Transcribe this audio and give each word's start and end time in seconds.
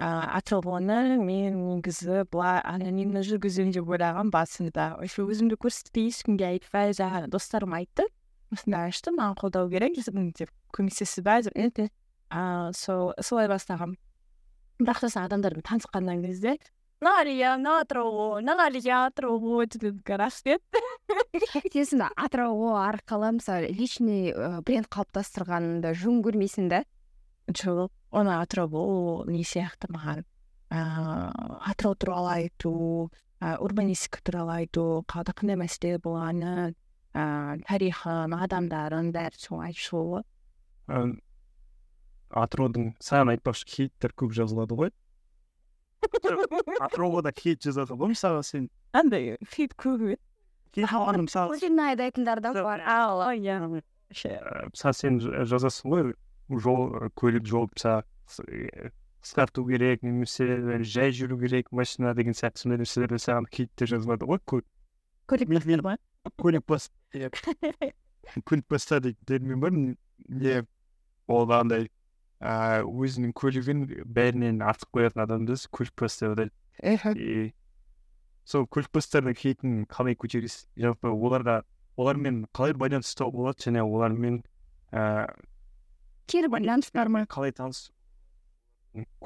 атырауны 0.00 1.18
мен 1.20 1.58
негізі 1.60 2.24
былай 2.32 2.60
анонимно 2.64 3.20
жүргіземін 3.26 3.74
деп 3.76 3.90
ойлағанмын 3.92 4.32
басында 4.32 4.86
вообще 4.96 5.26
өзімді 5.26 5.58
көрсетпей 5.60 6.08
ешкімге 6.08 6.46
айтпай 6.54 6.94
жаңағы 6.96 7.28
достарым 7.34 7.76
айтты 7.76 8.06
осындай 8.54 8.88
ашты 8.88 9.12
маған 9.12 9.36
қолдау 9.42 9.68
керек 9.68 9.98
деп 10.38 10.50
көмектесіз 10.72 11.20
ба 11.26 11.40
деп 11.44 11.56
ыыы 11.60 12.72
сол 12.78 13.12
солай 13.20 13.50
бастағанмын 13.52 13.98
бірақ 14.80 15.04
сосын 15.04 15.26
адамдармен 15.26 15.66
танысқаннан 15.68 16.24
кезде 16.24 16.56
мына 17.04 17.14
әлия 17.20 17.54
мына 17.60 17.80
атырау 17.84 18.40
мына 18.40 18.56
әлия 18.70 19.04
атырау 19.10 19.66
деп 19.68 20.16
рахмет 20.16 20.62
сен 21.76 22.06
атырау 22.08 22.72
арқылы 22.80 23.34
мысалы 23.36 23.68
личный 23.68 24.32
бренд 24.64 24.88
қалыптастырғанды 24.88 25.92
жөн 25.92 26.22
көрмейсің 26.24 26.72
да 26.72 26.84
жоқ 27.52 27.92
оны 28.10 28.36
атырау 28.40 28.74
ол 28.74 29.24
не 29.30 29.42
сияқты 29.46 29.90
маған 29.94 30.22
ыыы 30.70 31.30
атырау 31.72 31.94
туралы 31.94 32.30
айту 32.36 33.10
урбанистика 33.40 34.20
туралы 34.22 34.60
айту 34.62 35.04
қалада 35.08 35.34
қандай 35.36 35.58
мәселе 35.62 35.98
болғанын 36.02 36.74
ыыы 36.74 37.62
тарихын 37.66 38.36
адамдарын 38.36 39.12
бәрі 39.14 39.40
сол 39.78 40.14
ғой 40.14 40.24
атыраудың 42.30 42.92
саған 43.02 43.32
айтпақшы 43.34 43.66
хейттер 43.70 44.14
көп 44.14 44.34
жазылады 44.36 44.76
ғой. 44.78 44.92
Атырауға 46.84 47.24
да 47.26 47.32
хейт 47.36 47.62
жазады 47.66 47.96
ғой 47.98 48.12
мысалға 48.14 48.44
сен. 48.46 48.68
Андай 48.96 49.36
хейт 49.50 49.74
көп 49.74 50.04
мысалы 51.26 51.58
айтатындар 51.88 52.40
да 52.40 52.52
бар? 52.54 52.84
Иә 53.34 53.58
мысалы 54.70 54.94
сен 54.94 55.18
жазасың 55.20 55.90
ғой 55.90 56.12
жол 56.58 57.10
көлік 57.18 57.46
жол 57.46 57.68
қысқарту 59.20 59.66
керек 59.68 60.02
немесе 60.02 60.82
жай 60.82 61.12
жүру 61.12 61.38
керек 61.40 61.70
машина 61.72 62.14
деген 62.14 62.36
сияқты 62.36 62.64
сондай 62.64 62.80
нәрселерде 62.82 63.20
саған 63.20 63.48
хейттер 63.52 63.92
жазылады 63.94 64.28
ғой 64.30 64.40
көлік 64.46 64.66
ма? 65.84 65.96
көлік 66.40 66.66
бас 66.66 66.90
көлік 68.48 68.66
баста 68.68 69.00
дейтін 69.00 69.26
термин 69.26 69.60
бар 69.60 69.74
не 69.74 70.62
ол 71.28 71.52
андай 71.52 71.90
ыыы 72.40 72.86
өзінің 73.04 73.34
көлігін 73.36 73.86
бәрінен 74.08 74.62
артық 74.64 74.94
қоятын 74.96 75.26
адамды 75.26 75.58
көлік 75.70 75.96
бас 76.00 76.20
деп 76.22 76.38
атайды 76.38 77.52
сол 78.50 78.66
көлік 78.66 78.90
бастардың 78.94 79.36
хейтін 79.38 79.74
қалай 79.90 80.16
көтересіз? 80.18 80.66
Жалпы 80.80 81.10
оларға 81.12 81.60
олармен 82.00 82.44
қалай 82.56 82.74
байланыс 82.74 83.12
ұстауға 83.12 83.36
болады? 83.36 83.62
Және 83.66 83.84
олармен 83.84 84.40
ыыы 84.90 85.26
кері 86.29 86.49
байланыстар 86.53 87.09
ма 87.09 87.25
қалай 87.29 87.53
таныс 87.55 87.91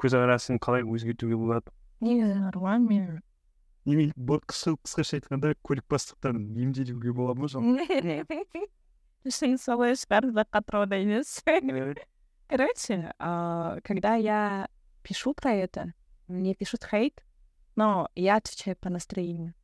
көзқарасын 0.00 0.60
қалай 0.62 0.84
өзгертуге 0.84 1.36
болады 1.36 1.72
негізі 2.00 2.40
нормально 2.46 2.88
мен 2.88 3.22
немен 3.84 4.12
қысқаша 4.26 5.20
айтқанда 5.20 5.54
көлік 5.62 5.86
бастықтан 5.88 6.42
емделуге 6.56 7.12
бола 7.12 7.34
ма 7.34 7.48
жалпы 7.48 8.44
сен 9.28 9.58
солай 9.58 9.96
шығар 10.00 10.30
атырауда 10.50 11.00
емес 11.00 11.40
Короче, 12.50 13.12
а, 13.20 13.78
когда 13.84 14.16
я 14.16 14.66
пишу 15.04 15.34
про 15.34 15.52
это, 15.52 15.92
мне 16.26 16.56
пишут 16.56 16.82
хейт, 16.82 17.22
но 17.76 18.10
я 18.16 18.38
отвечаю 18.38 18.76
по 18.76 18.90
настроению. 18.90 19.54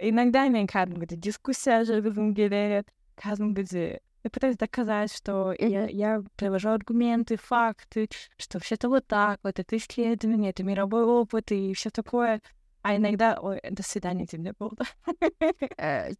Иногда 0.00 0.48
мен 0.48 0.66
кәдімгідей 0.66 1.16
дискуссия 1.16 1.80
жүргізгім 1.86 2.34
келеді 2.36 2.82
кәдімгідей 3.16 4.00
я 4.23 4.29
пытаюсь 4.29 4.57
доказать, 4.57 5.13
что 5.13 5.53
я, 5.57 5.87
я 5.87 6.23
привожу 6.35 6.69
аргументы, 6.69 7.37
факты, 7.37 8.09
что 8.37 8.59
все 8.59 8.75
это 8.75 8.89
вот 8.89 9.07
так, 9.07 9.39
вот 9.43 9.59
это 9.59 9.77
исследование, 9.77 10.51
это 10.51 10.63
мировой 10.63 11.03
опыт 11.03 11.51
и 11.51 11.73
все 11.73 11.89
такое. 11.89 12.41
А 12.83 12.95
иногда, 12.95 13.37
ой, 13.39 13.61
до 13.69 13.83
свидания 13.83 14.25
тебе 14.25 14.53
болды. 14.57 14.85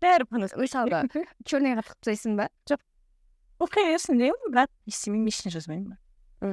бәрі 0.01 0.27
мысалға 0.29 1.03
черныйға 1.45 1.81
тығып 1.81 1.97
тастайсың 1.97 2.37
ба 2.37 2.47
жоқ 2.69 2.81
оқиғасын 3.65 4.21
деймін 4.21 4.53
бірақ 4.53 4.71
істемеймін 4.89 5.31
ештеңе 5.31 5.53
жазбаймын 5.55 5.97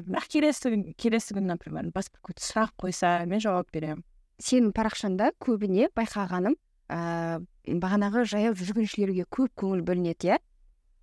бірақ 0.09 0.29
келесі 0.33 0.73
келесі 1.01 1.37
күні 1.37 1.53
например 1.53 1.91
басқа 1.95 2.21
какой 2.21 2.37
то 2.39 2.45
сұрақ 2.45 2.75
қойса 2.81 3.13
мен 3.29 3.41
жауап 3.45 3.71
беремін 3.73 4.05
сенің 4.41 4.73
парақшаңда 4.77 5.33
көбіне 5.45 5.91
байқағаным 5.97 6.57
ыыы 6.89 7.79
бағанағы 7.81 8.25
жаяу 8.29 8.57
жүргіншілерге 8.57 9.27
көп 9.29 9.53
көңіл 9.61 9.85
бөлінеді 9.85 10.33
иә? 10.33 10.39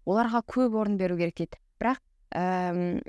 Оларға 0.05 0.41
көп 0.45 0.77
орын 0.81 0.97
беру 0.97 1.17
керек 1.19 1.37
дейді. 1.41 1.59
Бірақ 1.81 2.01
ііі 2.35 3.01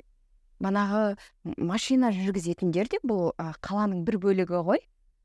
манағы 0.63 1.17
машина 1.57 2.11
жүргізетіндер 2.15 2.89
де 2.91 3.01
бұл 3.05 3.33
қаланың 3.63 4.03
бір 4.07 4.19
бөлігі 4.23 4.63
ғой. 4.65 4.81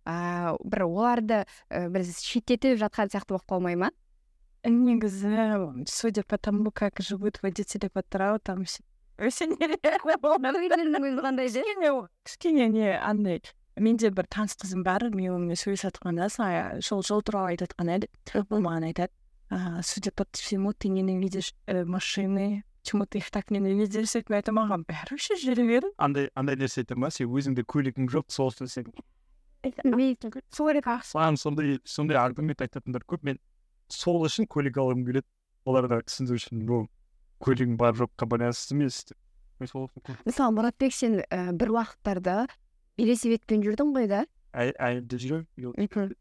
Ыыы 0.08 0.56
бір 0.66 0.86
оларды 0.88 1.42
бір 1.70 2.04
шеттетіп 2.04 2.80
жатқан 2.80 3.12
сияқты 3.12 3.36
болып 3.36 3.46
қалмай 3.48 3.78
ма? 3.78 3.92
Негізі 4.64 5.84
судя 5.88 6.22
по 6.22 6.38
тому 6.38 6.70
как 6.70 7.00
живут 7.00 7.42
водители 7.42 7.90
в 7.92 7.98
атырау 7.98 8.38
там 8.38 8.64
өте 9.18 9.46
нереально 9.46 10.18
кішкене 12.24 12.68
не 12.68 12.98
андай 12.98 13.42
менде 13.76 14.10
бір 14.10 14.26
таныс 14.28 14.56
қызым 14.58 14.82
бар 14.84 15.08
мен 15.14 15.32
онымен 15.36 15.56
сөйлесіп 15.56 15.88
жатқанда 15.88 16.28
сол 16.82 17.02
жол 17.02 17.22
туралы 17.22 17.54
айтып 17.54 17.72
жатқан 17.72 17.94
еді. 17.96 18.08
Ол 18.50 18.60
маған 18.60 18.90
айтады. 18.90 19.12
Судя 19.82 20.12
по 20.12 20.26
всему 20.32 20.72
ты 20.72 20.88
ненавидишь 20.88 21.54
э, 21.66 21.84
машины. 21.84 22.64
Почему 22.82 23.06
ты 23.06 23.18
их 23.18 23.30
так 23.30 23.50
ненавидишь? 23.50 24.14
Мен 24.28 24.38
айтамын 24.40 24.66
маған 24.66 24.84
бәрі 24.88 25.14
вообще 25.14 25.36
жүре 25.38 25.66
бер 25.68 25.86
андай 25.98 26.30
андай 26.34 26.56
нәрсе 26.56 26.82
айтады 26.82 27.00
ма 27.00 27.10
сен 27.10 27.28
өзіңде 27.28 27.64
көлігің 27.68 28.08
жоқ 28.10 28.32
сол 28.32 28.50
үшін 28.50 28.70
сен 28.72 28.88
маған 29.62 31.38
сондай 31.38 31.78
сондай 31.84 32.18
аргумент 32.18 32.64
айтатындар 32.64 33.04
көп 33.06 33.22
мен 33.28 33.38
сол 33.88 34.24
үшін 34.26 34.48
көлік 34.50 34.80
алғым 34.82 35.04
келеді 35.06 35.28
оларға 35.68 36.00
түсіндіру 36.08 36.40
үшін 36.40 36.64
бұл 36.66 36.88
көлігің 37.44 37.76
бар 37.78 37.94
жоққа 38.00 38.26
байланысты 38.26 38.74
емес 38.74 39.04
деп 39.10 39.18
мысалы 39.60 40.50
мұратбек 40.56 40.96
сен 40.96 41.20
бір 41.30 41.76
уақыттарда 41.76 42.48
велосипедпен 42.98 43.62
жүрдің 43.62 43.94
ғой 43.94 44.08
да? 44.10 44.24
Әлі 44.52 45.04
де 45.06 45.20
жүремін 45.22 46.16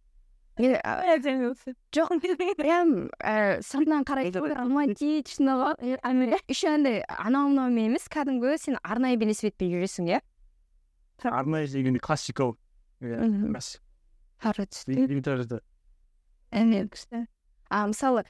жоқ 0.60 2.10
прям 2.58 3.10
сыртынан 3.64 4.04
романтично 4.56 5.76
еще 6.48 6.68
андай 6.70 7.04
анау 7.08 7.50
мынаумен 7.50 7.92
емес 7.92 8.08
кәдімгі 8.12 8.58
сен 8.60 8.78
арнайы 8.84 9.18
велосипедпен 9.18 9.72
жүресің 9.72 10.10
иә 10.12 10.20
арнайы 11.24 11.68
дегенде 11.72 12.00
классикалық 12.04 12.58
иә 13.02 13.30
а 17.70 17.88
мысалы 17.88 18.26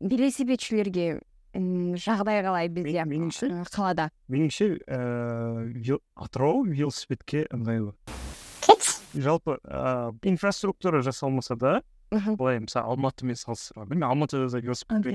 велосипедшілерге 0.00 1.20
жағдай 1.56 2.42
қалай 2.44 2.68
бізде? 2.68 3.02
меніңше 3.08 3.48
қалада. 3.72 4.10
меніңше 4.28 4.76
ііі 4.86 5.98
атырау 6.14 6.62
велосипедке 6.68 7.46
ыңғайлы 7.50 7.94
жалпы 9.16 9.58
ыыы 9.64 10.32
инфраструктура 10.32 11.02
жасалмаса 11.02 11.56
да 11.56 11.82
былай 12.10 12.60
мысалы 12.60 12.92
алматымен 12.92 13.36
салыстырғанда 13.36 13.90
білмеймін 13.90 14.10
алматыда 14.10 14.48
да 14.52 14.60
велосипед 14.60 15.06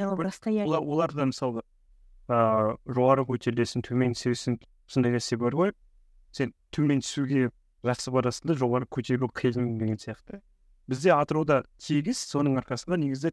оларда 0.82 1.26
мысалы 1.30 1.64
ыыы 2.32 2.78
жоғары 2.88 3.26
көтерілесің 3.28 3.86
төмен 3.88 4.16
түсесің 4.16 4.60
сондай 4.92 5.16
нәрсе 5.16 5.38
бар 5.40 5.56
ғой. 5.56 5.74
Сен 6.32 6.54
төмен 6.72 7.02
түсуге 7.04 7.50
жақсы 7.86 8.12
барасың 8.14 8.52
да 8.52 8.58
жоғары 8.60 8.88
көтерілу 8.88 9.32
қиын 9.36 9.78
деген 9.80 10.00
сияқты. 10.00 10.42
Бізде 10.88 11.14
атырауда 11.16 11.64
тегіс 11.80 12.22
соның 12.32 12.60
арқасында 12.62 13.00
негізі 13.00 13.32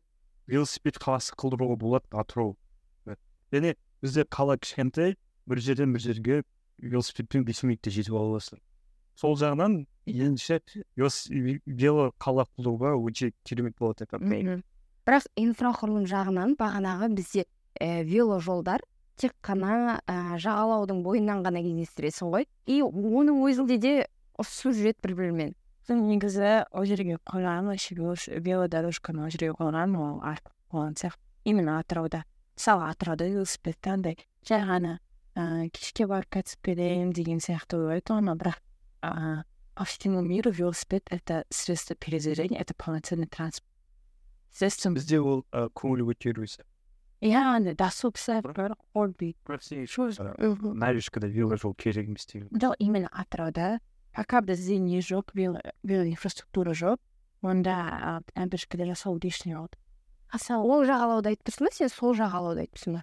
велосипед 0.51 0.99
қаласы 1.03 1.35
қылдыруға 1.39 1.77
болады 1.79 2.11
атырау. 2.13 2.57
Және 3.53 3.75
бізде 4.03 4.25
қала 4.25 4.59
кішкентай 4.59 5.17
бір 5.49 5.63
жерден 5.65 5.93
бір 5.95 6.05
жерге 6.05 6.43
велосипедпен 6.79 7.45
бес 7.45 7.63
минутта 7.63 7.91
жетіп 7.91 8.15
ала 8.15 8.35
аласың. 8.35 8.61
Сол 9.19 9.37
жағынан 9.39 9.81
меніңше 10.09 10.61
вело 11.67 12.11
қала 12.19 12.49
құруға 12.57 12.97
өте 12.99 13.33
керемет 13.45 13.79
болады 13.79 14.07
деп 14.11 14.65
бірақ 15.09 15.25
инфрақұрылым 15.41 16.05
жағынан 16.05 16.51
бағанағы 16.61 17.09
бізде 17.17 17.47
ә, 17.81 18.03
веложолдар 18.05 18.83
тек 19.17 19.33
қана 19.41 20.03
ә, 20.05 20.37
жағалаудың 20.37 21.01
бойынан 21.03 21.41
ғана 21.47 21.63
кездестіресің 21.65 22.35
ғой. 22.35 22.45
И 22.69 22.83
оның 22.85 23.41
өзінде 23.49 23.79
де 23.81 23.95
ұрысып 24.37 24.77
жүреді 24.77 25.01
бір 25.07 25.15
бірімен 25.17 25.55
негізі 25.89 26.69
ол 26.77 26.85
жерге 26.85 27.17
қойған 27.25 27.71
вообще 27.73 27.97
велодорожканы 28.45 29.25
ол 29.25 29.33
жерге 29.33 29.55
қойған 29.57 29.97
ол 29.97 30.21
артық 30.21 30.53
болған 30.73 30.97
сияқты. 31.01 31.25
Именно 31.45 31.79
атырауда. 31.79 32.25
Мысалы 32.57 32.91
атырауда 32.91 33.25
велосипедті 33.25 33.91
андай 33.91 34.19
жай 34.45 34.67
ғана 34.69 34.99
ыыы 35.35 35.71
кешке 35.73 36.07
барып 36.07 36.29
катып 36.29 36.61
келемін 36.69 37.15
деген 37.17 37.41
сияқты 37.41 37.81
ойлайды 37.81 38.13
оны 38.13 38.37
бірақ 38.37 38.61
ыыы 39.01 39.45
по 39.79 39.85
всему 39.85 40.21
миру 40.23 40.51
велосипед 40.51 41.07
это 41.09 41.45
средство 41.51 41.95
передвижения 41.95 42.59
это 42.59 42.75
полноценный 42.75 43.29
транспорт 43.29 43.71
средство 44.51 44.91
бізде 44.91 45.21
ол 45.21 45.45
көңіл 45.55 46.03
көтеру 46.09 46.43
иә 47.23 47.39
андай 47.39 47.77
досуг 47.79 48.19
нарежкада 50.83 51.29
веложол 51.29 51.75
керек 51.75 52.09
емес 52.09 52.27
деген 52.27 52.49
жоқ 52.49 52.75
именно 52.81 53.07
атырауда 53.13 53.79
пока 54.13 54.41
бізде 54.41 54.79
не 54.79 54.99
жоқ 54.99 55.31
инфраструктура 55.87 56.73
жоқ 56.75 56.99
онда 57.43 58.19
әбішкіде 58.35 58.85
жасауды 58.91 59.31
ештеңе 59.31 59.55
болады 59.63 59.79
аса 60.35 60.59
ол 60.59 60.83
жағалауды 60.91 61.37
айтып 61.37 61.53
тұрсың 61.53 61.71
ба 61.71 61.71
сен 61.71 61.89
сол 61.95 62.19
жағалауды 62.19 62.67
айтып 62.67 62.83
тұрсың 62.83 62.99
ба 62.99 63.03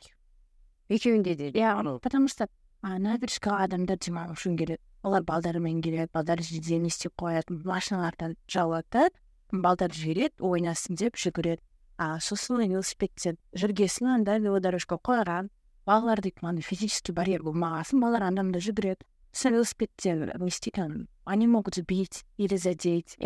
екеуінде 0.90 1.36
де 1.36 1.52
иә 1.52 2.00
потому 2.04 2.28
что 2.28 2.50
набережкаға 2.84 3.64
адамдар 3.64 3.96
демалу 3.96 4.36
үшін 4.36 4.60
келеді 4.60 4.84
олар 5.06 5.22
балдарымен 5.24 5.82
келеді 5.86 6.10
балдар 6.14 6.42
жерде 6.42 6.80
не 6.82 6.90
істеп 6.90 7.14
қояды 7.22 7.62
машиналардан 7.62 8.36
жауады 8.50 8.90
да 8.92 9.10
балдар 9.52 9.94
жібереді 9.94 10.42
ойнасын 10.42 10.98
деп 10.98 11.16
жүгіреді. 11.22 11.62
А 11.98 12.20
сосын 12.20 12.60
велосипедтен 12.60 13.38
жүргесін 13.56 14.10
анда 14.18 14.40
велодорожка 14.42 14.98
қойған. 14.98 15.52
Балалар 15.86 16.20
дейді 16.26 16.42
андай 16.42 16.66
физический 16.66 17.14
барьер 17.14 17.46
болмаған 17.46 17.86
соң 17.88 18.02
балалар 18.04 18.26
анда 18.32 18.44
мында 18.44 18.60
жүгіреді. 18.60 19.06
Сосын 19.32 19.56
велосипедтен 19.56 20.26
не 20.42 20.50
істейді 20.50 21.06
они 21.26 21.48
могут 21.48 21.76
сбить 21.76 22.26
или 22.38 22.56
задеть. 22.58 23.18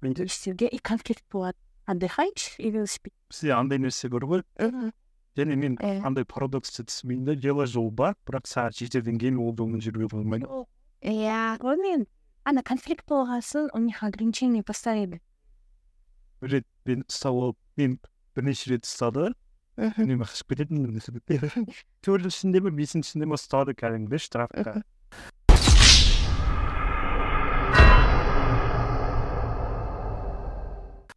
Менде 0.00 0.24
істеуге 0.24 0.68
и 0.68 0.78
конфликт 0.78 1.24
болады 1.30 1.56
отдыхаешь 1.86 2.56
и 2.58 2.70
велосипед. 2.70 3.12
Бізде 3.30 3.54
андай 3.54 3.78
нәрсе 3.78 4.08
бар 4.08 4.24
ғой 4.28 4.42
және 5.36 5.56
мен 5.58 5.76
андай 6.06 6.24
парадоксты 6.24 6.84
түсінбеймін 6.86 7.26
да 7.26 7.34
веложол 7.34 7.90
бар 7.90 8.14
бірақ 8.28 8.46
сағат 8.46 8.78
жетіден 8.78 9.18
кейін 9.18 9.40
ол 9.42 9.54
жолмен 9.58 9.82
жүруге 9.82 10.08
болмайды 10.12 10.46
иә 11.02 11.58
мен 11.82 12.06
ана 12.44 12.62
конфликт 12.62 13.06
болған 13.10 13.42
соң 13.42 13.70
у 13.74 13.80
них 13.82 14.02
ограничение 14.02 14.62
поставили 14.62 15.20
бір 16.40 16.58
рет 16.58 16.66
мен 16.86 17.02
ұстап 17.08 17.34
алып 17.34 17.58
мен 17.76 17.98
бірнеше 18.36 18.70
рет 18.74 18.86
ұстады 18.86 19.32
үнемі 19.76 20.22
қашып 20.22 20.54
кететінмін 20.54 21.70
төртіншісінде 22.06 22.62
ме 22.62 22.70
бесіншісінде 22.70 23.26
ме 23.26 23.34
ұстады 23.34 23.74
кәдімгі 23.74 24.22
штрафқа 24.22 24.82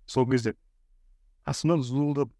сол 0.07 0.25
кезде 0.31 0.55
астымнан 1.45 1.83
зуылдап 1.85 2.31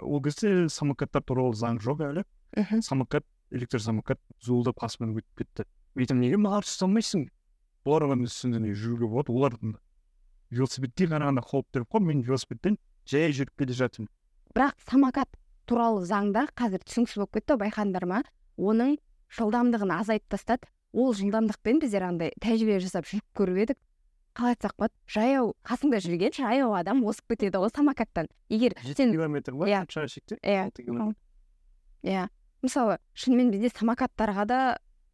ол 0.00 0.22
кезде 0.22 0.68
самокаттар 0.68 1.22
туралы 1.22 1.56
заң 1.58 1.80
жоқ 1.82 2.02
әлі. 2.08 2.24
Мхм. 2.56 2.82
Самокат 2.82 3.24
электросамокат 3.50 4.20
зуылдап 4.42 4.78
қасымнан 4.80 5.16
өтіп 5.18 5.42
кетті. 5.42 5.66
Мен 5.94 6.06
айтамын 6.06 6.24
неге 6.24 6.38
маған 6.40 6.66
ұстамайсың 6.66 7.26
олардың 7.84 8.24
үстінде 8.26 8.74
жүруге 8.74 9.08
болады? 9.10 9.34
Олардың 9.34 9.74
велосипедке 10.54 11.08
қарағанда 11.10 11.44
қауіптірек 11.44 11.88
қой 11.90 12.04
мен 12.04 12.22
велосипедпен 12.26 12.78
жай 13.10 13.32
жүріп 13.34 13.58
келе 13.58 13.76
жатырмын. 13.78 14.10
Бірақ 14.54 14.78
самокат 14.88 15.30
туралы 15.66 16.04
заңда 16.08 16.46
қазір 16.56 16.84
түсініксіз 16.86 17.20
болып 17.20 17.38
кетті 17.38 17.58
байқадыңдар 17.60 18.06
ма? 18.08 18.22
Оның 18.56 18.96
жылдамдығын 19.34 19.94
азайтып 19.98 20.36
тастады. 20.36 20.70
Ол 20.94 21.14
жылдамдықпен 21.18 21.80
біздер 21.82 22.06
андай 22.06 22.32
тәжірибе 22.40 22.78
жасап 22.84 23.08
жүріп 23.10 23.26
көріп 23.34 23.60
едік. 23.64 23.78
Қалай 24.34 24.54
айтсақ 24.54 24.74
болады? 24.78 24.94
жаяу 25.06 25.52
қасыңда 25.64 26.00
жүрген 26.04 26.34
жаяу 26.36 26.74
адам 26.74 27.04
озып 27.04 27.34
кетеді 27.34 27.60
ғой 27.62 27.70
самокаттан. 27.74 28.28
егер 28.48 28.74
жеті 28.82 28.96
сен 29.02 29.12
километр 29.12 29.54
ма 29.54 29.68
иә. 29.68 29.84
иә 29.86 30.64
алты 30.64 30.82
километр. 30.82 31.18
иә 32.02 32.28
мысалы 32.62 32.98
шынымен 33.14 33.50
бізде 33.54 33.70
самокаттарға 33.70 34.44
да 34.46 34.60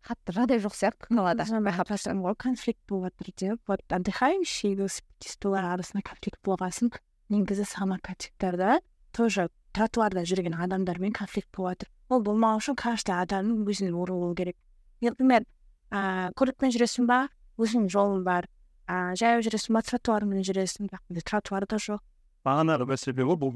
қатты 0.07 0.33
жағдай 0.33 0.61
жоқ 0.65 0.75
сияқты 0.75 1.13
қалада. 1.13 1.45
байқап 1.45 1.93
тұрсам 1.93 2.23
ғой 2.25 2.35
конфликт 2.37 2.81
болып 2.89 3.13
жатыр 3.21 3.35
деп 3.37 3.61
вот 3.69 3.81
отдыхающий 3.93 4.75
велосипедистер 4.75 5.61
арасында 5.61 6.03
конфликт 6.03 6.41
болған 6.45 6.73
соң 6.73 6.93
негізі 7.29 7.65
самокатчиктарда 7.69 8.81
тоже 9.13 9.51
тротуарда 9.73 10.25
жүрген 10.25 10.57
адамдармен 10.57 11.13
конфликт 11.13 11.51
болып 11.55 11.85
жатыр 11.85 11.91
ол 12.11 12.23
болмау 12.27 12.59
үшін 12.59 12.75
каждый 12.75 13.15
адамның 13.15 13.67
өзінің 13.71 13.95
орны 13.95 14.17
болу 14.19 14.35
керек. 14.35 14.57
Например 15.01 15.45
ыыы 15.91 16.33
көлікпен 16.39 16.75
жүресің 16.75 17.07
ба? 17.07 17.29
Өзіңнің 17.61 17.91
жолың 17.93 18.25
бар. 18.27 18.49
Ыыы 18.91 19.17
жаяу 19.21 19.43
жүресің 19.47 19.77
ба 19.77 19.83
тротуармен 19.87 20.45
жүресің 20.47 20.91
бірақ 20.91 21.03
бізде 21.09 21.27
тротуар 21.31 21.67
да 21.71 21.79
жоқ 21.79 22.03
бағанағы 22.47 22.89
мәселе 22.91 23.27
ғой 23.29 23.39
бұл 23.41 23.53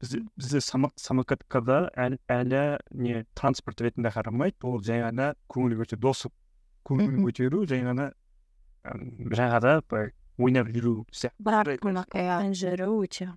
бізде 0.00 0.22
бізде 0.36 0.60
само- 0.64 0.92
самокатқа 0.96 1.60
да 1.64 1.78
әлі, 1.94 2.18
әлі 2.28 2.62
не 2.90 3.24
транспорт 3.34 3.80
ретінде 3.84 4.10
қарамайды 4.14 4.56
ол 4.64 4.80
жай 4.82 5.02
ғана 5.04 5.34
көңіл 5.52 5.76
көтер 5.82 6.00
досып 6.00 6.32
көңіл 6.88 7.20
көтеру 7.26 7.66
жай 7.68 7.84
ғана 7.84 8.10
жай 8.84 9.52
ғана 9.52 9.74
былай 9.88 10.12
ойнап 10.40 10.72
жүру 10.72 11.04
сияқты 11.12 11.44
жүру 12.56 12.96
өте 13.04 13.28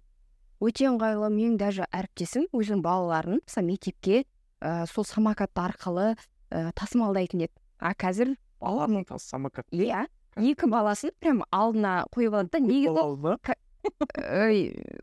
өте 0.63 0.88
ыңғайлы 0.88 1.30
менің 1.33 1.57
даже 1.59 1.88
әріптесім 1.92 2.48
өзінің 2.56 2.83
балаларын 2.86 3.42
мысалы 3.44 3.68
мектепке 3.68 4.24
ә, 4.63 4.88
сол 4.88 5.04
самокат 5.04 5.51
арқылы 5.59 6.13
ә, 6.16 6.71
тасымалдайтын 6.80 7.44
еді 7.50 7.54
а 7.83 7.92
қазір 7.92 8.38
баланың 8.63 9.04
самокат 9.19 9.68
иә 9.75 10.06
екі 10.38 10.69
баласын 10.71 11.13
прям 11.19 11.44
алдына 11.51 12.06
қойып 12.13 12.33
алады 12.33 12.50
да. 12.53 12.59
Негізі 12.63 13.53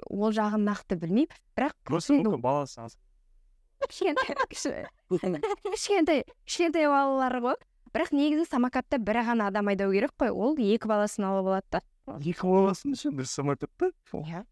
ол 0.08 0.32
жағын 0.34 0.64
нақты 0.64 0.96
білмеймін. 1.00 1.32
Бірақ 1.56 1.74
просто 1.84 2.16
енді 2.16 2.30
мүмкін 2.30 2.44
баласы 2.44 2.80
аз. 2.80 2.96
кішкентай 3.88 4.36
кішкентай 5.72 6.24
кішкентай 6.46 6.88
балалар 6.88 7.40
ғой. 7.44 7.58
Бірақ 7.92 8.12
негізі 8.14 8.46
самокатта 8.48 8.98
бір 8.98 9.24
ғана 9.26 9.50
адам 9.50 9.68
айдау 9.72 9.92
керек 9.92 10.14
қой. 10.18 10.30
Ол 10.30 10.56
екі 10.56 10.88
баласын 10.88 11.26
алып 11.28 11.50
алады 11.50 11.66
да. 11.72 11.82
Екі 12.20 12.46
баласын 12.46 12.96
үшін 12.96 13.16
бір 13.18 13.28
самокатта 13.28 13.92
иә. 14.14 14.44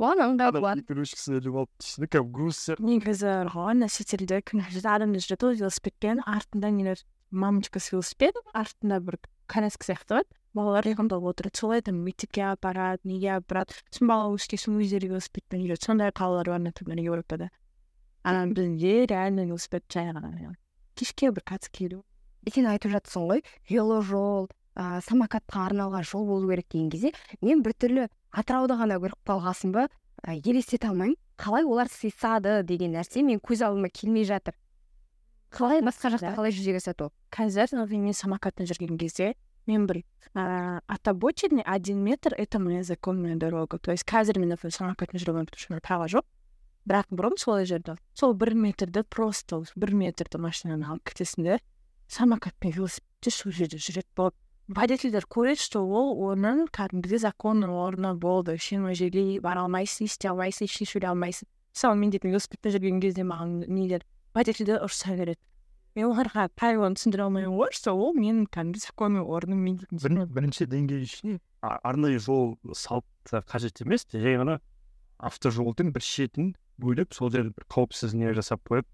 Оған 0.00 0.22
ыңғайлы 0.24 0.60
болады 0.64 0.84
кісі 0.88 1.36
іліп 1.36 1.56
алып 1.60 1.72
түсіне 1.82 2.06
кәдімгі 2.08 2.32
груз 2.32 2.60
сияқты 2.64 2.86
негізі 2.88 3.32
ана 3.52 3.88
шетелде 3.92 4.40
күнде 4.48 4.80
адамдар 4.80 5.20
жүреді 5.20 5.50
ғой 5.50 5.58
велосипедпен. 5.60 6.22
Артында 6.24 6.70
нелер 6.72 7.02
мамочка 7.30 7.80
с 7.80 7.92
велосипедом 7.92 8.46
артында 8.56 9.00
бір 9.04 9.18
коляска 9.50 9.90
сияқты 9.90 10.20
бар 10.20 10.26
балалар 10.54 10.86
ұйқымдап 10.90 11.26
отырады 11.30 11.58
солай 11.58 11.82
там 11.82 12.00
мектепке 12.06 12.44
апарады 12.48 13.06
неге 13.08 13.34
апарады 13.36 13.76
сосын 13.90 14.10
бала 14.10 14.30
өскен 14.34 14.60
соң 14.62 14.78
өздері 14.82 15.10
велосипедпен 15.12 15.64
жүреді 15.64 15.86
сондай 15.86 16.14
қалалар 16.14 16.52
бар 16.54 16.62
например 16.64 17.02
европада 17.04 17.50
ана 18.22 18.46
бізде 18.46 19.06
реально 19.06 19.46
велосипед 19.46 19.84
жай 19.92 20.10
ғана 20.10 20.54
кешке 20.94 21.30
бір 21.30 21.46
қатысып 21.52 21.76
келу 21.78 22.02
сен 22.50 22.66
айтып 22.66 22.92
жатсың 22.96 23.28
ғой 23.30 23.44
веложол 23.70 24.48
ә, 24.74 25.00
самокатқа 25.06 25.66
арналған 25.68 26.04
жол 26.08 26.26
болу 26.26 26.50
керек 26.50 26.66
деген 26.72 26.90
кезде 26.90 27.12
мен 27.40 27.62
біртүрлі 27.62 28.08
атырауды 28.32 28.76
ғана 28.80 28.98
көріп 29.02 29.30
қалғасын 29.30 29.74
ба 29.76 29.86
елестете 30.26 30.88
алмаймын 30.88 31.16
қалай 31.40 31.64
олар 31.64 31.88
сыйысады 31.88 32.62
деген 32.66 32.96
нәрсе 32.96 33.22
мен 33.22 33.40
көз 33.40 33.64
алдыма 33.66 33.88
келмей 33.88 34.26
жатыр 34.28 34.56
қалай 35.50 35.82
басқа 35.82 36.14
жақта 36.14 36.34
қалай 36.36 36.54
жүзеге 36.54 36.80
асады 36.80 37.08
ол? 37.08 37.12
Қазір 37.34 37.74
например 37.74 38.10
мен 38.10 38.14
самокатпен 38.14 38.68
жүрген 38.70 38.98
кезде 38.98 39.34
мен 39.66 39.86
бір 39.86 40.02
ыыы 40.34 40.80
от 40.86 41.08
обочины 41.08 41.62
один 41.66 41.98
метр 42.04 42.34
это 42.38 42.58
моя 42.58 42.82
законная 42.82 43.36
дорога. 43.36 43.78
То 43.78 43.90
есть 43.90 44.04
қазір 44.04 44.38
мен 44.38 44.54
например 44.54 44.72
самокатпен 44.72 45.18
жүре 45.18 45.30
алмаймын 45.30 45.46
потому 45.46 45.60
что 45.60 45.72
менде 45.72 45.82
права 45.82 46.06
жоқ. 46.06 46.24
Бірақ 46.86 47.10
бұрын 47.10 47.36
солай 47.36 47.66
жүрдім. 47.66 47.98
Сол 48.14 48.34
бір 48.34 48.54
метрді 48.54 49.02
просто 49.02 49.64
бір 49.76 49.94
метрді 49.94 50.38
машинаны 50.38 50.86
алып 50.86 51.10
кетесің 51.10 51.44
де 51.44 51.58
самокатпен 52.08 52.72
велосипедте 52.72 53.30
сол 53.30 53.52
жерде 53.52 53.76
жүреді 53.76 54.08
болып. 54.16 54.34
Водительдер 54.68 55.26
көреді 55.26 55.60
что 55.66 55.82
ол 55.82 56.14
оның 56.30 56.68
кәдімгідей 56.70 57.18
законный 57.18 57.68
орны 57.68 58.14
болды. 58.14 58.56
Сен 58.58 58.86
ол 58.86 58.94
жерге 58.94 59.40
бара 59.42 59.66
алмайсың 59.66 60.06
істей 60.06 60.30
алмайсың 60.30 60.70
ештеңе 60.70 60.88
сөйлей 60.88 61.10
алмайсың. 61.10 61.50
Мысалы 61.74 61.98
мен 61.98 62.10
де 62.10 62.20
велосипедпен 62.22 62.74
жүрген 62.78 63.00
кезде 63.02 63.26
маған 63.26 63.66
нелер 63.66 64.06
водительдер 64.34 64.84
ұрыса 64.86 65.16
береді 65.16 65.40
мен 65.96 66.10
оларға 66.12 66.48
правиланы 66.54 66.98
түсіндіре 66.98 67.26
алмаймын 67.26 67.56
ғой 67.58 67.72
что 67.74 67.96
ол 67.98 68.14
менің 68.14 68.46
кәдімгі 68.54 68.82
законный 68.84 69.24
орным 69.24 69.64
мен 69.66 69.80
дейтін 69.80 69.98
бір, 69.98 70.26
бірінші 70.30 70.68
деңгей 70.70 71.02
үшін 71.02 71.40
арнайы 71.60 72.18
жол 72.18 72.56
салып 72.72 73.04
та 73.28 73.42
қажет 73.44 73.82
емес. 73.84 74.06
Жай 74.12 74.38
ғана 74.40 74.60
автожолдың 75.18 75.92
бір 75.92 76.04
шетін 76.04 76.54
бөліп 76.80 77.12
сол 77.14 77.30
жерде 77.32 77.52
бір 77.56 77.66
қауіпсіз 77.68 78.14
не 78.16 78.32
жасап 78.36 78.62
қойып 78.68 78.86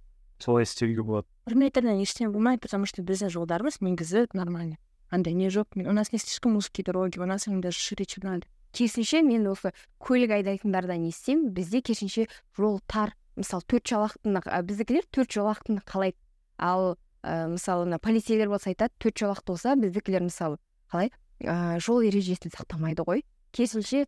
солай 0.42 0.66
істеуге 0.66 1.04
болады. 1.04 1.28
Бір 1.46 1.56
метрден 1.62 2.02
ештеңе 2.02 2.32
болмайды 2.32 2.64
потому 2.66 2.86
что 2.86 3.02
біздің 3.06 3.30
жолдарымыз 3.36 3.80
негізі 3.80 4.26
нормальный. 4.34 4.78
Андай 5.10 5.34
не 5.34 5.48
жоқ. 5.48 5.76
У 5.76 5.92
нас 5.92 6.12
не 6.12 6.18
слишком 6.18 6.56
узкие 6.56 6.84
дороги 6.84 7.18
у 7.18 7.26
нас 7.26 7.46
они 7.46 7.60
даже 7.60 7.78
шире 7.78 8.04
чем 8.04 8.24
надо. 8.24 8.46
Керісінше 8.72 9.22
мен 9.22 9.46
осы 9.46 9.72
көлік 10.00 10.34
айдайтындардан 10.34 11.06
естимін. 11.06 11.52
Бізде 11.54 11.80
керісінше 11.80 12.26
жол 12.56 12.80
тар 12.86 13.14
мысалы 13.36 13.66
төрт 13.68 13.86
жолақтыны 13.92 14.42
біздікілер 14.66 15.08
төрт 15.12 15.32
жолақтыны 15.36 15.82
қалайды 15.86 16.18
ал 16.58 16.96
ә, 17.22 17.48
мысалы 17.52 17.86
мына 17.86 17.98
полицейлер 18.02 18.48
болса 18.48 18.70
айтады 18.70 18.94
төрт 18.98 19.20
жолақты 19.20 19.52
болса 19.52 19.74
біздікілер 19.76 20.26
мысалы 20.26 20.60
қалай? 20.92 21.12
Ә, 21.40 21.78
жол 21.82 22.00
ережесін 22.06 22.54
сақтамайды 22.54 23.04
ғой. 23.04 23.24
Керісінше 23.52 24.06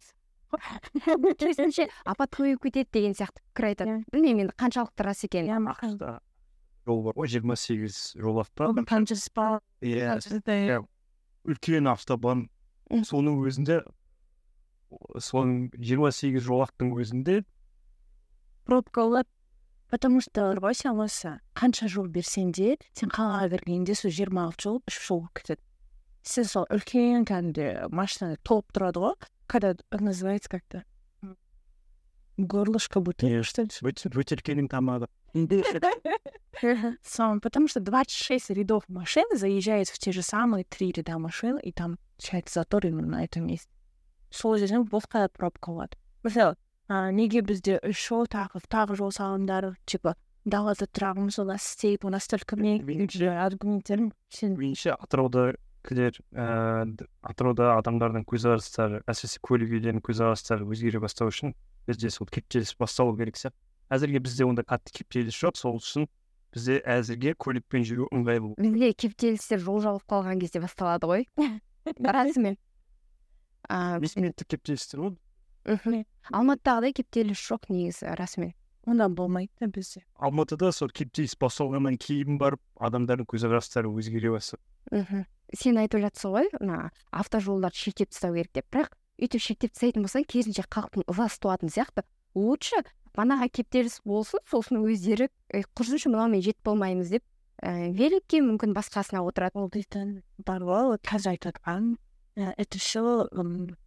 керісінше 1.40 1.88
апат 2.08 2.32
көбейіп 2.32 2.62
кетеді 2.64 2.88
деген 2.92 3.16
сияқты 3.18 3.42
пікір 3.52 3.68
айтады. 3.68 3.90
Иә. 3.90 4.04
білмеймін 4.14 4.47
енді 4.47 4.56
қаншалықты 4.56 5.04
рас 5.04 5.25
екенін 5.28 5.52
иә 5.52 5.75
ақшта 5.75 6.14
жол 6.88 7.02
бар 7.04 7.18
ғой? 7.20 7.28
жиырма 7.28 7.56
сегіз 7.61 7.99
жол 8.16 8.40
автобан 8.40 8.87
кончеспа 8.88 9.61
иә. 9.85 10.16
Иә. 10.25 10.80
үлкен 11.44 11.90
автобан. 11.92 12.49
Соның 12.88 13.42
өзінде 13.44 13.82
соның 15.20 15.68
жиырма 15.76 16.11
сегіз 16.16 16.47
жолақтың 16.49 16.94
өзінде 16.97 17.42
пробка 18.68 19.00
болады 19.00 19.28
потому 19.88 20.20
что 20.20 20.52
сен 20.76 21.00
осы 21.00 21.40
қанша 21.56 21.88
жол 21.88 22.08
берсең 22.12 22.52
де 22.52 22.76
сен 22.92 23.08
қалаға 23.08 23.48
кіргенде 23.54 23.96
сол 23.96 24.12
жиырма 24.12 24.44
алты 24.44 24.68
жол 24.68 24.82
үш 24.84 24.98
жол 25.06 25.22
болып 25.22 25.40
кетеді 25.40 25.62
сен 26.22 26.44
сол 26.44 26.66
үлкен 26.68 27.25
кәдімгідей 27.25 27.88
машина 27.88 28.37
толып 28.44 28.68
тұрады 28.76 29.00
ғой 29.00 29.16
когда 29.48 29.72
называется 29.90 30.50
как 30.50 30.64
то 30.68 30.84
горлышко 32.37 33.00
бутылки 33.00 33.42
что 33.42 33.62
ли 33.62 34.68
тамағы. 34.68 35.08
Сам, 37.02 37.40
потому 37.40 37.68
что 37.68 37.80
26 37.80 38.50
рядов 38.50 38.84
машин 38.88 39.25
заезжает 39.32 39.88
в 39.88 39.98
те 39.98 40.12
же 40.12 40.22
самые 40.22 40.64
три 40.64 40.92
ряда 40.92 41.18
машин, 41.18 41.58
и 41.58 41.72
там 41.72 41.98
получается 42.16 42.60
затор 42.60 42.87
именно 42.87 43.08
на 43.08 43.25
этом 43.25 43.46
месте. 43.46 43.70
сол 44.30 44.56
жерден 44.58 44.84
босқа 44.84 45.28
пробка 45.28 45.70
болады 45.70 45.96
мысалы 46.22 46.56
ә, 46.88 47.12
неге 47.12 47.42
бізде 47.45 47.78
үш 47.85 48.00
жол 48.09 48.26
тағы 48.30 48.62
тағы 48.68 48.97
жол 48.99 49.12
салыңдар 49.14 49.75
типа 49.87 50.14
далада 50.49 50.88
тұрамыз 50.88 51.38
у 51.42 51.45
нас 51.45 51.64
істейді 51.68 52.09
у 52.09 52.11
нас 52.11 52.28
только 52.28 52.57
аргументтерім 52.57 54.11
меніңше 54.40 54.95
атыраудакілер 54.97 56.21
ііі 56.33 57.09
атырауда 57.23 57.75
адамдардың 57.76 58.25
көзқарастары 58.28 59.02
әсіресе 59.07 59.42
көлік 59.45 59.75
иелерінің 59.76 60.04
көзқарастары 60.09 60.64
өзгере 60.64 61.02
бастау 61.04 61.28
үшін 61.33 61.54
бізде 61.88 62.11
сол 62.14 62.28
кептеліс 62.33 62.75
басталу 62.80 63.16
керек 63.18 63.37
сияқты 63.37 63.61
әзірге 63.92 64.25
бізде 64.25 64.49
ондай 64.49 64.64
қатты 64.68 64.97
кептеліс 65.00 65.37
жоқ 65.37 65.61
сол 65.61 65.78
үшін 65.83 66.09
бізде 66.54 66.80
әзірге 66.88 67.37
көлікпен 67.37 67.85
жүру 67.85 68.09
ыңғайлы 68.16 68.54
бізде 68.57 68.92
кептелістер 69.04 69.61
жол 69.61 69.83
жабылып 69.85 70.09
қалған 70.09 70.40
кезде 70.40 70.64
басталады 70.64 71.09
ғой 71.12 71.26
расымен 72.16 72.57
бесминуттық 73.68 74.54
кептелістер 74.57 75.04
ғой 75.04 75.16
мхм 75.68 76.04
алматыдағыдай 76.32 76.96
кептеліс 76.96 77.40
жоқ 77.44 77.68
негізі 77.72 78.14
расымен 78.18 78.54
онда 78.88 79.08
болмайды 79.08 79.52
да 79.60 79.68
бізде. 79.68 80.02
Алматыда 80.16 80.72
сол 80.72 80.88
кептеліс 80.88 81.37
басталғаннан 81.40 81.98
кейін 82.00 82.38
барып 82.40 82.62
адамдардың 82.80 83.28
көзқарастары 83.28 83.90
өзгере 83.92 84.32
бастады. 84.32 84.62
Мхм 84.90 85.26
сен 85.54 85.80
айтып 85.80 86.02
жатсың 86.06 86.34
ғой 86.34 86.48
мына 86.60 86.90
автожолдарды 87.12 87.76
шектеп 87.76 88.12
тастау 88.12 88.34
керек 88.37 88.52
деп. 88.56 88.68
Бірақ 88.72 88.96
өйтіп 89.20 89.44
шектеп 89.44 89.75
тастайтын 89.75 90.06
болсаң 90.06 90.25
керісінше 90.28 90.64
халықтың 90.68 91.04
ызасы 91.08 91.40
туатын 91.44 91.72
сияқты. 91.72 92.04
Лучше 92.34 92.84
манағы 93.18 93.50
кептеліс 93.60 94.00
болсын 94.08 94.44
сосын 94.48 94.80
өздері 94.80 95.28
құрсыншы 95.52 96.12
мынаумен 96.12 96.44
жетіп 96.44 96.64
болмаймыз 96.70 97.12
деп 97.12 97.25
ііі 97.60 97.92
великке 97.98 98.40
мүмкін 98.44 98.76
басқасына 98.76 99.25
отырады. 99.26 99.58
Ол 99.58 99.68
дейтін 99.72 100.22
бар 100.38 100.62
ғой 100.62 100.92
вот 100.94 101.02
қазір 101.04 101.34
айтып 101.34 101.58
жатқан 101.58 101.96
это 102.38 102.77
все 102.77 103.27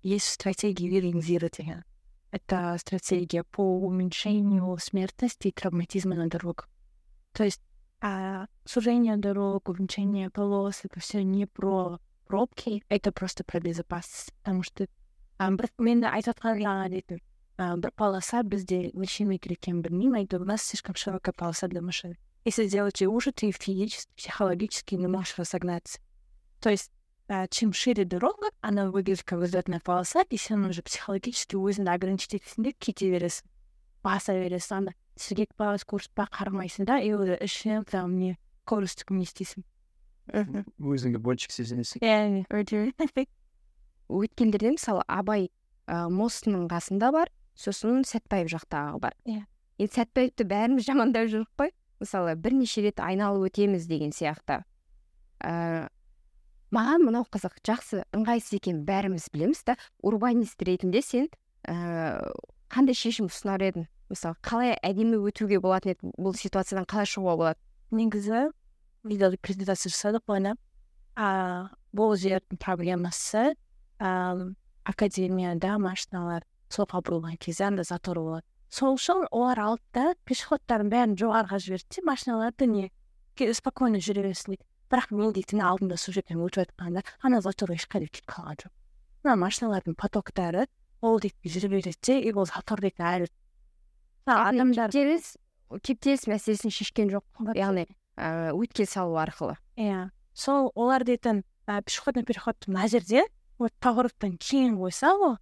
есть 0.03 0.29
стратегия 0.29 0.89
Виллингзира 0.89 1.49
деген 1.49 1.85
это 2.31 2.77
стратегия 2.79 3.45
по 3.45 3.63
уменьшению 3.79 4.77
смертности 4.79 5.49
и 5.49 5.53
травматизма 5.53 6.15
на 6.15 6.29
дорогах 6.29 6.69
то 7.33 7.45
есть 7.45 7.63
а, 8.01 8.47
сужение 8.65 9.17
дорог 9.17 9.69
уменьшение 9.69 10.31
полос 10.31 10.81
это 10.85 11.01
все 11.01 11.23
не 11.25 11.47
про 11.47 11.99
пробки 12.27 12.83
это 12.89 13.13
просто 13.13 13.45
про 13.45 13.61
безопасность 13.61 14.35
потому 14.43 14.63
что 14.63 14.87
бір 15.39 15.69
мен 15.79 16.01
айтып 16.09 16.33
жатқан 16.33 16.61
жаңа 16.61 16.89
дейтін 16.89 17.21
бір 17.83 17.91
полоса 17.97 18.43
бізде 18.43 18.91
нешеме 18.95 19.37
метр 19.37 19.53
екенін 19.53 19.83
білмеймін 19.83 20.23
әйтеуір 20.23 20.43
у 20.43 20.49
нас 20.49 20.63
слишком 20.63 20.95
широкая 20.97 21.33
полоса 21.37 21.69
для 21.69 21.83
машин 21.83 22.17
если 22.45 22.67
сделать 22.67 23.01
ее 23.01 23.09
уже 23.09 23.33
ты 23.33 23.51
физически 23.53 24.13
психологически 24.17 24.95
не 24.95 25.07
можешь 25.07 25.39
разогнаться 25.39 26.01
то 26.61 26.71
есть 26.71 26.91
ә, 26.91 27.00
чем 27.50 27.74
шире 27.74 28.06
дорога 28.06 28.50
она 28.62 28.90
выглядит 28.90 29.24
как 29.24 29.40
взлетная 29.40 29.80
полоса 29.80 30.24
и 30.30 30.38
сен 30.38 30.66
уже 30.66 30.84
психологически 30.84 31.56
өзіңді 31.56 31.94
ограничить 31.94 32.36
етесің 32.40 32.68
де 32.68 32.74
кете 32.78 33.12
бересің 33.14 33.48
баса 34.04 34.36
бересің 34.36 34.78
анда 34.78 34.96
сергек 35.16 35.54
па 35.56 35.78
скорость 35.78 36.12
па 36.16 36.28
қарамайсың 36.32 36.86
да 36.86 37.00
и 37.00 37.14
уже 37.14 37.38
ішің 37.40 37.86
прям 37.88 38.18
не 38.20 38.38
скоростьпен 38.66 39.22
не 39.22 39.28
істейсің 39.30 39.64
өзіңді 40.80 41.20
бончик 41.24 41.52
сезінесің 41.56 42.04
иә 42.06 42.46
өте 42.50 42.92
өткелдерде 44.12 44.76
мысалы 44.76 45.04
абай 45.08 45.50
ә, 45.88 46.08
мостының 46.12 46.68
қасында 46.72 47.12
бар 47.16 47.32
сосын 47.56 48.06
сәтбаев 48.08 48.50
жақтағы 48.52 49.00
бар. 49.02 49.16
Иә. 49.26 49.46
Енді 49.82 49.96
сәтбаевты 49.98 50.46
бәріміз 50.48 50.86
жамандап 50.88 51.30
жүрік 51.32 51.50
қой. 51.60 51.74
Мысалы 52.02 52.36
бірнеше 52.40 52.84
рет 52.86 53.02
айналып 53.04 53.52
өтеміз 53.52 53.88
деген 53.90 54.14
сияқты. 54.16 54.62
Ә, 55.42 55.90
маған 56.72 57.06
мынау 57.08 57.26
қызық 57.32 57.58
жақсы 57.68 58.04
ыңғайсыз 58.16 58.58
екенін 58.60 58.86
бәріміз 58.88 59.28
білеміз 59.34 59.64
да 59.68 59.76
урбанист 60.04 60.62
ретінде 60.64 61.02
сен 61.04 61.28
ә, 61.68 62.24
қандай 62.72 62.96
шешім 62.96 63.28
ұсынар 63.28 63.64
едің? 63.68 63.90
Мысалы 64.12 64.40
қалай 64.44 64.78
әдемі 64.84 65.20
өтуге 65.28 65.60
болатын 65.64 65.94
еді? 65.96 66.14
Бұл 66.16 66.36
ситуациядан 66.40 66.88
қалай 66.88 67.08
шығуға 67.12 67.36
болады? 67.40 67.60
негізі 67.92 68.52
видео 69.04 69.36
презентация 69.42 69.92
жасадық 69.92 70.32
оны 70.32 70.56
а 71.16 71.70
бұл 71.92 72.16
жердің 72.16 72.60
проблемасы 72.62 73.52
ә, 74.00 74.10
академияда 74.88 75.78
машиналар 75.82 76.46
солға 76.72 77.02
бұрылған 77.04 77.38
кезде 77.42 77.68
анда 77.68 77.84
затор 77.84 78.22
болады. 78.22 78.48
Сол 78.72 78.96
үшін 78.96 79.26
олар 79.32 79.60
алды 79.60 79.84
да 79.94 80.06
пешеходтардың 80.26 80.92
бәрін 80.94 81.18
жоғарыға 81.20 81.60
жіберді 81.60 81.98
де 81.98 82.06
машиналарды 82.08 82.68
не 82.72 82.92
спокойно 83.58 84.00
жүре 84.00 84.24
берсін 84.30 84.56
дейді 84.56 84.71
бірақ 84.92 85.12
мен 85.16 85.34
дейтін 85.34 85.64
алдында 85.64 85.98
сол 85.98 86.18
жерден 86.18 86.44
өтіп 86.44 86.66
жатқанда 86.66 87.04
ана 87.24 87.42
затор 87.42 87.72
ешқайда 87.76 88.12
кетіп 88.12 88.28
қалған 88.36 88.60
жоқ 88.66 88.74
мына 89.24 89.38
машиналардың 89.46 89.96
потоктары 89.96 90.68
ол 91.02 91.20
дейді 91.20 91.54
жүре 91.56 91.70
береді 91.72 91.96
де 92.04 92.20
и 92.20 92.34
ол 92.34 92.46
затор 92.46 92.82
дейді 92.84 93.02
әлі 93.02 93.32
адамдар 94.26 94.92
кептеліс 94.92 95.36
кептеліс 95.80 96.28
мәселесін 96.28 96.74
шешкен 96.74 97.10
жоқ 97.14 97.56
яғни 97.56 97.88
ыыы 98.18 98.52
өткел 98.58 98.88
салу 98.90 99.18
арқылы. 99.22 99.56
Иә. 99.78 100.12
Сол 100.34 100.72
олар 100.76 101.04
дейтін 101.08 101.44
пешеходный 101.66 102.24
переход 102.24 102.58
мына 102.68 102.88
жерде 102.88 103.24
вот 103.58 103.74
повороттан 103.80 104.38
кейін 104.38 104.78
қойса 104.78 105.14
ғой 105.18 105.38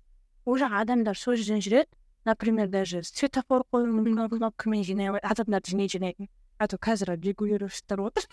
ол 0.46 0.58
жақ 0.58 0.76
адамдар 0.84 1.18
сол 1.18 1.36
жерден 1.36 1.64
жүреді. 1.66 1.90
Например 2.26 2.68
даже 2.68 3.04
светофор 3.04 3.66
қою 3.72 3.90
мүмкін 3.90 4.38
кнопкамен 4.38 4.84
жинай 4.84 5.10
адамдарды 5.20 5.72
жинай 5.72 5.90
жинайтын 5.90 6.30
а 6.60 6.68
то 6.68 6.78
қазір 6.78 7.16
регулировщиктер 7.16 8.02
отыр. 8.02 8.28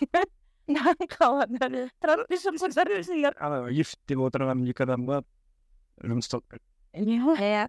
Адамға 4.83 5.21
жұмыс 6.03 6.29
иә 7.37 7.67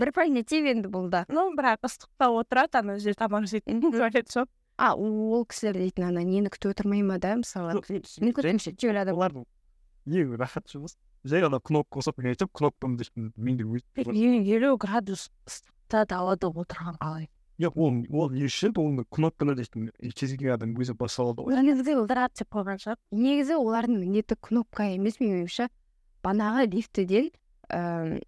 бір 0.00 0.12
позитив 0.16 0.66
енді 0.72 0.88
бұл 0.92 1.08
да. 1.12 1.26
Ну 1.28 1.50
бірақ 1.56 1.84
ыстықта 1.88 2.30
отырады 2.32 2.80
ана 2.80 2.98
жерде 2.98 3.20
тамақ 3.20 3.48
жейтін 3.50 3.82
туалет 3.92 4.30
жоқ 4.32 4.48
а 4.78 4.94
ол 4.96 5.44
кісілер 5.44 5.76
дейтін 5.78 6.08
ана 6.08 6.22
нені 6.24 6.48
күтіп 6.52 6.72
отырмай 6.72 7.02
ма 7.04 7.18
да 7.22 7.36
мысалы 7.36 7.76
олардың 9.12 9.44
ең 10.06 10.36
рахат 10.40 10.66
жұмыс 10.72 10.96
жай 11.28 11.44
ғана 11.44 11.60
кнопка 11.60 12.00
қосып 12.00 12.24
айтып 12.24 12.50
кнопкамды 12.56 13.06
менде 13.36 13.66
елу 14.56 14.76
градус 14.80 15.28
ыстықта 15.46 16.06
далада 16.08 16.48
отырған 16.48 16.98
қалай 16.98 17.28
жоқ 17.62 17.78
ол 17.78 18.02
ол 18.10 18.30
не 18.34 18.44
үшін 18.48 18.74
оны 18.82 19.04
кнопканы 19.10 19.54
дейтін 19.58 19.90
кез 20.02 20.34
келген 20.34 20.56
адам 20.56 20.74
өзі 20.76 20.96
баса 20.98 21.22
алады 21.24 21.46
ғой 21.46 21.62
негізі 21.62 21.96
ыдырады 22.02 22.42
деп 22.42 22.50
қойған 22.56 22.82
шығар 22.82 23.00
негізі 23.14 23.58
олардың 23.60 24.00
міндеті 24.02 24.38
кнопка 24.48 24.88
емес 24.92 25.20
менің 25.22 25.42
ойымша 25.42 25.68
банағы 26.26 26.68
лифтіден 26.74 27.30
ііі 27.30 28.22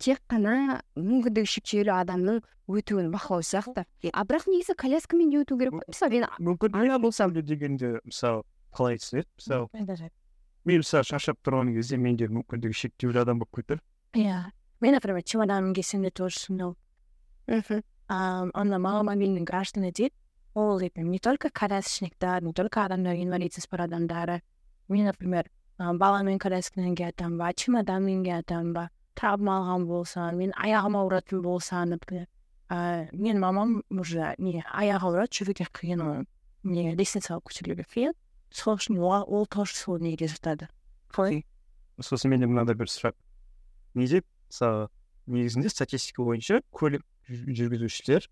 тек 0.00 0.22
қана 0.30 0.80
мүмкіндігі 0.96 1.50
шектеулі 1.54 1.92
адамның 1.92 2.40
өтуін 2.70 3.10
бақылау 3.12 3.44
сияқты 3.44 3.84
а 4.12 4.24
бірақ 4.24 4.48
негізі 4.48 4.76
коляскамен 4.78 5.32
де 5.32 5.42
өту 5.42 5.58
керек 5.60 5.76
қой 5.76 5.84
мысалы 5.90 6.22
мен 6.22 6.56
мүмкін 6.56 6.96
болсам 7.02 7.34
дегенде 7.36 7.98
мысалы 8.04 8.44
қалай 8.72 9.00
түсінеді 9.02 9.28
мысалы 9.36 10.10
мен 10.64 10.80
мысалы 10.80 11.04
шаршап 11.04 11.40
тұрған 11.44 11.74
кезде 11.76 11.98
менде 12.00 12.30
мүмкіндігі 12.32 12.80
шектеулі 12.84 13.22
адам 13.24 13.42
болып 13.42 13.60
кетер 13.60 13.82
иә 14.14 14.50
мен 14.80 14.96
например 14.96 15.22
чемоданым 15.22 15.74
келсем 15.74 16.08
тоже 16.10 16.38
сонау 16.38 16.76
мхм 17.46 17.82
ана 18.10 18.78
маломобильный 18.78 19.42
граждане 19.42 19.92
дейді 19.92 20.12
ол 20.54 20.80
не 20.80 21.18
только 21.18 21.50
колясочниктер 21.50 22.42
не 22.42 22.52
только 22.52 22.84
адамдар 22.84 23.14
инвалидность 23.14 23.70
бар 23.70 23.82
адамдары 23.82 24.42
мен 24.88 25.06
например 25.06 25.50
баламен 25.78 26.38
коляскамен 26.38 26.96
келатамын 26.96 27.38
ба 27.38 27.52
чемоданмен 27.54 28.24
келатамын 28.24 28.72
ба 28.72 28.90
травма 29.14 29.60
алған 29.60 29.86
болсам 29.86 30.36
мен 30.36 30.52
аяғым 30.56 30.96
ауыратын 30.96 31.42
болса 31.42 31.84
например. 31.84 32.26
Ыыы 32.70 33.08
менің 33.12 33.40
мамам 33.42 33.82
уже 33.90 34.34
не 34.38 34.62
аяғы 34.62 35.06
ауырады 35.08 35.34
жүруге 35.34 35.66
қиын 35.74 36.02
оның 36.04 36.26
не 36.62 36.94
лестницаға 36.94 37.40
көтерілуге 37.42 37.86
қиын 37.90 38.14
сол 38.50 38.76
үшін 38.78 38.98
ол 39.02 39.46
тоже 39.46 39.74
сол 39.74 39.98
неге 39.98 40.28
жатады 40.30 40.68
қалай 41.10 41.44
сосын 41.98 42.30
менде 42.30 42.46
мынандай 42.46 42.78
бір 42.78 42.86
сұрақ 42.86 43.16
неде 43.94 44.22
мысалы 44.50 44.86
негізінде 45.26 45.68
статистика 45.68 46.22
бойынша 46.22 46.60
көлік 46.70 47.02
жүргізушілер 47.30 48.28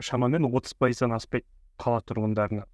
шамамен 0.00 0.48
отыз 0.48 0.74
пайыздан 0.78 1.14
аспайды 1.16 1.46
қала 1.80 2.02
тұрғындарына 2.06 2.66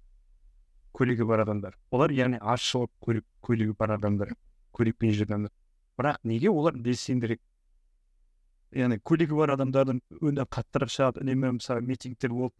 көлігі 0.97 1.27
бар 1.29 1.43
адамдар 1.45 1.77
олар 1.93 2.13
яғни 2.15 2.39
аз 2.41 2.63
шығып 2.65 2.91
көлік 3.05 3.25
көлігі 3.45 3.75
бар 3.79 3.95
адамдар 3.97 4.33
көлікпен 4.75 5.13
жүрген 5.19 5.47
бірақ 5.99 6.19
неге 6.23 6.49
олар 6.49 6.77
белсендірек 6.87 7.41
яғни 8.75 8.99
көлігі 9.11 9.37
бар 9.37 9.53
адамдардың 9.55 10.01
үні 10.19 10.45
қаттырақ 10.55 10.93
шығады 10.93 11.23
үнемі 11.23 11.55
мысалы 11.59 11.85
митингтер 11.85 12.33
болып 12.33 12.55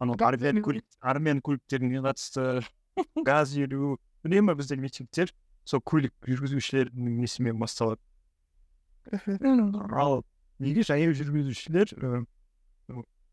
анау 0.00 0.16
армян 0.28 0.62
көлік 0.64 0.84
армян 1.00 1.40
көліктеріне 1.44 2.02
қатысты 2.04 2.64
газ 3.28 3.56
елу 3.58 3.96
үнемі 4.24 4.56
бізде 4.58 4.76
митингтер 4.80 5.32
сол 5.64 5.80
көлік 5.80 6.14
жүргізушілердің 6.28 7.16
несімен 7.20 7.58
басталады 7.60 8.00
ал 10.04 10.22
неге 10.62 10.84
жаяу 10.86 11.14
жүргізушілер 11.16 11.94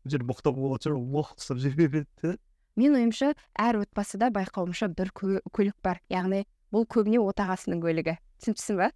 жер 0.04 0.24
боқтап 0.26 0.58
лох 0.58 1.34
ұстап 1.36 1.60
жүре 1.62 1.88
береді 1.88 2.36
менің 2.76 2.98
ойымша 3.02 3.32
әр 3.60 3.82
отбасыда 3.84 4.30
байқауымша 4.34 4.88
бір 4.96 5.12
көлік 5.14 5.76
бар 5.84 6.00
яғни 6.10 6.44
бұл 6.72 6.86
көбіне 6.88 7.20
отағасының 7.22 7.82
көлігі 7.84 8.16
түсініпсің 8.40 8.80
ба 8.80 8.90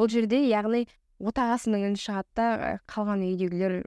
бұл 0.00 0.10
жерде 0.12 0.40
яғни 0.48 0.86
отағасының 1.20 1.90
үні 1.90 2.00
шығады 2.00 2.32
да 2.36 2.78
қалған 2.90 3.24
үйдегілер 3.28 3.82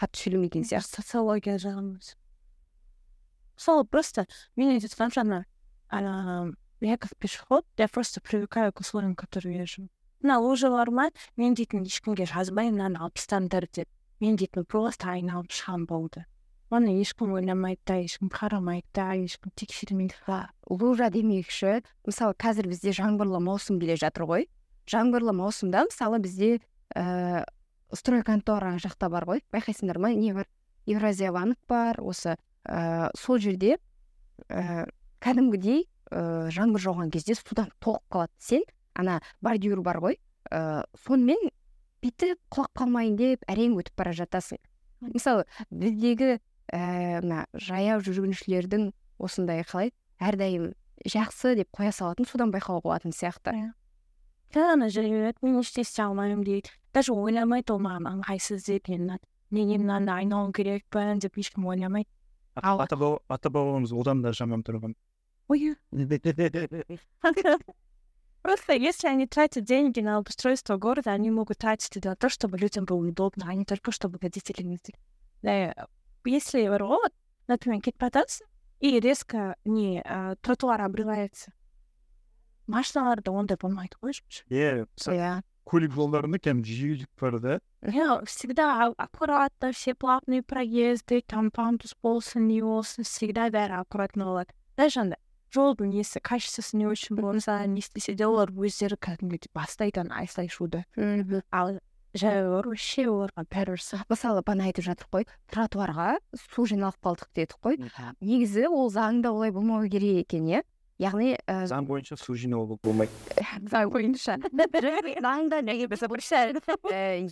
қатты 0.00 0.24
сөйлемейтін 0.24 0.66
сияқты 0.68 1.02
социология 1.02 1.60
жағынан 1.60 2.00
мысалы 3.56 3.84
просто 3.88 4.26
мен 4.56 4.74
айтып 4.74 4.92
жатқан 4.92 5.14
жаңа 5.16 5.44
я 6.80 6.98
как 6.98 7.16
пешеход 7.16 7.64
я 7.78 7.88
просто 7.88 8.20
привыкаю 8.20 8.72
к 8.72 8.80
условиям 8.80 9.14
которые 9.14 9.58
я 9.58 9.66
живу 9.66 9.88
мына 10.22 10.38
лужалар 10.40 10.90
ма 10.90 11.10
мен 11.36 11.54
дейтін 11.54 11.84
ешкімге 11.86 12.26
жазбаймын 12.26 12.76
мынаны 12.76 12.98
алып 12.98 13.70
деп. 13.72 13.88
Мен 14.20 14.36
дейтін 14.36 14.64
просто 14.64 15.10
айналып 15.12 15.52
шығамын 15.52 15.86
болды. 15.86 16.24
Оны 16.70 16.96
ешкім 16.98 17.34
ойламайды 17.36 17.80
да 17.86 17.96
ешкім 18.02 18.28
қарамайды 18.28 18.86
да 18.94 19.12
ешкім 19.14 19.52
тексермейді 19.54 20.14
да. 20.26 20.50
Лужа 20.68 21.10
демекші 21.10 21.82
мысалы 22.06 22.34
қазір 22.34 22.66
бізде 22.66 22.90
жаңбырлы 22.90 23.38
маусым 23.38 23.78
келе 23.78 23.94
жатыр 23.94 24.26
ғой. 24.26 24.48
Жаңбырлы 24.90 25.36
маусымда 25.36 25.84
мысалы 25.86 26.18
бізде 26.18 26.58
ііі 26.96 27.44
стройконтора 27.94 28.76
жақта 28.82 29.10
бар 29.12 29.28
ғой. 29.28 29.44
Байқайсыңдар 29.54 30.00
ма? 30.02 30.10
Не 30.10 30.32
бар? 30.34 30.48
Евразия 30.86 31.30
банк 31.32 31.58
бар 31.68 32.00
осы 32.02 32.34
ә, 32.66 33.10
сол 33.14 33.38
жерде 33.38 33.76
ә, 34.48 34.88
кәдімгідей 35.22 35.86
ә, 36.10 36.48
жаңбыр 36.50 36.82
жауған 36.82 37.12
кезде 37.14 37.34
судан 37.38 37.70
толып 37.78 38.02
қалады. 38.10 38.32
Сен 38.38 38.66
ана 38.96 39.20
бордюр 39.44 39.82
бар 39.84 40.00
ғой 40.02 40.18
ә, 40.50 40.84
сонымен 41.04 41.50
бүйтіп 42.04 42.40
құлап 42.52 42.72
қалмайын 42.80 43.16
деп 43.18 43.46
әрең 43.50 43.76
өтіп 43.80 43.96
бара 43.98 44.12
жатасың. 44.16 44.60
Мысалы 45.12 45.46
біздегі 45.70 46.36
ә, 46.72 47.20
мына 47.22 47.44
жаяу 47.54 48.02
жүргіншілердің 48.06 48.90
осындай 49.22 49.64
қалай 49.66 49.92
әрдайым 50.20 50.72
жақсы 51.06 51.54
деп 51.60 51.70
қоя 51.76 51.92
салатын 51.92 52.28
содан 52.28 52.52
байқауға 52.54 52.84
болатын 52.88 53.14
сияқты. 53.16 53.54
Ана 54.56 54.88
жүреді 54.88 55.42
мен 55.44 55.60
ештеңе 55.60 55.84
істей 55.84 56.06
алмаймын 56.06 56.44
дейді. 56.46 56.72
Даже 56.94 57.12
ойламайды 57.12 57.74
ол 57.74 57.82
маған 57.84 58.22
ыңғайсыз 58.22 58.68
деп 58.70 58.88
мен 58.88 59.18
неге 59.50 59.78
мынаны 59.78 60.12
айналу 60.14 60.52
керекпін 60.52 61.20
деп 61.20 61.36
ешкім 61.38 61.66
ойламайды 61.68 62.08
ата 62.56 63.50
бабамыз 63.50 63.92
одан 63.92 64.22
да 64.22 64.32
жаман 64.32 64.62
тұрған. 64.64 64.94
Ой. 65.48 65.76
Просто 68.45 68.73
если 68.73 69.07
они 69.07 69.27
тратят 69.27 69.65
деньги 69.65 69.99
на 69.99 70.17
обустройство 70.17 70.77
города, 70.77 71.11
они 71.11 71.29
могут 71.29 71.59
тратить 71.59 72.01
для 72.01 72.15
того, 72.15 72.29
чтобы 72.29 72.57
людям 72.57 72.85
было 72.85 73.07
удобно, 73.07 73.45
а 73.47 73.53
не 73.53 73.65
только 73.65 73.91
чтобы 73.91 74.17
родители 74.21 74.63
не 74.63 74.79
Да, 75.43 75.73
если 76.25 76.65
ровот, 76.65 77.13
например, 77.47 77.81
кетіп 77.81 78.03
и 78.81 78.99
резко 78.99 79.55
не 79.63 80.01
ә, 80.01 80.35
тротуар 80.41 80.81
обрывается 80.81 81.53
машиналарда 82.67 83.31
ондай 83.31 83.57
болмайды 83.61 83.97
ғой 84.01 84.17
иә 84.49 84.87
иә 85.13 85.31
көлік 85.69 85.93
жолдарында 85.93 86.39
кәдімгі 86.41 86.77
жиілік 86.79 87.09
бар 87.21 87.37
да 87.43 87.57
иә 87.85 88.25
всегда 88.25 88.89
аккуратно 88.97 89.71
все 89.71 89.93
платные 89.93 90.41
проезды 90.41 91.21
там 91.21 91.51
пандус 91.51 91.95
болсын 92.01 92.47
не 92.47 92.61
болсын 92.65 93.05
всегда 93.05 93.49
бәрі 93.53 93.81
аккуратно 93.81 94.25
болады 94.25 94.57
даже 94.75 95.05
андай 95.05 95.21
жолдың 95.56 95.92
несі 95.96 96.20
качествосы 96.20 96.76
не 96.76 96.86
очень 96.86 97.16
болса 97.16 97.58
не 97.66 97.80
істесе 97.80 98.14
де 98.14 98.28
олар 98.28 98.52
өздері 98.52 99.00
кәдімгідей 99.00 99.52
бастайды 99.56 100.04
ана 100.04 100.22
айсай 100.22 100.48
шуды 100.52 100.84
ал 101.50 101.78
жаяулар 102.16 102.68
вообще 102.68 103.06
оларға 103.10 103.44
бәрібір 103.50 103.82
мысалы 104.10 104.42
бағана 104.46 104.68
айтып 104.70 104.86
жатырмық 104.86 105.12
қой 105.12 105.26
тротуарға 105.52 106.08
су 106.40 106.64
жиналып 106.68 106.96
қалдық 107.04 107.28
дедік 107.36 107.58
қой. 107.62 107.76
Негізі 108.20 108.66
ол 108.70 108.90
заңда 108.92 109.32
олай 109.34 109.52
болмау 109.52 109.88
керек 109.88 110.24
екен 110.24 110.48
иә? 110.48 110.62
Яғни 110.96 111.34
ә... 111.36 111.66
заң 111.68 111.84
бойынша 111.88 112.16
су 112.16 112.32
жинауға 112.40 112.78
болмайды. 112.80 113.12
Заң 113.72 113.92
бойынша. 113.92 114.38
Заңда 115.26 115.60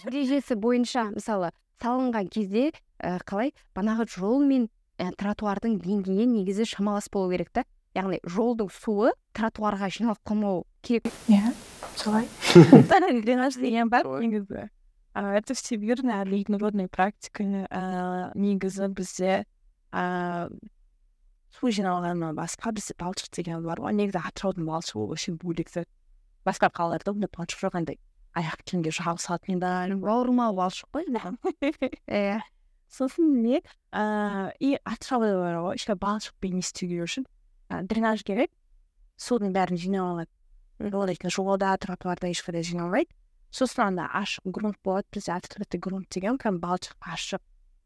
ережесі 0.05 0.59
бойынша 0.61 1.09
мысалы 1.15 1.53
салынған 1.81 2.29
кезде 2.29 2.73
ә, 3.01 3.19
қалай? 3.25 3.55
Бағанағы 3.77 4.09
жол 4.13 4.45
мен 4.45 4.69
тротуардың 4.99 5.79
деңгейі 5.81 6.29
негізі 6.29 6.69
шамалас 6.69 7.09
болу 7.13 7.33
керек 7.33 7.51
та. 7.57 7.65
Яғни 7.95 8.21
жолдың 8.27 8.71
суы 8.75 9.13
тротуарға 9.37 9.89
жиналып 9.93 10.21
қалмау 10.27 10.65
керек. 10.83 11.09
Иә 11.31 11.53
солай. 11.97 12.29
Дренаж 13.25 13.55
деген 13.55 13.89
бар 13.89 14.07
негізі. 14.07 14.69
Это 15.15 15.55
всемирная 15.55 16.25
международная 16.25 16.89
практика 16.89 17.45
негізі 18.35 18.89
бізде 18.91 19.45
су 21.55 21.71
жиналғаннан 21.71 22.35
басқа 22.35 22.73
бізде 22.75 22.99
балшық 22.99 23.31
деген 23.31 23.63
бар. 23.63 23.79
Ғой 23.79 23.95
негізі 23.95 24.19
атыраудың 24.19 24.67
балшығы 24.67 25.05
ол 25.05 25.13
вообще 25.13 25.37
бөлек 25.39 25.71
зат. 25.71 25.89
Басқа 26.45 26.73
қалаларда 26.75 27.15
ондай 27.15 27.31
балшық 27.31 27.63
жоқ 27.63 27.79
андай 27.79 28.01
аяқ 28.35 28.67
киімге 28.67 28.91
жағып 28.91 29.23
салатындай 29.23 29.95
бауырмал 29.95 30.59
балшық 30.59 30.91
қой. 30.91 31.07
Иә 32.11 32.43
сосын 32.95 33.43
не 33.43 33.63
ыыы 33.93 34.51
и 34.59 34.79
атырауда 34.83 35.39
бар 35.39 35.57
ғой 35.63 35.79
еще 35.79 35.95
балшықпен 35.95 36.59
не 36.59 36.63
істеу 36.63 37.07
үшін 37.07 37.27
дренаж 37.71 38.25
керек 38.25 38.51
судың 39.17 39.55
бәрін 39.55 39.79
жинап 39.81 40.11
алады 40.15 40.97
ол 40.97 41.07
дейтін 41.07 41.31
жолда 41.31 41.75
тротуарда 41.81 42.31
ешқайда 42.33 42.65
жиналмайды 42.67 43.15
сосын 43.55 43.87
анда 43.89 44.09
ашық 44.11 44.51
грунт 44.51 44.79
болады 44.85 45.07
бізде 45.13 45.33
открытый 45.33 45.81
грунт 45.81 46.09
деген 46.11 46.39
прям 46.39 46.59
балшық 46.63 46.99
ашық 47.15 47.43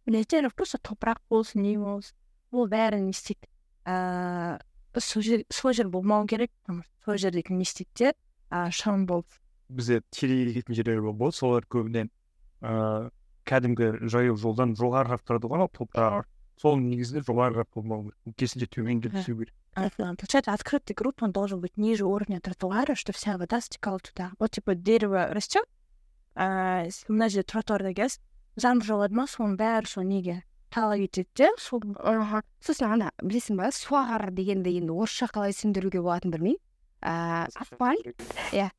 білесіздер 0.06 0.50
просто 0.56 0.78
топырақ 0.78 1.20
болсын 1.28 1.62
не 1.62 1.76
болсын 1.76 2.16
ол 2.52 2.68
бәрін 2.68 3.08
не 3.08 3.12
істейді 3.12 3.48
ыыы 3.84 5.02
сол 5.04 5.22
жер 5.22 5.44
сол 5.52 5.76
жер 5.76 5.88
болмау 5.92 6.26
керек 6.26 6.50
сол 7.04 7.20
жерде 7.20 7.44
не 7.50 7.62
істейді 7.62 7.92
де 8.00 8.70
шам 8.72 9.04
болып 9.06 9.28
бізде 9.68 10.00
келетін 10.10 10.74
жерлер 10.74 11.04
болады 11.12 11.36
солар 11.36 11.68
көбіне 11.68 12.08
ыыы 12.64 13.10
кәдімгі 13.48 14.08
жаяу 14.08 14.36
жолдан 14.40 14.74
жоғарырақ 14.76 15.24
тұрады 15.28 15.52
ғой 15.52 15.68
топырақ 15.76 16.28
сол 16.60 16.78
негізінде 16.82 17.24
жоғарырақ 17.26 17.70
болмау 17.74 18.08
керек 18.08 18.36
керісінше 18.36 18.70
төменге 18.76 19.14
түсу 19.14 19.38
керек 19.38 19.54
Получается, 19.78 20.52
открытый 20.52 20.94
грунт, 20.94 21.22
он 21.22 21.30
должен 21.30 21.60
быть 21.60 21.76
ниже 21.76 22.04
уровня 22.04 22.40
тротуара, 22.40 22.96
что 22.96 23.12
вся 23.12 23.38
вода 23.38 23.60
стекала 23.60 24.00
туда. 24.00 24.32
Вот, 24.40 24.50
типа, 24.50 24.74
дерево 24.74 25.28
растет, 25.28 25.66
мына 26.38 27.28
жерде 27.28 27.42
тротуарда 27.42 27.92
кез 27.94 28.18
жаңбыр 28.62 28.86
жауады 28.86 29.16
ма 29.18 29.26
соның 29.26 29.56
бәрі 29.58 29.90
сол 29.90 30.06
неге 30.06 30.42
талап 30.70 31.00
етеді 31.02 31.28
де 31.34 31.48
сол 31.58 31.82
сосын 32.62 32.92
ана 32.92 33.10
білесің 33.22 33.58
ба 33.58 33.70
суағар 33.74 34.30
дегенді 34.36 34.76
енді 34.78 34.94
орысша 34.94 35.28
қалай 35.32 35.54
түсіндіруге 35.56 36.02
болатынын 36.04 36.34
білмеймін 36.36 36.58
ыыы 37.02 37.46
асфальт 37.58 38.26
иә 38.54 38.70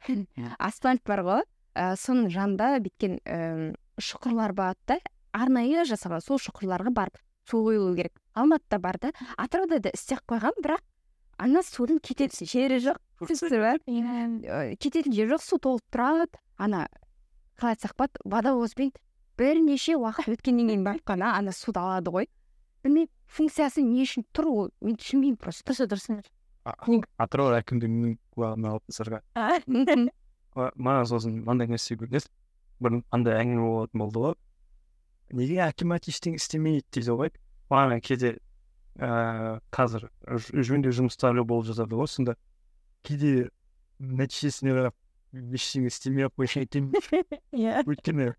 асфальт 0.57 1.03
бар 1.07 1.23
ғой 1.27 1.43
ә, 1.75 1.95
соның 1.99 2.29
жанында 2.31 2.79
бүйткен 2.85 3.19
ііі 3.23 3.73
шұқырлар 3.99 4.55
болады 4.55 4.79
да 4.87 4.99
арнайы 5.35 5.83
жасалған 5.89 6.23
сол 6.23 6.39
шұқырларға 6.39 6.93
барып 6.95 7.19
су 7.49 7.63
құйылу 7.65 7.95
керек. 7.97 8.13
Алматыда 8.33 8.79
бар 8.79 8.99
да 9.01 9.11
атырауда 9.37 9.79
да 9.79 9.93
істеп 9.93 10.21
қойған 10.29 10.61
бірақ 10.61 10.83
ана 11.37 11.63
судың 11.65 11.99
кететін 12.03 12.47
жері 12.47 12.79
жоқ. 12.83 12.99
Түсінсіздер 13.19 13.63
ба 13.63 13.75
иә 13.89 14.75
кететін 14.79 15.15
жері 15.15 15.35
жоқ 15.35 15.45
су 15.45 15.59
толып 15.59 15.85
тұрады. 15.91 16.29
Ана 16.57 16.87
қалай 17.59 17.75
айтсақ 17.75 17.95
болады 17.97 18.23
водовозбен 18.25 18.91
бірнеше 19.39 19.95
уақыт 19.97 20.29
өткеннен 20.35 20.69
кейін 20.69 20.83
барып 20.87 21.07
қана 21.07 21.33
ана 21.37 21.51
суды 21.55 21.81
алады 21.81 22.13
ғой. 22.13 22.29
Білмеймін 22.83 23.09
функциясы 23.27 23.83
не 23.83 24.03
үшін 24.05 24.27
тұр 24.35 24.51
ол 24.51 24.69
мен 24.81 24.99
түсінбеймін 24.99 25.39
просто. 25.39 25.73
Дұрыс 25.73 26.07
дұрыс 26.11 26.29
атырау 27.19 27.55
әкімдігінің 27.57 28.17
құлағына 28.35 28.73
алып 28.75 28.85
тастарға 28.91 29.21
маған 30.55 31.07
сосын 31.09 31.39
мынандай 31.39 31.69
нәрсе 31.71 31.97
көрінеді 31.99 32.29
бір 32.83 32.99
андай 33.15 33.39
әңгіме 33.41 33.65
болатын 33.65 34.03
болды 34.03 34.23
ғой? 34.23 34.35
Неге 35.35 35.61
акимат 35.65 36.07
ештеңе 36.09 36.39
істемейді 36.39 36.85
дейді 36.95 37.15
ғой 37.19 37.31
маған 37.71 38.01
кейде 38.05 38.35
ыыы 38.99 39.59
қазір 39.75 40.07
жөндеу 40.69 40.93
жұмыстары 40.95 41.45
болып 41.47 41.69
жатады 41.69 41.99
ғой 41.99 42.09
сонда 42.11 42.35
кейде 43.05 43.49
нәтижесіне 43.99 44.75
қарап 44.77 44.95
ештеңе 45.59 45.91
істемей 45.93 46.27
ақ 46.29 46.35
қойсын 46.39 46.65
иә 47.53 47.83
өйткені 47.85 48.31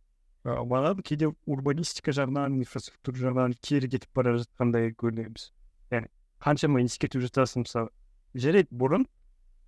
маған 0.45 1.03
кейде 1.07 1.31
урбанистика 1.47 2.15
жағынан 2.17 2.59
инфраструктура 2.61 3.27
жағынан 3.27 3.55
кері 3.63 3.91
кетіп 3.95 4.11
бара 4.17 4.35
жатқандай 4.41 4.91
көрінеміз 5.01 5.51
яғни 5.95 6.11
қаншама 6.45 6.83
ескертіп 6.85 7.27
жатасың 7.29 7.67
мысалы 7.67 7.93
жарайды 8.35 8.75
бұрын 8.83 9.07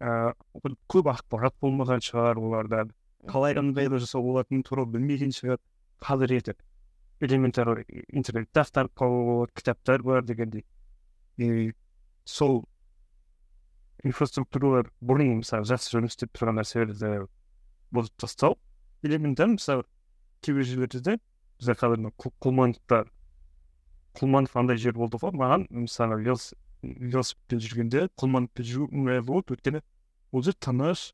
ыыы 0.03 0.75
көп 0.91 1.13
ақпарат 1.13 1.55
болмаған 1.63 2.03
шығар 2.03 2.41
оларда 2.41 2.87
қалай 3.31 3.55
ыңғайлы 3.61 4.01
жасауға 4.03 4.29
болатынын 4.33 4.65
тура 4.67 4.87
білмеген 4.89 5.35
шығар 5.37 5.61
қазір 6.03 6.39
ертең 6.41 6.59
элементар 7.23 7.85
интернетте 8.13 8.63
ақтарып 8.65 8.95
қалуға 8.99 9.25
болады 9.29 9.57
кітаптар 9.59 10.03
бар 10.03 10.25
дегендей 10.27 10.65
и 11.39 11.73
сол 12.25 12.65
инфраструктуралар 14.05 14.91
бұрын 15.01 15.39
мысалы 15.41 15.69
жақсы 15.71 15.95
жұмыс 15.95 16.17
істеп 16.17 16.35
тұрған 16.37 16.59
нәрселерді 16.61 17.27
бұзып 17.95 18.19
тастау 18.25 18.59
элементарно 19.07 19.59
мысалы 19.59 19.87
кейбір 20.43 20.67
жерлерде 20.67 21.19
бізде 21.63 21.77
қазір 21.79 22.11
құлмановта 22.43 23.05
құлманов 24.19 24.57
андай 24.59 24.81
жер 24.83 24.97
болды 24.99 25.21
ғой 25.23 25.35
маған 25.39 25.69
мысалы 25.71 26.19
велосипедпен 26.23 27.63
жүргенде 27.63 28.07
құлмановпен 28.19 28.67
жүру 28.67 28.89
ыңғайлы 28.91 29.27
болды 29.29 29.57
өйткені 29.57 29.83
ол 30.33 30.43
жер 30.43 30.57
тыныш 30.59 31.13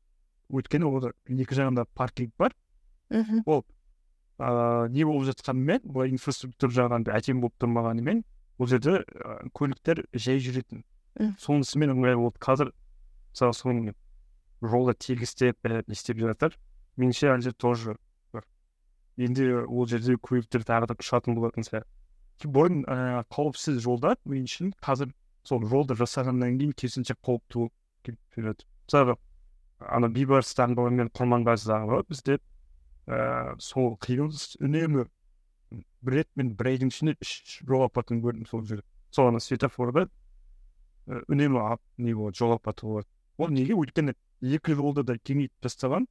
өйткені 0.49 0.89
ол 0.89 1.11
екі 1.11 1.59
жағында 1.59 1.85
паркинг 1.93 2.33
бар 2.41 2.55
мхм 3.13 3.43
ол 3.45 3.63
ыыы 4.39 4.89
не 4.95 5.05
болып 5.05 5.27
жатқанымен 5.29 5.83
былай 5.83 6.13
инфраструктура 6.13 6.71
жағынан 6.71 7.07
әдемі 7.11 7.43
болып 7.45 7.57
тұрмағанымен 7.59 8.23
ол 8.59 8.67
жерде 8.71 9.03
көліктер 9.55 10.05
жай 10.13 10.39
жүретін 10.43 10.83
сонысымен 11.43 11.93
ыңғайлы 11.95 12.23
болды 12.23 12.41
қазір 12.43 12.71
мысалы 12.71 13.57
соны 13.57 13.95
жолда 14.61 14.95
тегістеп 14.95 15.59
не 15.67 15.83
істеп 15.91 16.19
жатыр 16.23 16.55
меніңше 16.97 17.35
жер 17.43 17.53
тоже 17.53 17.95
бір 18.33 18.45
енді 19.27 19.47
ол 19.67 19.87
жерде 19.87 20.15
көліктер 20.15 20.63
тағы 20.67 20.91
да 20.91 20.99
ұшатын 20.99 21.35
болатын 21.35 21.67
сияқты 21.67 22.51
бұрын 22.55 22.83
ыыы 22.87 23.23
қауіпсіз 23.35 23.79
жолдар 23.83 24.19
мен 24.25 24.47
үшін 24.47 24.71
қазір 24.83 25.11
сол 25.43 25.63
жолды 25.67 25.95
жасағаннан 25.99 26.59
кейін 26.59 26.75
керісінше 26.79 27.15
қауіпті 27.19 27.59
болып 27.59 27.73
келіп 28.07 28.19
келеді 28.35 28.67
мысалға 28.87 29.15
ана 29.95 30.09
бейбарыс 30.11 30.51
даңғылы 30.59 30.95
мен 30.95 31.11
құрманғазы 31.15 31.71
даңғылы 31.71 32.07
бізде 32.09 32.39
ііі 33.09 33.57
сол 33.65 33.95
қиылыс 34.05 34.55
үнемі 34.61 35.07
бір 36.05 36.13
рет 36.13 36.29
мен 36.37 36.53
бір 36.57 36.73
айдың 36.73 36.91
ішінде 36.93 37.15
үш 37.23 37.61
жол 37.65 37.87
апатын 37.87 38.21
көрдім 38.23 38.45
сол 38.49 38.63
жерде 38.69 38.85
сол 39.11 39.31
ана 39.31 39.41
светофорда 39.41 40.05
үнемі 41.27 41.63
не 41.97 42.13
болады 42.13 42.37
жол 42.37 42.53
апаты 42.55 42.85
болады 42.85 43.07
ол 43.37 43.49
неге 43.49 43.73
өйткені 43.73 44.13
екі 44.41 44.77
жолды 44.77 45.03
да 45.03 45.17
кеңейтіп 45.17 45.65
тастаған 45.65 46.05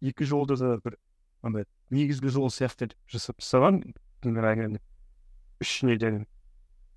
екі 0.00 0.24
жолды 0.24 0.56
да 0.56 0.78
бір 0.84 0.96
андай 1.42 1.68
негізгі 1.94 2.32
жол 2.32 2.48
сияқты 2.54 2.88
етіп 2.88 3.12
жасап 3.12 3.42
тастаған 3.42 3.82
үш 5.60 5.72
неден 5.82 6.24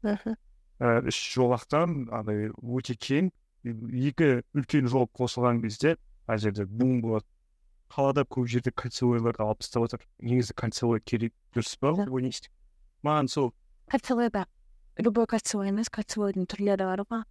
үш 0.01 1.19
жолақтан 1.35 2.07
андай 2.13 2.49
өте 2.61 2.95
кең 2.95 3.31
екі 3.63 4.41
үлкен 4.57 4.87
жол 4.89 5.07
қосылған 5.17 5.61
кезде 5.65 5.97
ана 6.27 6.39
жерде 6.41 6.65
бум 6.65 7.01
болады 7.03 7.25
қалада 7.92 8.24
көп 8.24 8.48
жерде 8.50 8.72
кольцевойларды 8.72 9.42
алып 9.42 9.62
тастап 9.62 9.87
жатыр 9.87 10.05
негізі 10.20 10.55
кольцевой 10.59 11.00
керек 11.00 11.35
дұрыс 11.55 11.76
па 11.81 11.92
ойлайсыз 12.05 12.50
маған 13.07 13.31
сол 13.33 13.52
кольцевойда 13.92 14.46
любой 14.98 15.26
кольцевой 15.31 15.70
емес 15.70 15.90
кольцевойдың 15.92 16.48
түрлері 16.50 16.88
бар 16.90 17.05
ғой 17.07 17.22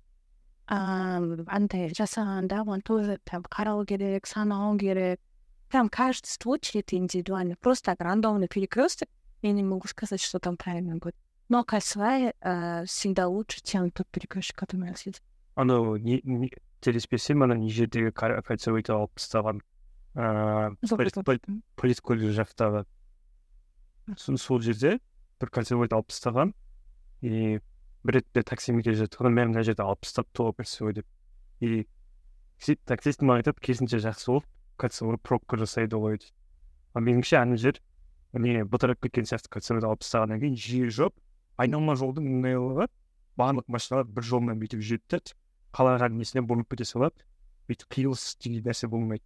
ыыы 0.75 1.45
андай 1.47 1.91
жасағанда 1.93 2.63
оны 2.63 2.81
тоже 2.81 3.19
там 3.23 3.43
қарау 3.43 3.85
керек 3.85 4.25
санау 4.27 4.77
керек 4.77 5.19
там 5.69 5.89
каждый 5.89 6.29
случай 6.29 6.79
это 6.79 6.95
индивидуально 6.95 7.55
просто 7.59 7.91
так 7.91 8.01
рандомный 8.01 8.47
перекресток 8.47 9.09
я 9.41 9.51
не 9.51 9.63
могу 9.63 9.87
сказать 9.87 10.21
что 10.21 10.39
там 10.39 10.57
правильно 10.57 10.95
будет 10.95 11.15
но 11.49 11.63
кольцевая 11.63 12.33
ә, 12.41 12.85
всегда 12.85 13.27
лучше 13.27 13.61
чем 13.61 13.91
тот 13.91 14.07
перекресток 14.07 14.57
который 14.57 14.81
у 14.81 14.85
нас 14.85 15.05
есть 15.05 15.21
анау 15.55 15.97
не, 15.97 16.21
не 16.23 16.51
телеспесем 16.81 17.43
ана 17.43 17.53
не 17.53 17.69
жердегі 17.69 18.11
кольцевойды 18.11 18.93
алып 18.93 19.13
тастаған 19.19 19.61
Полиция 20.14 22.02
колледж 22.02 22.34
жақтағы 22.38 22.84
сол 24.18 24.60
жерде 24.64 24.98
бір 25.40 25.52
кольцевойды 25.54 25.94
алып 25.96 26.10
тастаған 26.10 26.52
и 27.22 27.60
бір 28.04 28.18
ретте 28.18 28.42
таксимен 28.42 28.82
келе 28.82 28.98
жатырмын 29.04 29.34
мен 29.38 29.52
мына 29.52 29.64
жерде 29.66 29.84
алып 29.84 30.02
тастапты 30.02 30.42
ғой 30.42 30.56
кольцевой 30.58 30.96
деп 30.98 31.06
и 31.60 31.86
таксист 32.90 33.22
маған 33.22 33.44
айтады 33.44 33.62
керісінше 33.62 34.02
жақсы 34.06 34.32
болды 34.32 34.46
кольцевой 34.76 35.18
пробка 35.18 35.60
жасайды 35.60 36.00
ғой 36.00 36.18
дейді 36.18 36.32
ал 36.94 37.06
меніңше 37.06 37.38
ана 37.38 37.56
жер 37.56 37.78
не 38.32 38.64
бытырап 38.64 39.00
кеткен 39.04 39.28
сияқты 39.30 39.52
кольцевойды 39.52 39.86
алып 39.86 40.02
тастағаннан 40.02 40.42
кейін 40.42 40.56
жиі 40.58 40.90
жоқ 40.90 41.14
айналма 41.60 41.94
жолдың 42.00 42.26
ыңғайлылығы 42.34 42.88
барлық 43.38 43.68
машиналар 43.68 44.08
бір 44.10 44.26
жолмен 44.26 44.58
бүйтіп 44.60 44.82
жүреді 44.84 45.16
да 45.16 45.38
қалаған 45.76 46.16
несіне 46.18 46.42
бұрылып 46.46 46.74
кете 46.74 46.86
салады. 46.88 47.26
Бүйтіп 47.70 47.94
қиылыс 47.94 48.24
деген 48.42 48.64
нәрсе 48.66 48.88
болмайды. 48.90 49.22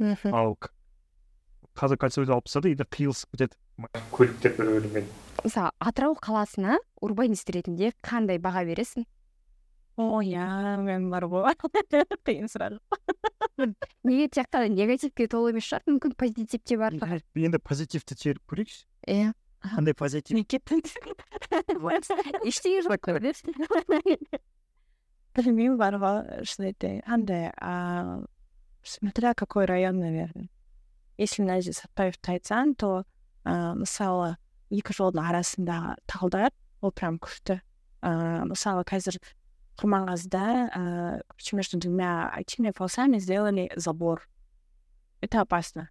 Мхм 0.00 0.34
ал 0.34 0.54
қазір 1.76 2.00
кольцевойды 2.00 2.32
алып 2.34 2.48
тастады 2.48 2.72
енді 2.72 2.86
қиылысып 2.88 3.36
кетеді 3.36 3.54
көліктер 4.14 4.56
бір 4.56 4.70
бірімен 4.78 5.08
мысалы 5.44 5.72
атырау 5.78 6.16
қаласына 6.16 6.78
урбанист 7.04 7.52
ретінде 7.52 7.92
қандай 8.04 8.40
баға 8.42 8.64
бересің 8.68 9.04
о 10.00 10.22
иә 10.24 10.78
мен 10.80 11.10
бар 11.12 11.28
ғой 11.28 11.52
қиын 12.24 12.48
сұрақ 12.48 12.80
неге 14.08 14.28
тек 14.32 14.48
қана 14.48 14.72
негативке 14.72 15.28
толы 15.28 15.52
емес 15.52 15.68
шығар 15.68 15.86
мүмкін 15.90 16.16
позитив 16.16 16.64
те 16.64 16.80
бар 16.80 16.96
шығар 16.96 17.20
енді 17.36 17.60
позитивті 17.60 18.16
теріп 18.16 18.42
көрейікші 18.50 18.84
иә 19.16 19.32
қандай 19.76 19.94
позитив 19.96 20.40
ештеңе 22.48 22.80
жоқ 22.88 23.00
білмеймін 25.36 25.76
бар 25.78 25.96
ғой 26.02 26.44
шын 26.48 26.70
айтайын 26.72 27.02
андай 27.06 27.50
ыыы 27.54 28.24
смотря 28.83 29.33
какой 29.33 29.65
район 29.65 29.99
наверное 29.99 30.49
если 31.17 31.41
мына 31.43 31.61
жерде 31.61 31.79
сәтпаевты 31.79 32.35
айтсаң 32.35 32.75
то 32.75 32.91
ыыы 33.45 33.79
мысалы 33.81 34.35
екі 34.73 34.95
жолдың 34.97 35.25
арасындағы 35.29 35.95
талдар 36.11 36.51
ол 36.81 36.91
прям 36.91 37.17
күшті 37.23 37.59
ыыы 38.03 38.45
мысалы 38.51 38.83
қазір 38.87 39.19
құрманғазыда 39.79 40.45
ыыы 40.45 41.23
короче 41.29 41.55
между 41.55 41.79
двумя 41.79 42.33
этими 42.37 42.71
полосами 42.71 43.19
сделали 43.19 43.71
забор 43.75 44.27
это 45.21 45.41
опасно 45.41 45.89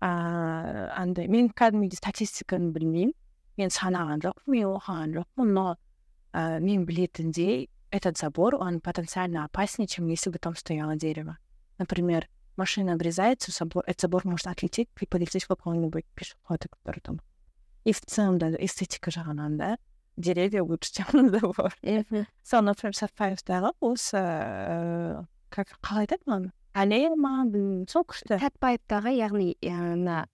ыыы 0.00 0.88
андай 0.96 1.28
мен 1.28 1.50
кәдімгідей 1.50 1.98
статистиканы 1.98 2.72
білмеймін 2.72 3.14
мен 3.58 3.74
санаған 3.74 4.24
жоқпын 4.24 4.54
мен 4.54 4.70
оқыған 4.70 5.14
жоқпын 5.18 5.54
но 5.58 5.66
ыыы 6.32 6.60
мен 6.60 6.86
білетіндей 6.86 7.68
этот 7.90 8.18
забор 8.18 8.54
он 8.54 8.80
потенциально 8.80 9.44
опаснее 9.44 9.88
чем 9.88 10.06
если 10.06 10.30
бы 10.30 10.38
там 10.38 10.54
стояло 10.54 10.96
дерево 10.96 11.38
Например 11.77 12.27
машина 12.57 12.95
врезается 12.95 13.51
в 13.51 13.55
забор 13.55 13.83
этот 13.87 14.01
забор 14.01 14.25
может 14.25 14.47
отлететь 14.47 14.89
и 14.99 15.05
полететь 15.05 15.43
в 15.43 15.47
какого-нибудь 15.47 16.05
пешехода 16.15 16.67
который 16.69 17.01
там 17.01 17.21
и 17.83 17.93
в 17.93 18.01
целом 18.01 18.37
да 18.37 18.49
эстетика 18.51 19.11
жағынан 19.11 19.57
да 19.57 19.77
деревья 20.17 20.63
лучше 20.63 20.93
чем 20.93 21.29
забор 21.29 21.73
сол 22.43 22.61
например 22.61 22.95
сәтпаевтағы 22.95 23.73
осы 23.79 24.17
ыыы 24.17 25.25
как 25.49 25.75
қалай 25.81 26.07
айтады 26.07 26.23
маған 26.27 26.51
аллея 26.75 27.15
ма 27.15 27.43
сол 27.89 28.03
күшті 28.03 28.39
сәтпаевтағы 28.41 29.15
яғни 29.15 29.53
мына 29.63 30.25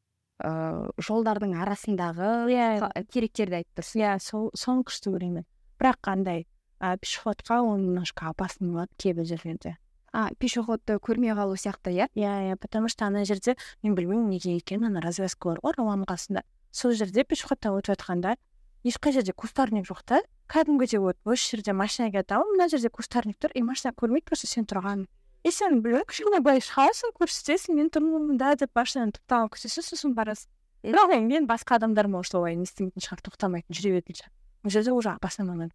ыыы 0.42 0.92
жолдардың 0.98 1.54
арасындағы 1.62 2.30
иә 2.52 3.04
теректерді 3.14 3.62
айтып 3.62 3.82
тұрсың. 3.82 4.02
Иә 4.02 4.16
сол 4.24 4.50
соны 4.58 4.86
күшті 4.88 5.14
көремін 5.14 5.46
бірақ 5.82 6.10
андай 6.14 6.48
пешеходқа 6.80 7.62
ол 7.62 7.78
немножко 7.78 8.30
опасный 8.30 8.72
болады 8.72 8.92
кейбір 8.98 9.26
жерлерде. 9.26 9.78
А 10.13 10.30
пешеходты 10.39 10.97
көрмей 11.00 11.34
қалу 11.36 11.56
сияқты 11.56 11.91
иә? 11.91 12.08
Иә 12.15 12.52
иә 12.52 12.56
потому 12.58 12.89
что 12.89 13.06
ана 13.06 13.24
жерде 13.26 13.56
мен 13.84 13.95
білмеймін 13.95 14.30
неге 14.30 14.58
екенін 14.58 14.91
ана 14.91 15.02
развязка 15.02 15.50
бар 15.50 15.60
ғой 15.63 15.74
рауан 15.78 16.04
қасында. 16.04 16.43
Сол 16.71 16.91
жерде 16.91 17.24
пешеходтан 17.24 17.78
өтіп 17.80 17.95
жатқанда 17.95 18.36
ешқай 18.84 19.13
жерде 19.13 19.34
кустарник 19.34 19.88
жоқ 19.88 20.04
та. 20.06 20.21
Кәдімгідей 20.52 21.00
вот 21.00 21.17
осы 21.24 21.56
жерде 21.56 21.74
машина 21.74 22.12
келеді 22.12 22.36
ал 22.36 22.43
мына 22.43 22.67
жерде 22.67 22.89
кустарник 22.89 23.38
тұр 23.39 23.52
и 23.56 23.63
машина 23.63 23.93
көрмейді 23.93 24.28
просто 24.28 24.47
сен 24.47 24.65
тұрғанын. 24.65 25.08
И 25.43 25.52
сен 25.52 25.82
білмеймін 25.82 26.08
кішкене 26.08 26.41
былай 26.43 26.60
шығасың 26.60 27.15
көрсетесің 27.15 27.78
мен 27.80 27.89
тұрмын 27.89 28.28
мында 28.32 28.56
деп 28.60 28.76
машинаны 28.76 29.15
тоқтаған 29.15 29.54
көрсетесің 29.56 29.88
сосын 29.88 30.13
барасың 30.13 30.52
бірақ 30.84 31.24
мен 31.24 31.47
басқа 31.47 31.78
адамдар 31.80 32.08
может 32.08 32.36
олай 32.36 32.56
не 32.56 32.67
істемейтін 32.67 33.02
шығар 33.02 33.24
тоқтамайтын 33.26 33.74
жүре 33.74 33.95
беретін 33.95 34.17
шығар. 34.17 34.32
Ол 34.65 34.69
жерде 34.69 34.91
уже 34.91 35.10
опасный 35.10 35.45
момент 35.45 35.74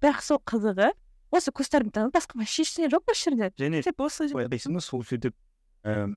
бірақ 0.00 0.22
сол 0.22 0.38
қызығы 0.46 0.92
осы 1.30 1.52
кустарниктан 1.52 2.12
басқа 2.14 2.42
ештеңе 2.44 2.90
жоқ 2.92 3.12
осы 3.12 3.30
жерде 3.30 3.50
және 3.58 3.82
байқайсың 3.86 4.78
ба 4.78 4.84
сол 4.84 5.04
жерде 5.04 5.32
ііі 5.84 6.14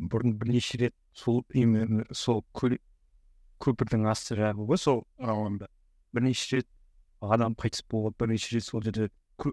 бұрын 0.00 0.36
бірнеше 0.40 0.78
рет 0.84 0.94
сол 1.12 1.44
именно 1.52 2.04
сол 2.12 2.44
көпірдің 3.60 4.08
асты 4.08 4.36
жағы 4.40 4.66
ғой 4.68 4.80
сол 4.80 5.04
рауанда 5.18 5.68
бірнеше 6.12 6.60
рет 6.60 6.68
адам 7.20 7.54
қайтыс 7.54 7.84
болып 7.90 8.18
бірнеше 8.18 8.56
рет 8.56 8.64
сол 8.64 8.82
жерде 8.82 9.10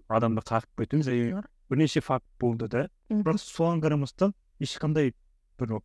адамды 0.07 0.43
қағып 0.43 0.83
кету 0.83 1.01
және 1.03 1.43
бірнеше 1.69 2.01
факт 2.01 2.25
болды 2.39 2.67
да. 2.67 2.87
Бірақ 3.09 3.39
соған 3.41 3.81
қарамастан 3.83 4.33
ешқандай 4.63 5.13
бір 5.59 5.77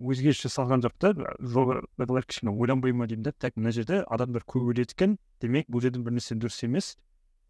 өзгеріс 0.00 0.42
жасалған 0.44 0.84
жоқ 0.84 0.96
та. 0.98 1.12
Жоғарыдағылар 1.40 2.26
кішкене 2.28 2.52
ойланбай 2.52 2.92
ма 2.92 3.06
деймін 3.08 3.28
да 3.28 3.32
так 3.32 3.56
мына 3.56 3.72
жерде 3.72 4.02
адамдар 4.04 4.44
көп 4.44 4.72
өледі 4.72 4.96
екен. 4.96 5.18
Демек 5.40 5.68
бұл 5.68 5.84
жерде 5.84 6.02
бір 6.04 6.16
нәрсе 6.18 6.36
дұрыс 6.36 6.64
емес. 6.66 6.96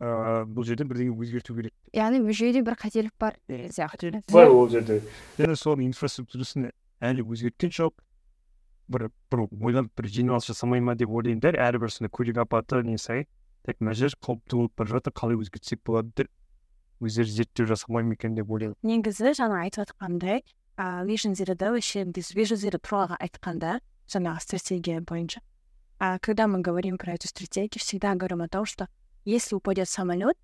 Ыыы 0.05 0.45
бұл 0.53 0.67
жерде 0.69 0.85
бірдеңе 0.85 1.15
өзгерту 1.17 1.55
керек. 1.57 1.73
яғни 1.97 2.21
бұл 2.25 2.37
жүйеде 2.37 2.63
бір 2.65 2.77
қателік 2.77 3.13
бар 3.19 3.39
сияқты. 3.49 4.23
бар 4.33 4.49
ол 4.49 4.69
жерде. 4.69 5.01
Және 5.39 5.57
соның 5.57 5.87
инфраструктурасын 5.89 6.71
әлі 7.01 7.25
өзгерткен 7.25 7.73
жоқ. 7.73 7.95
Бір 8.89 9.09
бір 9.33 9.47
ойланып 9.49 9.93
бір 9.97 10.09
жиналыс 10.13 10.51
жасамай 10.51 10.81
ма 10.81 10.95
деп 10.95 11.09
ойлаймын 11.09 11.41
да 11.41 11.55
әрбір 11.57 11.89
сондай 11.89 12.13
көлік 12.13 12.43
апаты 12.45 12.83
не 12.85 12.99
сайын 12.99 13.25
тек 13.65 13.81
мына 13.81 13.95
жер 13.97 14.13
қауіпті 14.21 14.59
болып 14.61 14.73
бара 14.77 14.99
жатыр 14.99 15.13
қалай 15.17 15.41
өзгертсек 15.41 15.81
болады 15.85 16.13
деп 16.17 16.29
өздері 17.01 17.33
зерттеу 17.33 17.67
жасамай 17.67 18.05
ма 18.05 18.13
екен 18.13 18.35
деп 18.37 18.51
ойлаймын. 18.51 18.77
негізі 18.83 19.33
жаңа 19.33 19.65
айтып 19.65 19.89
жатқандай 19.89 20.45
ыыы 20.77 21.71
вообще 21.73 22.05
біз 22.05 22.35
vision 22.37 22.61
zero 22.61 22.79
туралы 22.79 23.17
айтқанда 23.21 23.81
жаңағы 24.09 24.41
стратегия 24.41 25.01
бойынша. 25.01 25.41
А 25.99 26.19
когда 26.19 26.47
мы 26.47 26.61
говорим 26.61 26.99
про 26.99 27.13
эту 27.13 27.29
стратегию 27.29 27.81
всегда 27.81 28.15
говорим 28.15 28.43
о 28.43 28.49
том 28.49 28.67
что 28.67 28.89
если 29.25 29.55
упадет 29.55 29.89
самолет 29.89 30.37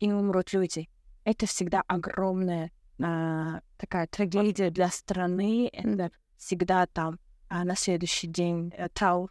и 0.00 0.12
умрут 0.12 0.52
люди 0.52 0.88
это 1.24 1.46
всегда 1.46 1.82
огромная 1.86 2.70
а, 3.00 3.60
такая 3.76 4.06
трагедия 4.06 4.70
для 4.70 4.88
страны 4.90 5.68
это 5.72 6.10
всегда 6.36 6.86
там 6.86 7.18
а 7.48 7.64
на 7.64 7.76
следующий 7.76 8.26
день 8.26 8.72
э, 8.76 8.88
траур 8.90 9.30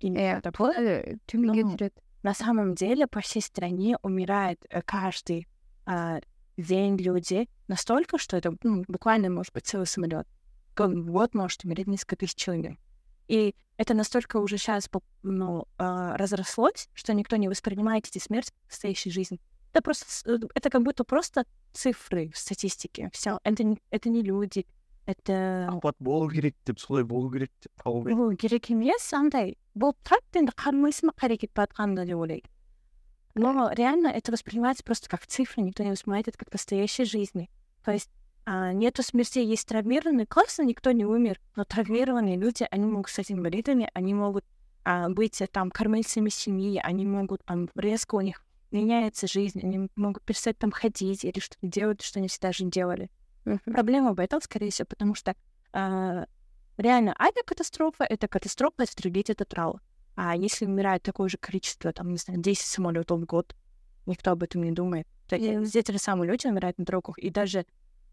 Э, 0.00 1.16
Ну, 1.32 1.90
на 2.22 2.34
самом 2.34 2.74
деле 2.74 3.06
по 3.06 3.20
всей 3.20 3.40
стране 3.42 3.96
умирает 4.02 4.64
э, 4.68 4.82
каждый 4.82 5.46
а, 5.84 6.20
день 6.56 6.96
люди 6.96 7.48
настолько, 7.68 8.18
что 8.18 8.36
это 8.36 8.54
ну, 8.62 8.84
буквально 8.88 9.30
может 9.30 9.52
быть 9.54 9.66
целый 9.66 9.86
самолет. 9.86 10.26
Вот 10.76 11.34
может 11.34 11.64
умереть 11.64 11.86
несколько 11.86 12.16
тысяч 12.16 12.34
человек. 12.34 12.78
И 13.28 13.54
это 13.76 13.94
настолько 13.94 14.38
уже 14.38 14.58
сейчас 14.58 14.88
ну, 15.22 15.66
а, 15.78 16.16
разрослось, 16.16 16.88
что 16.94 17.12
никто 17.12 17.36
не 17.36 17.48
воспринимает 17.48 18.06
эти 18.06 18.18
смерти 18.18 18.52
в 18.66 18.70
настоящей 18.70 19.10
жизни. 19.10 19.40
Это 19.72 19.82
просто, 19.82 20.06
э, 20.30 20.38
это 20.54 20.70
как 20.70 20.82
будто 20.82 21.04
просто 21.04 21.44
цифры 21.72 22.30
в 22.32 22.38
статистике. 22.38 23.10
Все, 23.12 23.38
это, 23.44 23.62
не- 23.62 23.82
это 23.90 24.08
не 24.08 24.22
люди, 24.22 24.66
это 25.06 25.68
апат 25.68 25.94
болу 26.00 26.28
керек 26.28 26.56
деп 26.66 26.80
солай 26.80 27.04
болу 27.04 27.30
керек 27.30 27.50
деп 27.62 27.72
қабылдайды 27.80 28.16
болу 28.18 28.36
керек 28.36 28.70
емес 28.70 29.06
андай 29.14 29.54
болып 29.74 29.96
тұрады 30.02 30.42
енді 30.42 30.54
қарамайсың 30.58 31.12
ба 31.12 31.14
қарекет 31.14 31.54
деп 31.54 32.48
но 33.36 33.70
реально 33.70 34.08
это 34.08 34.32
воспринимается 34.32 34.82
просто 34.82 35.08
как 35.08 35.26
цифры 35.26 35.62
никто 35.62 35.84
не 35.84 35.90
воспринимает 35.90 36.26
это 36.28 36.38
как 36.38 36.52
настоящей 36.52 37.04
жизни 37.04 37.48
то 37.84 37.92
есть 37.92 38.10
а, 38.46 38.72
нету 38.72 39.02
смертей 39.02 39.46
есть 39.46 39.68
травмированные 39.68 40.26
классно 40.26 40.62
никто 40.62 40.92
не 40.92 41.04
умер 41.04 41.38
но 41.54 41.64
травмированные 41.64 42.36
люди 42.36 42.66
они 42.70 42.86
могут 42.86 43.10
стать 43.10 43.30
инвалидами 43.30 43.90
они 43.92 44.14
могут 44.14 44.44
а, 44.84 45.10
быть 45.10 45.42
э, 45.42 45.46
там 45.46 45.70
кормильцами 45.70 46.30
семьи 46.30 46.80
они 46.82 47.04
могут 47.04 47.44
там 47.44 47.68
резко 47.74 48.14
у 48.14 48.20
них 48.22 48.42
меняется 48.70 49.26
жизнь 49.26 49.60
они 49.62 49.90
могут 49.96 50.22
перестать 50.22 50.56
там 50.56 50.70
ходить 50.70 51.24
или 51.24 51.40
что-то 51.40 51.66
делать 51.66 52.00
что 52.00 52.20
они 52.20 52.28
всегда 52.28 52.52
же 52.52 52.64
делали 52.64 53.10
Проблема 53.64 54.12
в 54.12 54.20
этом, 54.20 54.40
скорее 54.40 54.70
всего, 54.70 54.86
потому 54.86 55.14
что 55.14 55.34
а, 55.72 56.26
реально 56.76 57.14
авиакатастрофа— 57.18 58.04
это 58.08 58.28
катастрофа, 58.28 58.74
застрелить— 58.78 59.30
это 59.30 59.44
траур. 59.44 59.80
А 60.16 60.34
если 60.34 60.66
умирает 60.66 61.02
такое 61.02 61.28
же 61.28 61.38
количество, 61.38 61.92
там, 61.92 62.10
не 62.10 62.16
знаю, 62.16 62.40
10 62.40 62.64
самолетов 62.64 63.20
в 63.20 63.24
год, 63.24 63.54
никто 64.06 64.32
об 64.32 64.42
этом 64.42 64.62
не 64.62 64.72
думает. 64.72 65.06
То 65.28 65.36
есть 65.36 65.68
здесь 65.68 65.84
те 65.84 65.92
же 65.92 65.98
самые 65.98 66.30
люди 66.30 66.46
умирают 66.46 66.78
на 66.78 66.84
дорогах, 66.84 67.18
и 67.18 67.30
даже 67.30 67.66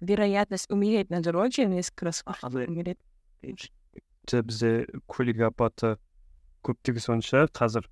вероятность 0.03 0.69
умереть 0.71 1.09
на 1.09 1.21
дороге 1.21 1.65
несколько 1.65 2.05
раз 2.05 2.23
бізде 4.47 4.85
көлік 5.11 5.41
апаты 5.49 5.97
көптігі 6.63 7.01
сонша 7.03 7.47
қазір 7.51 7.89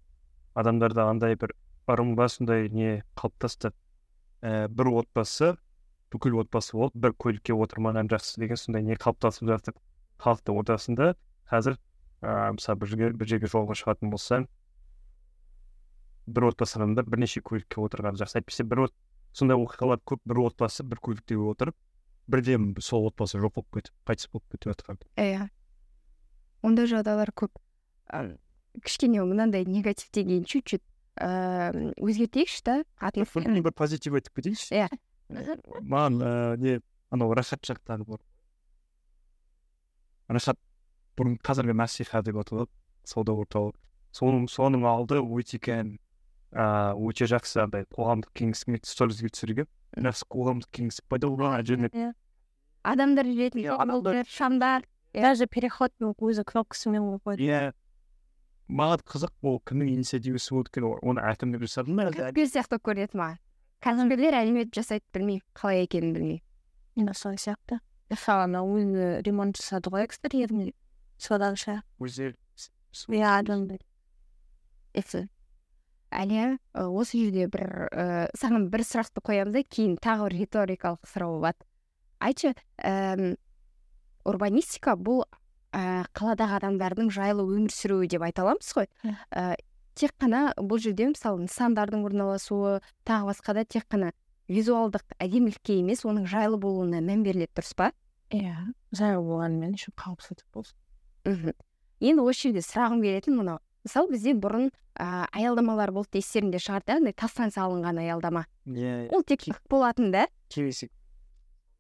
адамдарда 0.56 1.10
андай 1.12 1.36
бір 1.36 1.52
ырым 1.92 2.16
ба 2.16 2.30
сондай 2.32 2.70
не 2.72 3.02
қалыптасты 3.20 3.74
ә, 4.42 4.68
бір 4.72 4.94
отбасы 5.02 5.56
бүкіл 6.12 6.42
отбасы 6.44 6.76
болып 6.78 6.96
бір 6.96 7.14
көлікке 7.20 7.56
отырмаған 7.56 8.10
жақсы 8.12 8.40
деген 8.44 8.60
сондай 8.60 8.84
не 8.84 8.98
қалыптасып 9.00 9.48
жатыр. 9.48 9.76
Халықтың 10.22 10.58
ортасында 10.62 11.14
қазір 11.52 11.78
ыыы 12.22 12.58
мысалы 12.58 12.80
бір 12.82 12.92
жерге 12.92 13.12
бір 13.22 13.32
жерге 13.32 13.52
жолға 13.52 13.78
шығатын 13.80 14.12
болса 14.12 14.42
бір 16.28 16.50
отбасы 16.52 16.78
адамдар 16.80 17.08
бірнеше 17.08 17.42
көлікке 17.42 17.82
отырған 17.82 18.20
жақсы. 18.20 18.42
Әйтпесе 18.42 18.64
бір 18.68 18.86
от 18.88 18.96
сондай 19.34 19.58
оқиғалар 19.58 20.04
көп. 20.06 20.22
Бір 20.26 20.44
отбасы 20.48 20.84
бір 20.84 21.00
көлікте 21.02 21.40
отырып 21.40 21.76
бірден 22.32 22.72
сол 22.80 23.10
отбасы 23.10 23.40
жоқ 23.42 23.58
болып 23.60 23.78
кетіп 23.78 23.94
қайтыс 24.08 24.30
болып 24.32 24.48
кетіп 24.56 24.72
жатқан. 24.74 25.02
Иә. 25.20 25.50
Ондай 26.64 26.88
жағдайлар 26.90 27.32
көп. 27.36 27.60
Кішкене 28.86 29.24
мынандай 29.28 29.66
негативтен 29.68 30.28
кейін 30.30 30.46
чуть 30.48 30.66
чуть 30.66 30.86
ыыы 31.20 31.92
өзгертейікші 32.00 32.62
да 32.66 32.76
атмосфераны. 32.98 33.62
бір 33.62 33.74
позитив 33.76 34.16
айтып 34.16 34.36
кетейінші 34.40 34.76
Иә. 34.76 34.88
маған 35.84 36.22
ыыы 36.24 36.58
не 36.58 36.80
анау 37.12 37.34
рахат 37.36 37.62
жақтағы 37.68 38.08
бар 38.08 38.20
рахат 40.30 40.58
бұрын 41.18 41.38
қазіргі 41.44 41.76
насиха 41.76 42.22
деп 42.24 42.40
аталады 42.40 42.72
сауда 43.04 43.36
орталығы. 43.36 43.76
Соның 44.16 44.48
соның 44.52 44.86
алды 44.88 45.20
өте 45.20 45.60
ыыы 46.52 47.10
өте 47.12 47.26
жақсы 47.32 47.62
андай 47.64 47.86
қоғамдық 47.96 48.32
кеңістігіне 48.36 48.80
сторизге 48.84 49.30
түсірген 49.32 49.68
жақсы 50.08 50.26
қоғамдық 50.36 50.70
кеңістік 50.78 51.06
пайда 51.10 51.28
болған 51.32 51.64
және 51.64 52.14
адамдар 52.84 53.26
жүретін 53.26 53.62
Иә, 53.64 53.78
адамдар- 53.78 54.28
шамдар 54.28 54.84
Даже 55.14 55.46
переход 55.48 55.92
өзі 56.00 56.44
кнопкасымен 56.48 57.04
выходит. 57.20 57.40
иә 57.44 57.74
маған 58.72 59.02
қызық 59.04 59.32
ол 59.44 59.60
кімнің 59.66 59.90
инициативасы 60.00 60.54
болды 60.56 60.70
екен 60.72 60.86
оны 61.04 61.20
әкімдік 61.20 61.62
жасады 61.68 61.92
ма? 61.92 62.06
Әлде 62.08 62.32
кәсіпкер 62.32 62.48
сияқты 62.48 62.80
болып 62.80 62.86
көрінеді 62.88 63.20
маған 63.20 63.38
кәсіпкерлер 63.84 64.34
әлеумет 64.40 64.72
жасайды 64.72 65.04
білмеймін 65.14 65.44
қалай 65.54 65.84
екенін 65.84 66.14
білмеймін 66.16 66.42
Именно 66.96 67.14
сол 67.14 67.34
сияқты. 67.36 67.80
Мысалы 68.10 68.44
анау 68.44 68.68
өзі 68.80 69.22
ремонт 69.24 69.56
жасады 69.60 69.92
ғой 69.92 70.04
экстерьерный 70.06 70.74
содан 71.18 71.56
шығар. 71.56 71.84
өздері 72.00 72.36
иә 73.08 73.40
адамдар. 73.40 73.80
Әлия 76.12 76.58
осы 76.76 77.20
жерде 77.26 77.48
бір 77.52 77.66
ыыы 77.90 78.30
саған 78.38 78.68
бір 78.72 78.84
сұрақты 78.88 79.24
қоямын 79.26 79.56
да 79.56 79.64
кейін 79.64 79.98
тағы 80.02 80.28
бір 80.30 80.38
риторикалық 80.42 81.10
сұрау 81.10 81.38
болады. 81.40 81.64
Айтшы 82.22 82.54
ііі 82.78 83.36
урбанистика 84.28 84.96
бұл 85.00 85.24
ііі 85.74 86.06
қаладағы 86.18 86.60
адамдардың 86.60 87.12
жайлы 87.16 87.46
өмір 87.48 87.74
сүруі 87.74 88.12
деп 88.12 88.26
айта 88.28 88.44
аламыз 88.46 88.74
ғой. 88.78 88.90
Ііі 89.08 89.56
тек 89.96 90.14
қана 90.20 90.52
бұл 90.58 90.82
жерде 90.84 91.10
мысалы 91.12 91.48
нысандардың 91.48 92.06
орналасуы 92.08 92.80
тағы 93.08 93.32
басқа 93.32 93.56
да 93.58 93.66
тек 93.66 93.88
қана 93.92 94.12
визуалдық 94.52 95.16
әдемілікке 95.20 95.80
емес 95.80 96.06
оның 96.08 96.28
жайлы 96.30 96.60
болуына 96.60 97.02
мән 97.04 97.24
беріледі 97.26 97.56
дұрыс 97.56 97.74
па? 97.78 97.92
Иә 98.32 98.72
жайлы 98.96 99.24
болғанымен 99.26 99.76
еще 99.76 99.92
қауіпсіздік 99.96 100.48
болсын. 100.54 100.78
Мхм. 101.26 101.56
Енді 102.02 102.24
осы 102.26 102.48
жерде 102.48 102.64
сұрағым 102.66 103.04
келетін 103.04 103.38
мынау 103.40 103.60
мысалы 103.86 104.12
бізде 104.14 104.34
бұрын 104.38 104.70
ыыы 104.70 105.28
аялдамалар 105.32 105.92
болды 105.92 106.22
естеріңде 106.22 106.62
шығар 106.62 106.86
да 106.88 106.98
андай 107.00 107.14
тастан 107.14 107.52
салынған 107.54 108.02
аялдама. 108.04 108.46
Иә 108.68 109.10
ол 109.12 109.24
тек 109.24 109.48
болатын 109.70 110.12
да. 110.12 110.28
кемесек 110.50 110.92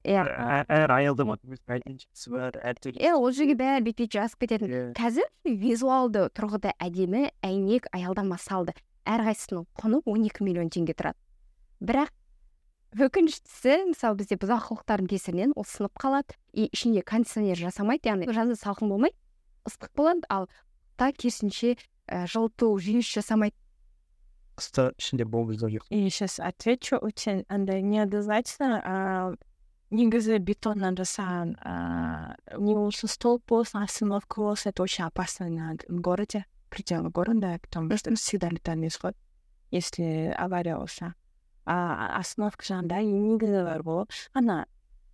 иә. 0.03 0.23
Әр 0.67 0.91
аялдама 0.91 1.37
бар 1.67 2.57
әртүрлі 2.71 3.01
иә 3.01 3.13
ол 3.15 3.31
жерге 3.35 3.55
бәрі 3.59 3.83
бет 3.85 3.99
бет 3.99 4.13
жазып 4.15 4.45
кететін. 4.45 4.71
Иә. 4.71 4.85
Қазір 4.97 5.27
визуалды 5.45 6.27
тұрғыда 6.33 6.73
әдемі 6.81 7.29
әйнек 7.45 7.87
аялдама 7.93 8.39
салды. 8.41 8.73
Әрқайсысының 9.05 9.67
құны 9.77 10.01
12 10.05 10.41
миллион 10.45 10.71
теңге 10.73 10.95
тұрады. 10.97 11.17
Бірақ 11.81 12.11
өкініштісі 13.01 13.93
мысалы 13.93 14.19
бізде 14.19 14.37
бұзақылықтардың 14.41 15.09
кесірінен 15.09 15.53
ол 15.55 15.65
сынып 15.65 15.95
қалады 16.01 16.35
и 16.53 16.67
ішінде 16.69 17.05
кондиционер 17.07 17.57
жасамайды 17.57 18.11
яғни 18.11 18.29
жазда 18.29 18.57
салқын 18.59 18.91
болмайды 18.91 19.17
ыстық 19.65 19.93
болады. 19.95 20.27
Ал 20.29 20.49
та 20.97 21.11
керісінше 21.11 21.77
ә, 22.11 22.27
жылыту 22.27 22.75
жүйесі 22.75 23.21
жасамайды 23.21 23.55
қыста 24.59 24.91
ішінде 24.99 25.25
бомбыздар 25.25 25.71
жоқ 25.71 25.87
И 25.89 26.09
сейчас 26.09 26.39
отвечу 26.39 26.97
очень 26.97 27.45
андай 27.47 27.81
неоднозначно. 27.81 28.81
А, 28.83 29.35
негізі 29.91 30.39
бетоннан 30.39 30.95
жасаған 30.95 31.55
а, 31.67 32.35
не 32.57 32.73
болсын 32.75 33.11
столб 33.11 33.43
болсын 33.49 33.83
остановка 33.83 34.39
болсын 34.41 34.71
это 34.71 34.83
очень 34.83 35.03
опасно 35.03 35.49
на 35.49 35.75
городе 35.89 36.45
пределы 36.69 37.09
города 37.09 37.59
потому 37.61 37.95
что 37.97 38.15
всегда 38.15 38.49
летальный 38.49 38.87
исход 38.87 39.15
если 39.69 40.33
авария 40.37 40.77
болса 40.77 41.13
а 41.65 42.17
остановка 42.19 42.63
жағында 42.63 43.03
негізі 43.03 43.65
бар 43.67 43.83
болып 43.83 44.15
ана 44.33 44.65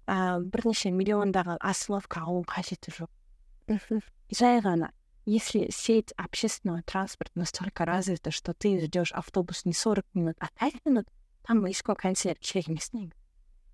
а, 0.06 0.40
бірнеше 0.40 0.94
миллиондаған 0.94 1.58
остановка 1.60 2.22
алу 2.22 2.46
қажеті 2.46 2.94
жоқ 3.02 4.04
жай 4.30 4.62
ғана 4.62 4.94
если 5.27 5.71
сеть 5.71 6.13
общественного 6.17 6.83
транспорта 6.83 7.33
настолько 7.39 7.85
развита, 7.85 8.31
что 8.31 8.55
ты 8.55 8.81
ждешь 8.81 9.13
автобус 9.13 9.65
не 9.65 9.73
40 9.73 10.05
минут, 10.15 10.37
а 10.41 10.49
5 10.59 10.85
минут, 10.85 11.07
там 11.43 11.65
ешқой 11.67 11.97
концерт 11.97 12.39
керек 12.41 12.69
емес 12.69 12.93
негізі 12.93 13.19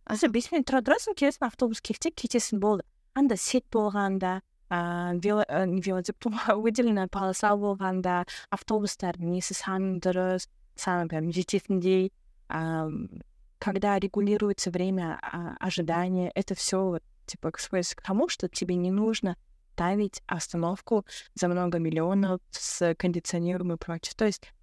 аса 0.09 0.29
бес 0.33 0.49
минут 0.53 0.69
тұра 0.71 0.81
тұрасың 0.85 1.17
келесің 1.21 1.47
автобус 1.51 1.83
кетсе 1.85 2.11
кетесің 2.11 2.61
болды 2.63 2.85
анда 3.15 3.37
сет 3.37 3.67
болғанда 3.73 4.41
ыыы 4.73 5.21
вело 5.25 5.45
ә, 5.45 5.67
не 5.69 5.83
вело 5.85 6.01
деп 6.01 6.17
тұрмын 6.25 6.63
выделенная 6.65 7.09
полоса 7.13 7.55
болғанда 7.57 8.25
автобустардың 8.55 9.37
несі 9.37 9.57
саны 9.57 9.99
дұрыс 10.01 10.49
саны 10.77 11.09
прям 11.13 11.31
жететіндей 11.33 12.13
ам, 12.49 13.21
когда 13.59 13.99
регулируется 13.99 14.71
время 14.71 15.19
а, 15.21 15.57
ожидания 15.61 16.33
это 16.35 16.55
все 16.55 16.81
вот 16.81 17.03
типа 17.27 17.53
сводится 17.59 17.97
к 17.97 18.03
тому 18.03 18.29
что 18.29 18.49
тебе 18.49 18.77
не 18.77 18.91
нужно 18.91 19.37
ставить 19.74 20.22
остановку 20.28 21.06
за 21.34 21.48
много 21.48 21.80
миллионов 21.80 22.40
с 22.52 22.94
кондиционером 22.96 23.74
и 23.74 23.78
прочее. 23.78 24.14
То 24.16 24.26
есть 24.26 24.54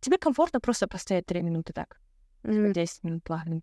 тебе 0.00 0.16
комфортно 0.18 0.60
просто 0.60 0.88
постоять 0.88 1.26
три 1.26 1.42
минуты 1.42 1.72
так, 1.72 2.00
Мгм. 2.42 2.72
10 2.72 3.04
минут 3.04 3.22
плавно. 3.24 3.60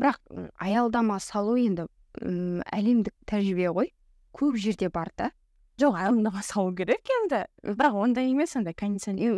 бірақ 0.00 0.16
аялдама 0.58 1.18
салу 1.20 1.56
енді 1.56 1.84
әлемдік 2.18 3.12
тәжірибе 3.26 3.68
ғой. 3.68 3.92
Көп 4.32 4.56
жерде 4.56 4.88
бар 4.88 5.10
да. 5.16 5.30
Жоқ 5.78 5.94
аялдама 5.96 6.42
салу 6.42 6.72
керек 6.74 7.04
енді. 7.22 7.44
Бірақ 7.62 7.94
ондай 8.00 8.30
емес 8.30 8.56
андай 8.56 8.72
кондиционер 8.72 9.36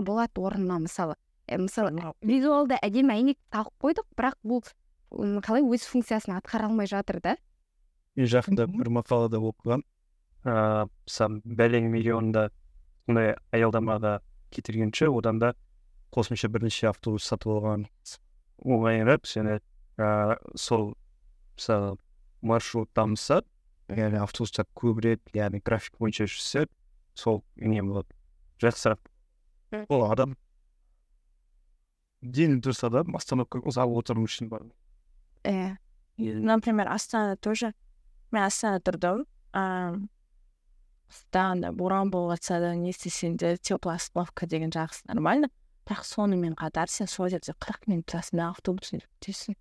болады 0.00 0.40
орнына 0.40 0.78
мысалы. 0.80 1.16
Мысалы 1.48 2.14
визуалды 2.22 2.78
әдемі 2.80 3.12
әйнек 3.12 3.38
тағып 3.52 3.74
қойдық 3.84 4.06
бірақ 4.16 4.36
бұл 4.44 4.64
қалай 5.44 5.60
өз 5.60 5.84
функциясын 5.84 6.38
атқара 6.40 6.64
алмай 6.70 6.86
жатыр 6.86 7.20
да. 7.20 7.36
Мен 8.16 8.28
жақында 8.28 8.66
бір 8.70 8.90
мақалада 8.98 9.40
оқығам 9.40 9.84
ыыы 10.44 10.86
мысалы 11.06 11.40
бәлең 11.60 11.88
миллионда 11.92 12.48
сондай 13.06 13.36
аялдамаға 13.54 14.18
кетіргенше 14.52 15.08
одан 15.10 15.38
да 15.38 15.52
қосымша 16.12 16.50
бірнеше 16.52 16.90
автобус 16.90 17.24
сатып 17.30 17.54
алған 17.56 17.86
оңайырақ 18.62 19.24
және 19.28 19.60
ыыы 19.98 20.36
сол 20.56 20.92
мысалы 21.56 21.96
маршрут 22.42 22.90
дамыса 22.94 23.42
яғни 23.88 24.20
автобустар 24.20 24.66
көбірек 24.76 25.32
яғни 25.36 25.62
график 25.64 25.96
бойынша 25.98 26.26
жүрсе 26.28 26.66
сол 27.14 27.42
не 27.56 27.82
болады. 27.82 28.08
Жақсырақ 28.62 29.88
ол 29.88 30.04
адам 30.10 30.36
дені 32.20 32.60
дұрыс 32.60 32.84
адам 32.86 33.16
остановка 33.16 33.58
ұзақ 33.58 33.96
отыру 33.98 34.26
үшін 34.26 34.50
бар. 34.52 34.66
Иә 35.44 35.76
например 36.18 36.88
астана 36.92 37.36
тоже 37.36 37.72
мен 38.32 38.42
астанада 38.42 38.90
тұрдым 38.90 39.24
ыыы 39.52 40.08
анда 41.32 41.72
боран 41.72 42.10
болып 42.10 42.38
жатса 42.38 42.60
да 42.60 42.74
не 42.74 42.90
істесең 42.90 43.36
де 43.36 43.56
теплая 43.56 43.96
остановка 44.00 44.46
деген 44.46 44.70
жақсы 44.72 45.04
нормально. 45.08 45.50
Бірақ 45.84 46.06
сонымен 46.06 46.54
қатар 46.56 46.88
сен 46.88 47.06
сол 47.10 47.28
жерде 47.28 47.52
қырық 47.52 47.88
минут 47.90 48.06
тұрасың 48.06 48.38
да 48.38 48.48
автобуспен 48.52 49.02
күтесің 49.02 49.56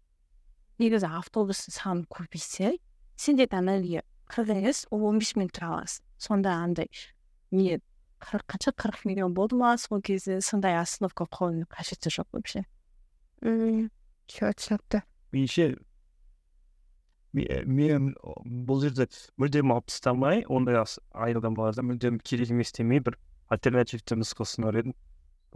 негізі 0.82 1.10
автобустың 1.10 1.76
саны 1.76 2.06
көбейсе 2.10 2.76
сен 3.18 3.40
де 3.40 3.48
тоннельге 3.50 4.04
қырық 4.32 4.54
емес 4.54 4.86
он 4.92 5.20
бес 5.20 5.34
минут 5.36 5.56
тұра 5.58 5.74
аласың 5.76 6.06
сонда 6.22 6.54
андай 6.62 6.88
не 7.52 7.80
қырық 8.22 8.46
қанша 8.54 8.74
қырық 8.78 9.06
миллион 9.10 9.34
болды 9.34 9.58
ма 9.58 9.76
сол 9.82 10.02
кезде 10.02 10.40
сондай 10.46 10.78
остановка 10.78 11.26
қоюдың 11.26 11.66
қажеті 11.74 12.14
жоқ 12.14 12.30
вообще. 12.32 12.64
Мм 13.42 13.90
түсінікті 14.30 15.02
меніңше 15.34 15.66
мен 17.34 18.12
бұл 18.68 18.82
жерде 18.84 19.08
мүлдем 19.40 19.72
алып 19.72 19.88
тастамай 19.88 20.44
ондай 20.52 20.82
аялдамаларды 21.14 21.86
мүлдем 21.86 22.20
керек 22.20 22.52
емес 22.52 22.74
демей 22.76 23.00
бір 23.00 23.18
альтернативті 23.52 24.18
нұсқа 24.20 24.44
ұсынар 24.44 24.82
едім 24.82 24.96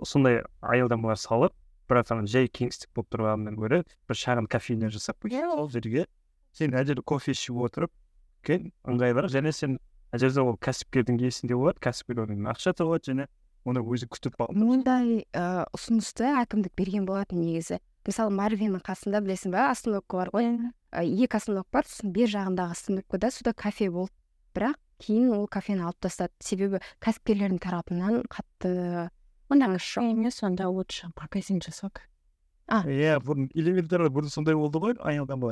сондай 0.03 0.41
аялдамалар 0.61 1.19
салып 1.19 1.55
бірақ 1.89 2.13
ана 2.15 2.27
жай 2.31 2.47
кеңістік 2.47 2.93
болып 2.95 3.11
тұрғаннан 3.13 3.59
гөрі 3.59 3.81
бір 4.07 4.19
шағын 4.21 4.47
кофейня 4.51 4.89
жасап 4.93 5.19
қойсаң 5.23 5.51
сол 5.51 5.69
жерге 5.75 6.05
сен 6.55 6.71
жерде 6.71 7.03
кофе 7.03 7.35
ішіп 7.35 7.59
отырып 7.67 7.91
үлкен 7.91 8.71
ыңғайлырақ 8.87 9.33
және 9.35 9.51
сен 9.55 9.77
ана 10.11 10.21
жерде 10.21 10.41
ол 10.41 10.55
кәсіпкердің 10.55 11.19
есінде 11.27 11.59
болады 11.59 11.83
кәсіпкер 11.83 12.23
одан 12.23 12.47
ақша 12.51 12.73
табады 12.73 13.11
және 13.11 13.27
оны 13.65 13.83
өзі 13.83 14.07
күтіп 14.11 14.39
мұндай 14.55 15.25
ыыы 15.25 15.65
ұсынысты 15.75 16.31
әкімдік 16.41 16.75
берген 16.77 17.05
болатын 17.09 17.41
негізі 17.43 17.79
мысалы 18.05 18.33
марвиннің 18.35 18.83
қасында 18.85 19.21
білесің 19.25 19.53
ба 19.55 19.69
остановка 19.71 20.21
бар 20.21 20.31
ғой. 20.33 20.49
Екі 21.01 21.39
остановка 21.39 21.79
бар 21.79 21.89
сосын 21.89 22.13
бер 22.15 22.31
жағындағы 22.31 22.77
остановкада 22.77 23.31
суда 23.31 23.53
кафе 23.53 23.89
болды. 23.89 24.13
Бірақ 24.55 24.79
кейін 25.03 25.31
ол 25.35 25.47
кафені 25.51 25.87
алып 25.87 25.99
тастады. 26.05 26.33
Себебі 26.39 26.81
кәсіпкерлердің 27.03 27.59
тарапынан 27.59 28.21
қатты 28.31 29.09
ондай 29.49 29.77
жоқ. 29.77 30.05
Емес 30.11 30.43
онда 30.43 30.69
лучше 30.69 31.11
магазин 31.15 31.61
жасау 31.61 31.91
а. 32.67 32.81
Иә 32.81 33.19
бұрын 33.21 33.49
элементарно 33.53 34.09
бұрын 34.09 34.31
сондай 34.33 34.55
болды 34.57 34.79
ғой 34.81 34.95
аялдама 34.97 35.51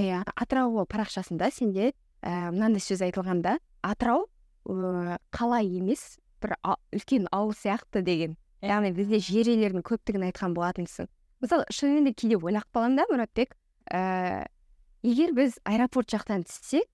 иә 0.00 0.22
атырау 0.34 0.86
парақшасында 0.88 1.50
сенде 1.52 1.90
ііі 1.92 2.50
мынандай 2.54 2.82
сөз 2.82 3.02
айтылған 3.04 3.42
да 3.44 3.58
атырау 3.82 4.26
ыыы 4.64 5.18
қала 5.34 5.60
емес 5.62 6.18
бір 6.40 6.56
үлкен 6.94 7.28
ауыл 7.30 7.52
сияқты 7.52 8.02
деген. 8.02 8.36
Яғни 8.62 8.92
бізде 8.96 9.20
жер 9.24 9.50
иелерінің 9.50 9.84
көптігін 9.86 10.28
айтқан 10.30 10.54
болатынсың 10.56 11.08
мысалы 11.40 11.64
шынымен 11.72 12.10
де 12.10 12.14
кейде 12.14 12.38
ойлап 12.40 12.68
қаламын 12.74 13.00
да 13.00 13.06
мұратбек 13.10 13.56
ііі 13.90 14.48
егер 15.02 15.32
біз 15.36 15.56
аэропорт 15.64 16.12
жақтан 16.12 16.44
түссек 16.44 16.88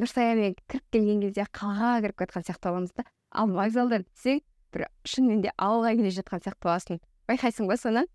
нұрсаямен 0.00 0.56
кіріп 0.70 0.86
келген 0.94 1.20
кезде 1.26 1.44
қалаға 1.52 2.00
кіріп 2.06 2.22
кеткен 2.22 2.46
сияқты 2.46 2.70
боламыз 2.70 2.94
да. 2.96 3.04
Ал 3.30 3.52
вокзалдан 3.52 4.06
түссең 4.08 4.40
бір 4.72 4.86
шынымен 5.04 5.42
де 5.44 5.52
ауылға 5.60 5.92
келе 5.98 6.12
жатқан 6.16 6.42
сияқты 6.44 6.64
боласың. 6.64 7.00
Байқайсың 7.28 7.68
ба 7.68 7.76
соны? 7.76 8.06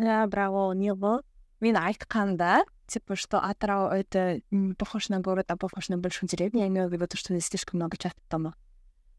Иә 0.00 0.24
бірақ 0.32 0.56
ол 0.56 0.72
не 0.76 0.94
ғой 0.96 1.20
мен 1.60 1.76
айтқанда 1.76 2.64
типа 2.86 3.16
что 3.16 3.40
атырау 3.40 3.90
это 3.92 4.40
похож 4.78 5.08
на 5.08 5.20
город 5.20 5.50
а 5.50 5.56
похож 5.56 5.88
на 5.88 5.98
большую 5.98 6.28
деревню. 6.28 6.60
Я 6.60 6.68
имею 6.68 6.88
в 6.88 6.92
виду 6.92 7.06
то 7.06 7.16
что 7.16 7.34
здесь 7.34 7.48
слишком 7.48 7.78
много 7.80 7.96
частных 7.96 8.26
домов. 8.28 8.54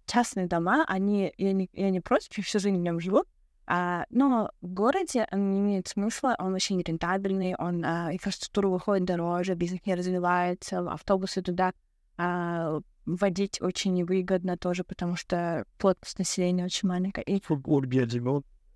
частные 0.07 0.47
дома 0.47 0.85
они 0.87 1.33
я 1.39 1.53
не 1.53 1.69
я 1.73 1.91
не 1.91 2.01
против 2.01 2.37
я 2.37 2.43
всю 2.45 2.59
жизнь 2.59 2.77
в 2.77 2.81
нем 2.81 3.01
живу 3.01 3.25
а, 3.67 4.05
но 4.11 4.51
в 4.61 4.73
городе 4.73 5.27
он 5.31 5.53
не 5.53 5.61
имеет 5.61 5.87
смысла, 5.87 6.35
он 6.39 6.53
очень 6.53 6.83
рентабельный, 6.83 7.55
он 7.55 7.85
а, 7.85 8.13
инфраструктура 8.13 8.67
выходит 8.67 9.07
дороже, 9.07 9.55
бизнес 9.55 9.81
не 9.87 9.95
развивается, 9.95 10.81
автобусы 10.81 11.43
туда 11.43 11.73
а, 12.19 12.81
водить 13.07 13.63
очень 13.63 13.95
невыгодно 13.95 14.57
тоже, 14.57 14.83
потому 14.83 15.15
что 15.15 15.65
плотность 15.79 16.19
населения 16.19 16.65
очень 16.65 16.89
маленькая. 16.89 17.23
И... 17.23 17.41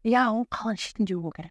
иә 0.07 0.31
ол 0.31 0.47
қала 0.47 0.77
шетінде 0.79 1.17
болу 1.19 1.33
керек 1.35 1.51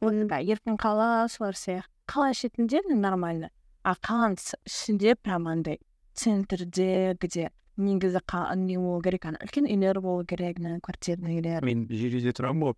оны 0.00 0.24
да 0.24 0.38
еркін 0.40 0.78
қала 0.80 1.28
солар 1.28 1.52
сияқты 1.52 1.92
қала 2.08 2.32
шетінде 2.32 2.80
нормально 2.88 3.50
а 3.84 3.92
қаланың 4.00 4.40
ішінде 4.64 5.14
прям 5.20 5.48
андай 5.52 5.80
центрде 6.14 7.12
где 7.20 7.50
Негізі 7.79 8.19
не 8.55 8.77
болу 8.77 9.01
керек 9.01 9.25
ана. 9.25 9.39
Үлкен 9.43 9.65
үйлер 9.65 9.99
болу 10.01 10.25
керек 10.25 10.57
квартирный 10.83 11.39
үйлер. 11.39 11.65
Мен 11.65 11.87
жер 11.89 12.15
үйде 12.19 12.33
тұрамын 12.35 12.69
ғой. 12.69 12.75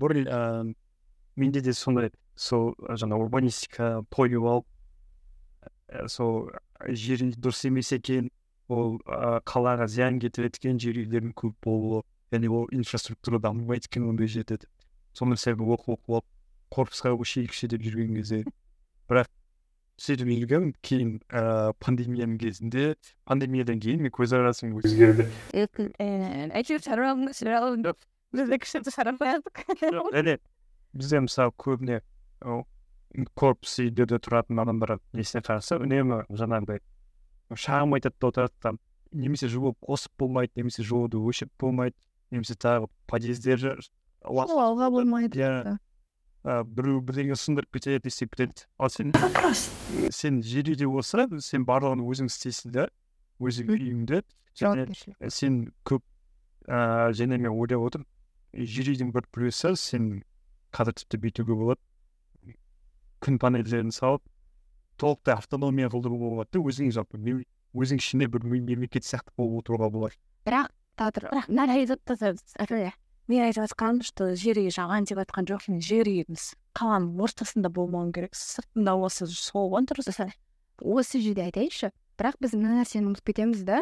Бұрын 0.00 0.74
менде 1.36 1.60
де 1.60 1.72
сондай 1.72 2.10
сол 2.36 2.74
жаңа 2.88 3.18
урбанистика 3.18 4.04
тойып 4.10 4.44
алып 4.44 4.66
сол 6.08 6.50
жер 6.88 7.24
дұрыс 7.36 7.66
емес 7.66 7.92
екен. 7.92 8.30
Ол 8.70 9.00
ыыы 9.02 9.40
қалаға 9.50 9.88
зиян 9.90 10.20
келтіреді 10.22 10.60
екен 10.60 10.78
жер 10.78 11.00
үйлердің 11.02 11.34
көп 11.34 11.56
болуы. 11.64 12.04
Және 12.30 12.46
ол 12.46 12.68
инфраструктура 12.70 13.40
дамымайды 13.42 13.90
екен 13.90 14.06
ондай 14.06 14.28
жерде. 14.30 14.60
Деп 14.62 14.70
сол 15.12 15.32
нәрсені 15.32 15.58
оқып 15.58 15.96
оқып 15.96 16.14
алып 16.14 16.26
корпусқа 16.70 17.16
көшейік 17.18 17.50
деп 17.72 17.82
жүрген 17.82 18.14
кезде. 18.14 18.44
Бірақ 19.10 19.26
сөйтіп 20.00 20.30
жүргенмін 20.32 20.72
кейін 20.86 21.10
ыыы 21.28 21.74
пандемияның 21.84 22.38
кезінде 22.40 22.84
пандемиядан 23.28 23.80
кейін 23.84 24.06
мен 24.06 24.14
көзқарасым 24.16 24.78
өзгерді 24.80 25.26
әйтеуір 25.52 26.84
бізде 28.32 28.58
кішкентай 28.62 28.94
шарап 28.94 29.20
және 30.14 30.38
бізде 30.94 31.20
мысалы 31.26 31.52
көбіне 31.58 32.00
корпус 33.34 33.76
үйлерде 33.82 34.20
тұратын 34.22 34.62
адамдар 34.62 34.98
несіне 35.12 35.42
қараса 35.46 35.80
үнемі 35.82 36.22
жаңағыдай 36.30 36.80
шағым 37.58 37.96
айтады 37.98 38.16
да 38.20 38.30
отырады 38.30 38.54
там 38.62 38.78
немесе 39.12 39.48
жылу 39.50 39.74
қосып 39.82 40.12
болмайды 40.22 40.52
немесе 40.56 40.86
жылуды 40.86 41.18
өшіріп 41.18 41.52
болмайды 41.58 41.96
немесе 42.30 42.54
тағы 42.54 42.86
подъездер 43.10 43.66
алға 44.22 44.90
болмайды 44.94 45.42
иә 45.42 45.76
біреу 46.44 47.00
бірдеңе 47.04 47.36
сындырып 47.36 47.78
кетеді 47.78 48.08
істеп 48.08 48.36
кетеді 48.36 48.66
ал 48.78 48.90
сен 48.92 49.12
сен 50.10 50.42
жер 50.42 50.70
үйде 50.72 50.88
болса 50.88 51.26
сен 51.44 51.66
барлығын 51.68 52.04
өзің 52.06 52.30
істейсің 52.32 52.76
да 52.76 52.88
өзің 53.40 53.74
үйіңде 53.76 54.22
сен 55.28 55.60
көп 55.84 56.04
ыыы 56.68 57.12
және 57.18 57.36
мен 57.36 57.52
ойлап 57.52 57.86
отырмын 57.90 58.08
жер 58.54 58.90
үйдің 58.94 59.12
бір 59.14 59.28
плюсы 59.32 59.74
сен 59.76 60.10
қазір 60.74 60.96
тіпті 60.98 61.20
бүйтуге 61.24 61.54
болады. 61.54 61.80
Күн 63.20 63.38
панельдерін 63.42 63.92
салып 63.94 64.22
толықтай 65.00 65.36
автономия 65.36 65.90
қылдыруға 65.92 66.30
болады 66.34 66.50
да 66.56 66.62
өзің 66.64 66.92
жалпы. 66.96 67.20
Өзің 67.74 68.00
ішінде 68.02 68.28
бір 68.30 68.46
мемлекет 68.48 69.06
сияқты 69.06 69.34
болып 69.36 69.62
отыруға 69.62 69.90
болады. 69.92 70.18
Бірақ 70.46 70.72
бірақ 70.98 71.48
мына 71.48 72.90
мен 73.30 73.46
айтып 73.46 73.64
жатқаным 73.68 74.02
что 74.02 74.32
жер 74.34 74.58
үй 74.58 74.72
жаған 74.74 75.06
деп 75.06 75.20
айтқан 75.22 75.46
жоқпын. 75.46 75.78
Жер 75.78 76.10
үйіміз 76.10 76.50
қаланың 76.74 77.22
ортасында 77.22 77.70
болмауы 77.70 78.10
керек 78.16 78.34
сыртында 78.34 78.96
осы 78.98 79.28
сол 79.30 79.70
дұрыс 79.86 80.10
осы 80.80 81.20
жерде 81.22 81.46
айтайыншы. 81.46 81.92
Бірақ 82.18 82.40
біз 82.42 82.56
мына 82.58 82.80
нәрсені 82.80 83.12
ұмытып 83.12 83.30
кетеміз 83.30 83.62
да 83.68 83.80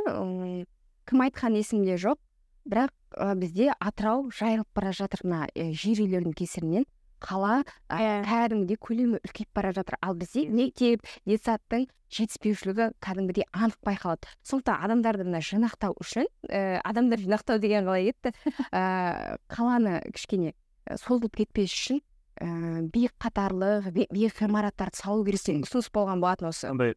кім 1.09 1.25
айтқан 1.25 1.57
есімде 1.59 1.97
жоқ. 1.99 2.21
Бірақ 2.69 2.93
бізде 3.41 3.73
атырау 3.81 4.29
жайылып 4.31 4.69
бара 4.77 4.93
жатыр 4.93 5.25
мына 5.25 5.49
жер 5.57 6.05
үйлердің 6.05 6.37
кесірінен. 6.37 6.85
Қала 7.23 7.63
кәдімгідей 7.91 8.79
көлемі 8.81 9.21
үлкейіп 9.23 9.51
бара 9.55 9.73
жатыр. 9.77 9.99
Ал 10.03 10.15
бізде 10.19 10.47
мектеп 10.49 11.05
детсадтың 11.29 11.89
жетіспеушілігі 12.13 12.93
кәдімгідей 13.05 13.47
анық 13.53 13.77
байқалады. 13.85 14.29
Сондықтан 14.47 14.85
адамдарды 14.87 15.27
мына 15.29 15.43
жинақтау 15.45 15.97
үшін 16.01 16.29
ә, 16.49 16.81
адамдар 16.81 17.21
жинақтау 17.21 17.61
деген 17.61 17.89
қалай 17.89 18.13
кетті 18.13 18.33
ә, 18.73 19.37
қаланы 19.53 20.01
кішкене 20.15 20.55
созылып 20.97 21.37
кетпес 21.43 21.75
үшін 21.75 22.01
ііі 22.39 22.87
биік 22.95 23.15
қатарлы 23.21 23.91
биік 23.93 24.39
ғимараттарды 24.41 24.97
салу 25.03 25.25
керек 25.27 25.45
деген 25.45 25.67
ұсыныс 25.67 25.91
болған 25.93 26.23
болатын 26.23 26.49
осы. 26.53 26.71
Андай 26.71 26.95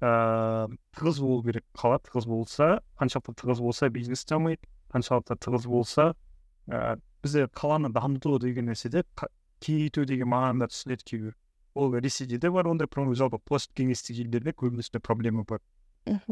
ыыы 0.00 0.76
тығыз 0.96 1.20
болу 1.24 1.42
керек 1.44 1.64
қала 1.76 1.98
тығыз 2.04 2.26
болса 2.28 2.68
қаншалықты 3.00 3.36
тығыз 3.42 3.62
болса 3.64 3.88
бизнес 3.90 4.24
дамиды 4.28 4.62
қаншалықты 4.92 5.36
тығыз 5.40 5.66
болса 5.68 6.12
ыыы 6.68 6.96
бізде 7.24 7.46
қаланы 7.48 7.90
дамыту 7.92 8.38
деген 8.38 8.70
нәрседе 8.70 9.02
кеңейту 9.64 10.04
деген 10.08 10.30
мағынада 10.32 10.70
түсінеді 10.72 11.06
кейбір 11.10 11.36
ол 11.76 11.94
ресейде 11.94 12.38
де 12.38 12.50
бар 12.50 12.66
ондай 12.66 12.88
жалпы 13.14 13.38
посткеңестік 13.44 14.24
елдерде 14.24 14.52
көбінесе 14.52 14.98
проблема 14.98 15.44
бар. 15.44 15.60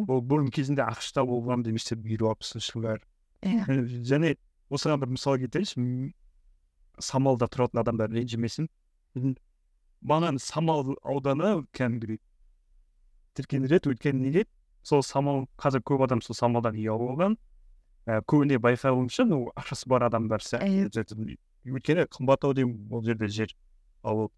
Ол 0.08 0.22
бұрын 0.22 0.50
кезінде 0.50 0.82
ақш 0.82 1.12
та 1.12 1.24
болған 1.26 1.64
демесе 1.64 1.96
елу 1.96 2.30
алпысыншы 2.32 2.72
жылдар 2.72 3.02
иә. 3.42 3.66
Және 4.08 4.36
осыған 4.70 5.00
бір 5.02 5.12
мысал 5.12 5.36
келтірейінші 5.38 6.14
самалда 6.98 7.48
тұратын 7.50 7.82
адамдар 7.82 8.10
ренжімесін. 8.10 8.68
Маған 10.04 10.38
самал 10.40 10.96
ауданы 11.02 11.66
кәдімгідей 11.76 12.20
тіркендіреді 13.34 13.92
өйткені 13.92 14.28
неге? 14.28 14.46
Сол 14.82 15.02
самал 15.02 15.46
қазір 15.60 15.82
көп 15.84 16.04
адам 16.06 16.22
сол 16.22 16.36
самалдан 16.38 16.76
үй 16.78 16.88
алып 16.88 17.14
алған. 17.14 17.36
Ә, 18.06 18.20
көбіне 18.28 18.60
байқауымша 18.60 19.24
ну 19.24 19.48
ақшасы 19.56 19.88
бар 19.88 20.06
адамдар 20.08 20.44
сияқты 20.44 21.36
өйткені 21.66 22.06
қымбаттау 22.12 22.54
деймін 22.56 22.92
ол 22.92 23.04
жерде 23.04 23.28
жер 23.28 23.54
ал 24.02 24.28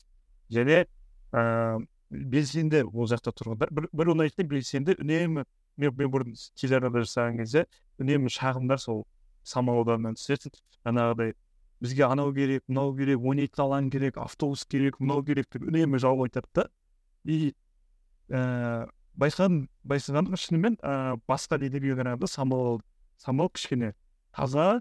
және 0.53 0.85
ыыы 1.33 1.87
белсенді 2.11 2.85
ол 2.87 3.09
жақта 3.11 3.33
тұрғандар 3.35 3.73
бір, 3.75 3.89
бір 3.93 4.13
ұнайтыны 4.15 4.47
белсенді 4.47 4.95
үнемі 5.03 5.43
мен, 5.43 5.91
мен 5.91 6.13
бұрын 6.13 6.37
телеарнада 6.55 7.03
жасаған 7.03 7.41
кезде 7.41 7.67
үнемі 7.99 8.31
шағымдар 8.31 8.79
сол 8.79 9.05
самал 9.43 9.83
ауданынан 9.83 10.15
түсетін 10.19 10.55
жаңағыдай 10.87 11.35
бізге 11.83 12.07
анау 12.07 12.33
керек 12.35 12.63
мынау 12.69 12.95
керек 12.97 13.27
екі 13.49 13.63
алаң 13.63 13.91
керек 13.91 14.19
автобус 14.23 14.65
керек 14.65 15.01
мынау 15.01 15.25
керек 15.25 15.51
деп 15.53 15.67
үнемі 15.67 15.99
жауап 15.99 16.29
айтады 16.29 16.49
да 16.55 16.69
и 17.25 17.53
ііі 18.31 18.87
байқадым 19.17 19.67
байқағаным 19.85 20.39
шынымен 20.41 20.79
ыыы 20.81 21.21
басқа 21.29 21.59
елдерге 21.59 21.97
қарағанда 21.99 22.29
самал 22.31 22.81
самал 23.19 23.51
кішкене 23.51 23.95
таза 24.33 24.81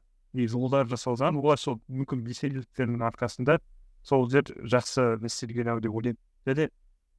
жолдар 0.52 0.90
жасалған 0.92 1.40
олар 1.42 1.60
сол 1.60 1.80
мүмкін 1.88 2.24
белсенділіктерінің 2.26 3.06
арқасында 3.10 3.60
сол 4.06 4.28
жер 4.30 4.50
жақсы 4.74 5.06
істелген 5.26 5.72
ау 5.74 5.80
деп 5.84 5.96
ойлаймын 5.96 6.20
және 6.46 6.70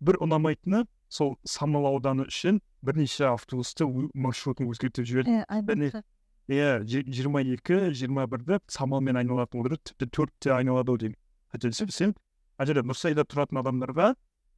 бір 0.01 0.21
ұнамайтыны 0.27 0.85
сол 1.09 1.37
самал 1.45 1.89
ауданы 1.91 2.27
үшін 2.31 2.61
бірнеше 2.85 3.27
автобусты 3.31 3.87
маршрутын 4.15 4.69
өзгертіп 4.71 5.09
жіберді 5.09 6.03
иә 6.47 6.69
жиырма 6.87 7.43
екі 7.43 7.91
жиырма 7.97 8.27
бірді 8.31 8.61
самалмен 8.71 9.19
айналатын 9.19 9.63
болдырды 9.63 9.81
тіпті 9.91 10.11
төртте 10.15 10.53
айналады 10.55 10.93
ау 10.93 11.01
деймін 11.03 11.19
қателеспесем 11.55 12.15
ана 12.59 12.69
жерде 12.69 12.85
нұрсаяда 12.87 13.25
тұратын 13.27 13.63
адамдарға 13.63 14.13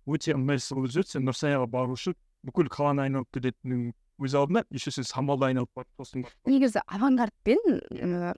өте 0.08 0.34
ыңғайсыз 0.36 0.76
болып 0.76 0.92
жүреді 0.92 1.14
сен 1.14 1.24
нұрсаяға 1.28 1.70
бару 1.72 1.96
үшін 1.96 2.16
бүкіл 2.44 2.68
қаланы 2.72 3.06
айналып 3.06 3.32
кететіннің 3.38 3.88
өз 4.18 4.34
алдына 4.38 4.64
еще 4.74 4.90
сен 4.94 5.04
самалда 5.04 5.50
айналып 5.50 5.70
барып 5.76 6.02
сосын 6.02 6.26
негізі 6.48 6.82
авангардпен 6.86 7.62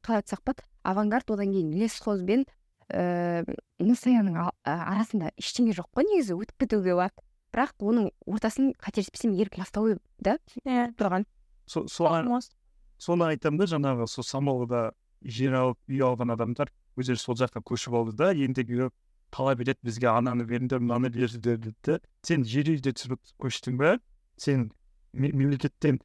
қалай 0.05 0.21
айтсақ 0.21 0.45
болады 0.45 0.67
авангард 0.85 1.31
одан 1.31 1.53
кейін 1.55 1.75
лесхозбен 1.81 2.47
ііі 2.91 3.59
нұрсаяның 3.81 4.39
арасында 4.67 5.33
ештеңе 5.39 5.75
жоқ 5.77 5.91
қой 5.97 6.09
негізі 6.11 6.37
өтіп 6.37 6.65
кетуге 6.65 6.95
болады 6.95 7.27
бірақ 7.55 7.83
оның 7.83 8.11
ортасын 8.31 8.73
қателеспесем 8.79 9.35
еркін 9.39 9.65
астау 9.65 9.97
да 10.23 10.39
иә 10.65 10.91
тұрған. 10.99 11.27
Соған 11.67 12.31
соны 13.01 13.31
айтамын 13.33 13.63
да 13.63 13.69
жаңағы 13.71 14.07
сол 14.11 14.27
самалда 14.27 14.91
жер 15.23 15.57
алып 15.59 15.79
үй 15.89 16.03
алған 16.05 16.35
адамдар 16.35 16.71
өздері 16.99 17.21
сол 17.21 17.39
жаққа 17.39 17.63
көшіп 17.67 17.97
алды 17.97 18.17
да 18.17 18.31
ендігі 18.35 18.91
талап 19.35 19.63
етеді 19.63 19.79
бізге 19.87 20.11
ананы 20.13 20.45
беріңдер 20.45 20.83
мынаны 20.83 21.11
беріңдер 21.15 21.59
дейді 21.65 21.75
да 21.87 21.99
сен 22.27 22.45
жер 22.45 22.71
үйде 22.75 22.93
тұрып 22.93 23.23
көштің 23.41 23.79
ба 23.81 23.97
сен 24.37 24.71
мемлекеттен 25.13 26.01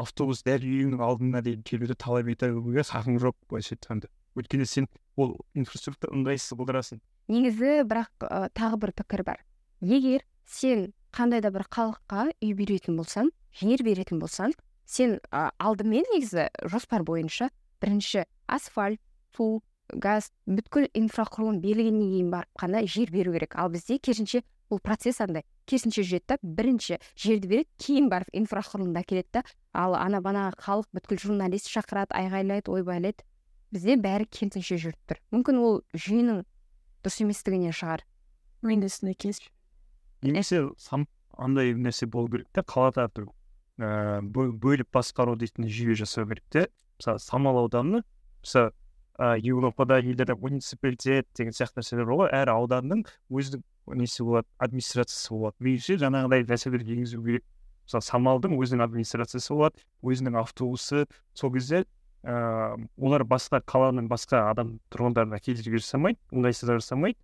автобус 0.00 0.42
дәл 0.46 0.64
үйіңнің 0.64 1.02
алдына 1.04 1.42
дейін 1.44 1.62
келуді 1.66 1.96
талап 1.98 2.28
етуге 2.32 2.82
хақың 2.82 3.20
жоқ 3.22 3.36
былайша 3.48 3.76
айтқанда 3.76 4.10
өйткені 4.34 4.66
сен 4.66 4.88
ол 5.16 5.36
инфраструктура 5.54 6.14
ыңғайсыз 6.16 6.56
қылдырасың 6.58 7.02
негізі 7.28 7.84
бірақ 7.88 8.10
ә, 8.26 8.48
тағы 8.52 8.80
бір 8.82 8.92
пікір 8.98 9.24
бар. 9.24 9.40
Егер 9.80 10.24
сен 10.46 10.92
қандай 11.14 11.40
да 11.40 11.50
бір 11.54 11.64
халыққа 11.70 12.30
үй 12.42 12.52
беретін 12.56 12.98
болсаң 12.98 13.30
жер 13.54 13.84
беретін 13.86 14.20
болсаң 14.20 14.52
сен 14.84 15.18
ә, 15.30 15.50
алдымен 15.58 16.04
негізі 16.12 16.48
жоспар 16.68 17.04
бойынша 17.06 17.50
бірінші 17.80 18.26
асфальт 18.46 19.00
су 19.36 19.62
газ 19.88 20.30
бүткіл 20.46 20.88
инфрақұрылым 20.96 21.60
берілгеннен 21.62 22.10
кейін 22.12 22.30
барып 22.32 22.60
қана 22.60 22.84
жер 22.88 23.12
беру 23.12 23.32
керек. 23.32 23.56
Ал 23.56 23.70
бізде 23.72 23.98
керісінше 23.98 24.42
бұл 24.70 24.80
процесс 24.82 25.20
андай. 25.20 25.44
Керісінше 25.66 26.04
жүреді 26.04 26.24
да 26.28 26.38
бірінші 26.42 26.98
жерді 27.16 27.50
береді 27.50 27.68
кейін 27.80 28.10
барып 28.12 28.30
инфрақұрылымды 28.36 29.02
әкеледі 29.02 29.28
да. 29.38 29.44
Ал 29.72 29.96
ана 29.98 30.20
банағы 30.24 30.60
халық 30.60 30.90
бүткіл 30.94 31.22
журналист 31.26 31.70
шақырады 31.72 32.14
айғайлайды 32.14 32.70
ойбайлайды. 32.70 33.24
Бізде 33.74 33.96
бәрі 33.98 34.28
керісінше 34.30 34.78
жүріп 34.78 35.10
тұр. 35.10 35.22
Мүмкін 35.34 35.60
ол 35.64 35.80
жүйенің 35.96 36.44
дұрыс 37.04 37.20
еместігінен 37.24 37.74
шығар. 37.74 38.04
Мен 38.62 38.80
де 38.80 38.88
немесе 40.24 40.70
андай 41.36 41.74
нәрсе 41.74 42.06
болу 42.06 42.30
керек 42.30 42.48
та 42.54 42.62
қалада 42.62 43.08
бір 43.14 43.26
ііі 43.78 44.46
бөліп 44.62 44.90
басқару 44.94 45.34
дейтін 45.36 45.68
жүйе 45.68 45.96
жасау 45.98 46.28
керек 46.30 46.44
те. 46.50 46.68
Мысалы 46.98 47.18
самал 47.18 47.58
ауданы 47.64 48.02
мысалы 48.42 48.72
ыыы 49.18 49.42
еуропада 49.50 49.98
елдерде 49.98 50.34
муниципалитет 50.34 51.28
деген 51.34 51.52
сияқты 51.52 51.82
нәрселер 51.82 52.06
бар 52.08 52.20
ғой. 52.22 52.30
Әр 52.32 52.52
ауданның 52.54 53.04
өзінің 53.30 53.64
несі 53.86 54.24
болады 54.24 54.48
администрациясы 54.58 55.34
болады 55.34 55.64
меніңше 55.64 55.98
жаңағыдай 56.00 56.46
нәрселер 56.48 56.84
енгізу 56.84 57.20
керек 57.24 57.44
мысалы 57.84 58.06
самалдың 58.06 58.56
өзінің 58.56 58.84
администрациясы 58.86 59.52
болады 59.52 59.84
өзінің 60.02 60.38
автобусы 60.40 61.04
сол 61.34 61.52
кезде 61.52 61.84
ыыы 62.24 62.88
олар 62.96 63.26
басқа 63.28 63.60
қаланың 63.68 64.08
басқа 64.08 64.48
адам 64.50 64.78
тұрғындарына 64.94 65.40
кедергі 65.44 65.82
жасамайды 65.82 66.18
ыңғайсыздық 66.32 66.80
жасамайды 66.80 67.18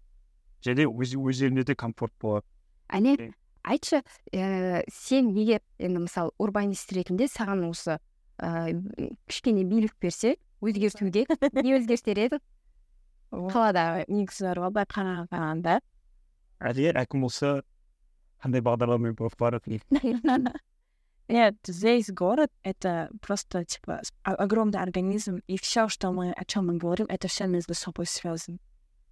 және 0.66 0.84
өз 0.90 1.16
өздеріне 1.16 1.64
де 1.64 1.74
комфорт 1.74 2.12
болады 2.20 2.44
әне 2.92 3.32
айтшы 3.64 4.02
ә, 4.32 4.84
сен 4.92 5.32
егер 5.36 5.64
енді 5.78 6.04
мысалы 6.04 6.34
урбанист 6.38 6.92
ретінде 6.92 7.28
саған 7.32 7.64
осы 7.70 7.96
ә, 8.36 8.76
кішкене 9.28 9.64
билік 9.64 9.96
берсе 10.00 10.36
өзгертуге 10.60 11.24
не 11.64 11.76
өзгертер 11.78 12.20
едің 12.26 12.44
қалада 13.30 14.04
негізі 14.08 14.52
былай 14.56 14.88
қарағанда 14.90 15.80
әрине 16.60 16.94
әкім 17.00 17.24
болса 17.24 17.60
қандай 18.42 18.62
бағдарламамен 18.64 19.16
барады 19.16 19.80
Нет, 21.30 21.54
здесь 21.64 22.10
город— 22.10 22.50
это 22.64 23.08
просто, 23.20 23.64
типа, 23.64 24.02
огромный 24.24 24.80
организм, 24.80 25.38
и 25.46 25.58
все, 25.58 25.88
что 25.88 26.10
мы, 26.10 26.32
о 26.32 26.44
чем 26.44 26.66
мы 26.66 26.76
говорим, 26.76 27.06
это 27.08 27.28
все 27.28 27.46
между 27.46 27.72
собой 27.72 28.06
связано. 28.06 28.58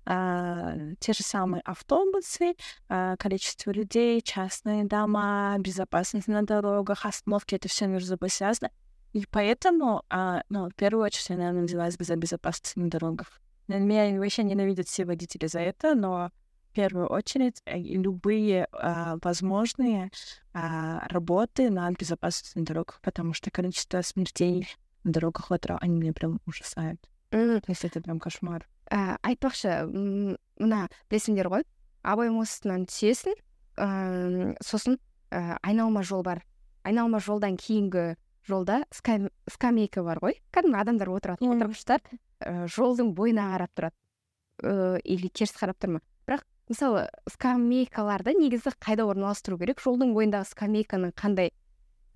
А, 0.05 0.75
те 0.99 1.13
же 1.13 1.23
самые 1.23 1.61
автобусы, 1.61 2.55
а, 2.89 3.17
количество 3.19 3.71
людей, 3.71 4.21
частные 4.21 4.85
дома, 4.85 5.55
безопасность 5.61 6.27
на 6.27 6.43
дорогах, 6.43 7.07
остановки, 7.07 7.55
это 7.55 7.69
все 7.69 7.87
между 7.87 8.09
собой 8.09 8.31
связано. 8.31 8.71
И 9.13 9.25
поэтому, 9.31 10.03
а, 10.11 10.43
ну, 10.49 10.71
в 10.71 10.75
первую 10.75 11.05
очередь, 11.05 11.29
я, 11.29 11.37
наверное, 11.37 11.65
взялась 11.65 11.97
бы 11.97 12.05
за 12.05 12.17
безопасность 12.17 12.77
на 12.77 12.91
дорогах. 12.91 13.41
Меня 13.69 14.19
вообще 14.19 14.43
ненавидят 14.43 14.89
все 14.89 15.05
водители 15.05 15.47
за 15.47 15.61
это, 15.61 15.95
но 15.95 16.33
первую 16.79 17.09
очередь 17.09 17.61
э, 17.65 17.77
любые 17.77 18.69
а, 18.71 19.19
возможные 19.23 20.13
а, 20.55 21.07
работы 21.09 21.71
над 21.71 21.99
безопасностью 21.99 22.63
дорог, 22.63 23.01
потому 23.03 23.35
что 23.35 23.51
количество 23.51 24.01
смертей 24.03 24.69
на 25.03 25.13
дорогах 25.13 25.51
в 25.51 25.59
они 25.81 25.99
меня 25.99 26.13
прям 26.13 26.41
ужасают. 26.47 27.01
То 27.31 27.61
есть 27.67 27.85
это 27.85 28.01
прям 28.01 28.21
кошмар. 28.21 28.67
ә, 28.91 29.19
айтпақшы 29.27 29.73
мына 30.61 30.87
білесіңдер 31.11 31.51
ғой 31.53 31.65
абай 32.07 32.31
мостынан 32.33 32.87
түсесің 32.89 33.37
ә, 33.77 34.55
сосын 34.65 34.97
ә, 35.31 35.59
айналма 35.63 36.03
жол 36.03 36.23
бар 36.25 36.43
айналма 36.89 37.21
жолдан 37.21 37.59
кейінгі 37.61 38.15
жолда 38.49 38.85
скамейка 38.95 40.05
бар 40.07 40.23
ғой 40.25 40.39
кәдімгі 40.55 40.81
адамдар 40.81 41.13
отырады 41.13 41.51
отырғыштар 41.53 42.01
ә, 42.41 42.67
жолдың 42.71 43.13
бойына 43.19 43.51
қарап 43.57 43.75
тұрады 43.77 45.03
или 45.05 45.29
теріс 45.29 45.53
қарап 45.59 45.79
тұр 45.79 45.99
ма 45.99 46.05
мысалы 46.69 47.09
скамейкаларды 47.33 48.35
негізі 48.39 48.73
қайда 48.77 49.07
орналастыру 49.09 49.59
керек? 49.59 49.81
Жолдың 49.81 50.13
бойындағы 50.17 50.49
скамейканың 50.53 51.15
қандай 51.17 51.53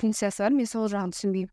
функциясы 0.00 0.44
бар? 0.44 0.52
Мен 0.52 0.68
сол 0.68 0.88
жағын 0.92 1.12
түсінбеймін. 1.16 1.50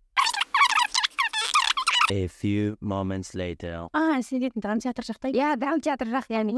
A 2.11 2.27
few 2.27 2.75
moments 2.81 3.35
later. 3.37 3.87
А, 3.93 4.21
сен 4.25 4.41
дейтін 4.41 4.63
драма 4.63 4.81
театр 4.81 5.05
жақта 5.05 5.29
иә 5.29 5.55
драма 5.61 5.79
театр 5.79 6.09
жақ 6.09 6.31
яғни 6.33 6.57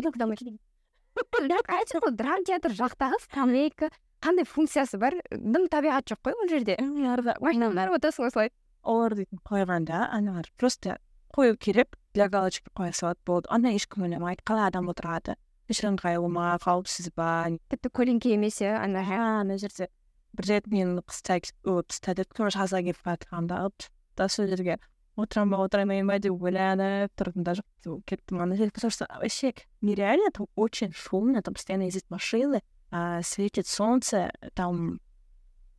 драма 2.16 2.44
театр 2.48 2.72
жақтағы 2.72 3.20
скамейка 3.26 3.92
қандай 4.24 4.46
функциясы 4.48 4.98
бар? 4.98 5.18
Дым 5.32 5.68
табиғат 5.68 6.08
жоқ 6.08 6.24
қой 6.24 6.34
ол 6.40 6.48
жерде. 6.48 6.78
Отырсың 6.80 8.28
осылай. 8.30 8.52
Олар 8.84 9.16
дейтін 9.18 9.42
қойғанда 9.44 10.08
аналар 10.10 10.48
просто 10.58 10.98
қою 11.36 11.58
керек 11.58 11.98
для 12.14 12.30
галочки 12.30 12.70
қоя 12.76 12.94
салады 12.94 13.20
болды. 13.26 13.48
Анда 13.50 13.70
ешкім 13.76 14.04
ойламайды 14.08 14.44
қалай 14.48 14.68
адам 14.68 14.90
отырады? 14.90 15.36
Еш 15.72 15.82
ыңғайлы 15.88 16.30
ма 16.32 16.54
қауіпсіз 16.62 17.12
ба 17.18 17.48
тіпті 17.72 17.92
көлеңке 17.98 18.36
емес 18.36 18.62
иә 18.62 18.76
ана 18.84 19.04
ана 19.18 19.58
жерде 19.62 19.90
бір 20.38 20.48
рет 20.50 20.68
мен 20.72 20.98
қыста 21.00 21.40
қыста 21.42 22.16
деп 22.16 22.34
тоже 22.34 22.58
жазға 22.58 22.84
келіп 22.86 23.04
бара 23.06 23.18
жатқанда 23.18 23.70
да? 24.18 24.28
Сол 24.30 24.48
жерге 24.48 24.78
отырамын 25.20 25.56
ба 25.56 25.66
отырмайын 25.66 26.08
ба 26.08 26.20
деп 26.20 26.44
ойланып 26.44 27.14
тұрдым 27.20 27.44
да 27.48 27.56
жоқ 27.58 28.04
кеттім 28.08 28.42
ана 28.44 28.56
жерге 28.56 28.72
потому 28.72 28.92
что 28.92 29.08
вообще 29.10 29.54
нереально 29.82 30.32
там 30.32 30.48
очень 30.56 30.94
шумно 30.94 31.42
там 31.42 31.54
постоянно 31.54 31.84
ездят 31.84 32.10
машины 32.10 32.62
а, 32.92 33.22
светит 33.22 33.68
солнце 33.68 34.32
там 34.54 35.00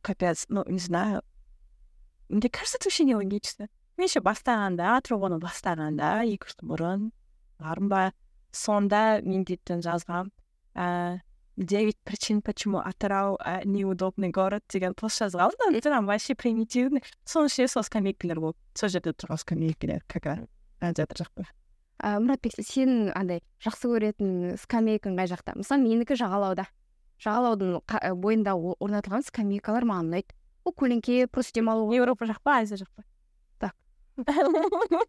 капец 0.01 0.45
ну 0.49 0.63
не 0.67 0.79
знаю. 0.79 1.23
Мне 2.29 2.49
кажется 2.49 2.77
это 2.77 2.87
вообще 2.87 3.03
нелогично. 3.03 3.67
Мен 3.97 4.07
еще 4.07 4.21
бастағанда 4.25 4.97
тұрғаны 5.05 5.37
бастағанда 5.37 6.23
екі 6.25 6.49
үш 6.49 6.55
жыл 6.57 6.69
бұрын 6.71 7.09
бармын 7.61 7.89
ба 7.91 7.99
сонда 8.53 9.21
мен 9.25 9.43
дейтін 9.47 9.81
жазғам 9.83 10.29
ә, 10.75 11.19
девять 11.57 11.97
причин 12.03 12.41
почему 12.41 12.79
атырау 12.79 13.37
ә, 13.37 13.65
неудобный 13.65 14.29
город 14.29 14.63
деген 14.69 14.93
пост 14.93 15.21
жазғанмын 15.21 15.81
там 15.81 16.05
вообще 16.05 16.35
примитивный 16.35 17.03
соның 17.25 17.49
ішінде 17.49 17.67
сол 17.67 17.83
скамейкалар 17.83 18.39
болды 18.39 18.57
сол 18.73 18.89
жерде 18.89 19.13
тұрған 19.13 19.41
скамейкалар 19.41 20.05
как 20.07 20.29
жатыр 20.81 21.25
жақпа 21.25 21.45
ә, 22.01 22.17
мұратбек 22.21 22.57
сен 22.61 23.11
андай 23.13 23.43
жақсы 23.63 23.89
көретін 23.89 24.55
скамейкаң 24.61 25.17
қай 25.17 25.29
жақта 25.33 25.57
мысалы 25.57 25.85
менікі 25.85 26.17
жағалауда 26.17 26.65
жағалаудың 27.23 27.81
бойында 28.21 28.55
орнатылған 28.57 29.25
скамейкалар 29.27 29.85
маған 29.85 30.09
ұнайды 30.09 30.37
ол 30.65 30.73
көлеңке 30.73 31.27
просто 31.27 31.59
демалуға 31.59 31.99
еуропа 31.99 32.27
жақ 32.29 32.41
па 32.43 32.59
азия 32.63 32.81
жақ 32.81 32.89
па 32.97 33.03
так 33.61 33.75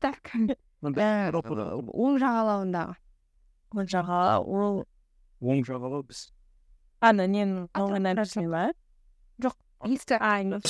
так 0.04 0.32
оң 0.84 2.20
жағалауындағы 2.20 2.94
оң 3.74 3.90
жағалау 3.90 4.42
ол 4.46 4.80
оң 5.42 5.62
жағалау 5.66 6.02
біз 6.06 6.28
ана 7.04 7.26
ненің 7.28 7.68
набережный 7.74 8.48
ма 8.48 8.64
жоқ 9.42 9.56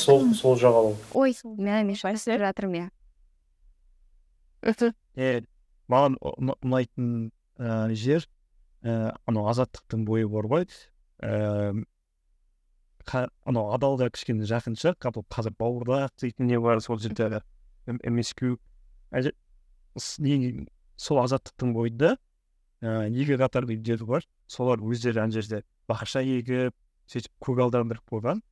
сол 0.00 0.26
сол 0.34 0.59
жағалау 0.61 0.96
ой 1.20 1.36
мә 1.44 1.82
мен 1.86 1.98
шатастырып 1.98 2.46
жатырмын 2.48 2.88
иә 2.88 2.90
е 5.16 5.44
маған 5.92 6.16
ұнайтын 6.24 7.09
ііі 7.61 7.98
жер 8.00 8.28
ііі 8.84 9.12
анау 9.28 9.50
азаттықтың 9.52 10.07
бойы 10.09 10.26
бар 10.32 10.48
ғой 10.50 10.64
ііі 10.66 11.84
анау 13.44 13.70
адалға 13.76 14.09
кішкене 14.16 14.48
жақын 14.48 14.74
шығар 14.80 14.96
қазір 15.36 15.55
бауырдақ 15.61 16.16
дейтін 16.22 16.48
не 16.48 16.59
бар 16.61 16.80
сол 16.84 16.98
жерде 16.98 17.42
мсq 17.86 18.57
сол 20.96 21.20
азаттықтың 21.22 21.74
бойында 21.76 22.16
ыыы 22.85 23.22
екі 23.24 23.39
қатар 23.41 23.66
үйлер 23.68 24.05
бар 24.05 24.26
солар 24.47 24.82
өздері 24.85 25.24
ана 25.24 25.32
жерде 25.32 25.62
бақша 25.89 26.22
егіп 26.24 26.74
сөйтіп 27.09 27.32
көгалдандырып 27.47 28.05
қойған 28.12 28.43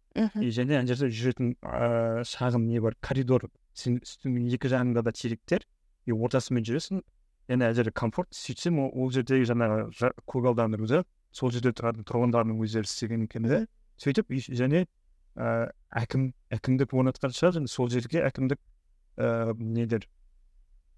и 0.41 0.51
және 0.57 0.79
ана 0.81 0.89
жерде 0.89 1.11
жүретін 1.13 1.55
ыыы 1.61 2.25
шағын 2.29 2.67
не 2.69 2.81
бар 2.81 2.97
коридор 3.01 3.49
сен 3.75 3.99
үстіңнің 4.01 4.49
екі 4.57 4.73
жағыңда 4.73 5.05
да 5.05 5.13
теректер 5.13 5.67
и 6.07 6.13
ортасымен 6.13 6.65
жүресің 6.65 7.03
және 7.49 7.69
ана 7.69 7.75
жерде 7.77 7.93
комфорт 7.93 8.33
сөйтсем 8.37 8.81
ол 8.87 9.13
жердегі 9.13 9.49
жаңағы 9.53 10.13
көгалдандыруды 10.33 11.05
сол 11.33 11.53
жерде 11.53 11.73
тұратын 11.77 12.07
тұрғындардың 12.09 12.61
өздері 12.65 12.89
істеген 12.89 13.27
екен 13.29 13.49
да 13.49 13.63
сөйтіп 14.01 14.33
және 14.49 14.87
ыыы 15.37 15.69
әкім 16.03 16.31
әкімдік 16.53 16.93
орнатқан 16.93 17.33
шығар 17.37 17.59
және 17.61 17.73
сол 17.73 17.89
жерге 17.93 18.25
әкімдік 18.29 18.61
ыыы 19.17 19.57
нелер 19.77 20.09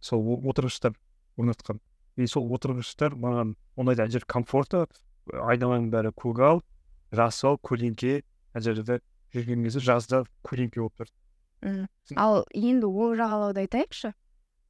сол 0.01 0.27
отырғыштар 0.51 0.95
орнатқан 1.39 1.81
и 2.17 2.27
сол 2.31 2.47
отырғыштар 2.55 3.17
маған 3.19 3.55
ұнайды 3.81 4.05
ана 4.05 4.15
жер 4.15 4.25
комфорты 4.31 4.85
айналаның 5.33 5.91
бәрі 5.93 6.13
көгал 6.21 6.63
жасыл 7.15 7.59
көлеңке 7.65 8.21
ана 8.55 8.65
жерде 8.65 9.01
жүрген 9.35 9.65
кезде 9.67 9.83
жазда 9.83 10.23
көлеңке 10.47 10.83
болып 10.83 11.03
тұр 11.03 11.89
ал 12.21 12.45
енді 12.55 12.91
оң 12.91 13.17
жағалауды 13.19 13.65
айтайықшы 13.65 14.13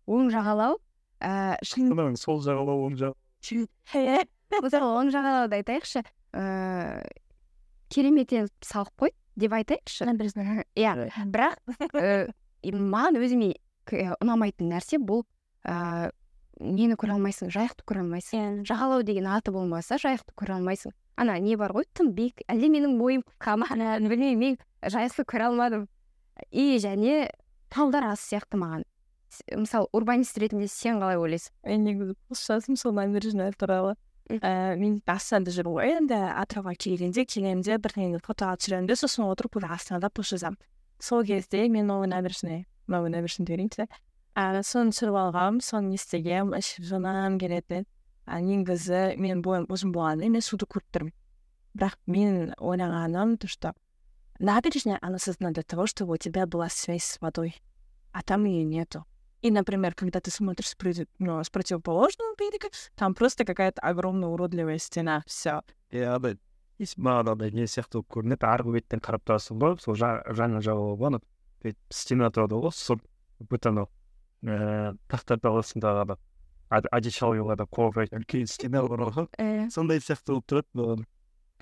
оң 0.07 0.31
жағалау 0.33 0.79
ііі 1.25 2.17
сол 2.21 2.41
жағалау 2.45 2.87
оң 2.89 2.97
жағалау 3.01 4.63
мысалы 4.65 4.91
оң 5.03 5.13
жағалауды 5.13 5.61
айтайықшы 5.61 6.05
ыыы 6.33 7.03
керемет 7.93 8.33
салып 8.65 9.05
қойды 9.05 9.17
деп 9.37 9.55
айтайықшы 9.59 10.09
иә 10.79 10.95
бірақ 11.35 11.61
маған 12.65 13.21
өзіме 13.21 13.53
ұнамайтын 14.23 14.71
нәрсе 14.73 15.01
бұл 15.03 15.25
ыыы 15.69 16.13
нені 16.61 16.97
көре 16.99 17.15
алмайсың 17.17 17.51
жайықты 17.55 17.85
көре 17.87 18.03
алмайсың. 18.05 18.39
Иә. 18.39 18.67
Жағалау 18.69 19.03
деген 19.07 19.27
аты 19.31 19.53
болмаса 19.55 19.99
жайықты 20.01 20.35
көре 20.37 20.57
алмайсың. 20.59 20.95
Ана 21.17 21.37
не 21.39 21.57
бар 21.57 21.75
ғой 21.75 21.87
тым 21.95 22.13
биік 22.15 22.43
әлде 22.51 22.71
менің 22.73 22.97
бойым 22.99 23.25
қысқа 23.39 23.57
ма 23.59 23.99
білмеймін 24.03 24.39
мен 24.39 24.59
жайықты 24.83 25.27
көре 25.27 25.49
алмадым. 25.51 25.87
И 26.51 26.79
және 26.83 27.31
талдар 27.71 28.11
аз 28.11 28.25
сияқты 28.25 28.59
маған. 28.59 28.85
Мысалы 29.55 29.89
урбанист 29.93 30.39
ретінде 30.39 30.69
сен 30.71 31.01
қалай 31.03 31.19
ойлайсың? 31.19 31.55
Мен 31.67 31.85
негізі 31.85 32.17
пост 32.29 32.47
жаздым 32.51 32.77
сол 32.77 32.95
набережный 32.95 33.53
туралы. 33.53 33.97
Ііі 34.31 34.79
мен 34.81 35.01
астанада 35.07 35.53
жүрмін 35.55 35.75
ғой. 35.75 35.97
Енді 35.99 36.21
атырауға 36.33 36.77
келгенде 36.79 37.27
келемін 37.27 37.65
де 37.67 37.77
бірдеңені 37.77 38.23
фотоға 38.25 38.57
түсіремін 38.61 38.87
де 38.89 38.97
сосын 38.97 39.27
отырып 39.27 39.59
уже 39.59 39.69
астанада 39.75 40.09
пост 40.11 40.33
жазамын. 40.33 40.59
Сол 40.99 41.25
кезде 41.25 41.69
мен 41.69 41.87
новый 41.87 42.09
набережный 42.09 42.65
новый 42.87 43.11
набережный 43.11 43.45
ә, 43.47 43.89
соны 44.64 44.94
түсіріп 44.94 45.18
алғанмын 45.20 45.64
соны 45.64 45.94
не 45.94 46.00
істегенмін 46.00 46.60
ішіп 46.62 46.86
жинағым 46.88 47.40
келеді 47.42 47.84
а 48.26 48.40
негізі 48.40 49.18
мен 49.18 49.42
бойым 49.42 49.66
ұзын 49.74 49.92
болғанымен 49.92 50.38
мен 50.38 50.46
суды 50.46 50.68
көріп 50.70 50.88
тұрмын 50.96 51.14
бірақ 51.76 51.98
мен 52.08 52.54
ойлағаным 52.58 53.38
то 53.38 53.48
что 53.48 53.74
набережная 54.40 55.00
она 55.02 55.20
создана 55.20 55.52
для 55.52 55.64
того 55.64 55.88
чтобы 55.88 56.14
у 56.14 56.18
тебя 56.18 56.46
была 56.46 56.70
связь 56.70 57.04
с 57.04 57.22
водой 57.22 57.56
а 58.12 58.22
там 58.22 58.46
ее 58.46 58.64
нету 58.64 59.06
и 59.42 59.52
например 59.52 59.96
когда 59.96 60.20
ты 60.20 60.32
смотришь 60.32 60.70
с, 60.70 61.08
ну, 61.20 61.44
с 61.44 61.50
противоположного 61.50 62.36
берега 62.38 62.70
там 62.96 63.16
просто 63.16 63.46
какая-то 63.46 63.82
огромная 63.82 64.30
уродливая 64.30 64.78
стена 64.78 65.24
все 65.26 65.62
иә 65.92 66.16
андай 66.16 66.38
маған 66.80 67.34
андай 67.34 67.52
не 67.52 67.68
сияқты 67.68 68.00
болып 68.00 68.14
көрінеді 68.16 68.48
арғы 68.48 68.74
беттен 68.78 69.02
қарап 69.04 69.26
тұрасың 69.28 69.60
ғой 69.60 69.80
сол 69.84 69.98
жаңа 70.00 70.62
жағалау 70.62 70.96
ғой 70.96 71.08
анау 71.12 71.22
стена 71.90 72.30
тұрады 72.32 72.62
ғой 72.62 72.72
сұр 72.72 73.02
бүт 73.40 73.68
анау 74.45 74.95
ііі 74.95 74.99
тақтар 75.09 75.41
даласындағы 75.43 76.17
ана 76.71 76.91
одичалыйларда 76.93 77.67
қорғайтын 77.71 78.23
үлкен 78.23 78.47
стена 78.51 78.83
бар 78.87 79.05
ғой 79.15 79.71
сондай 79.73 80.01
сияқты 80.03 80.35
болып 80.35 80.47
тұрады 80.51 81.05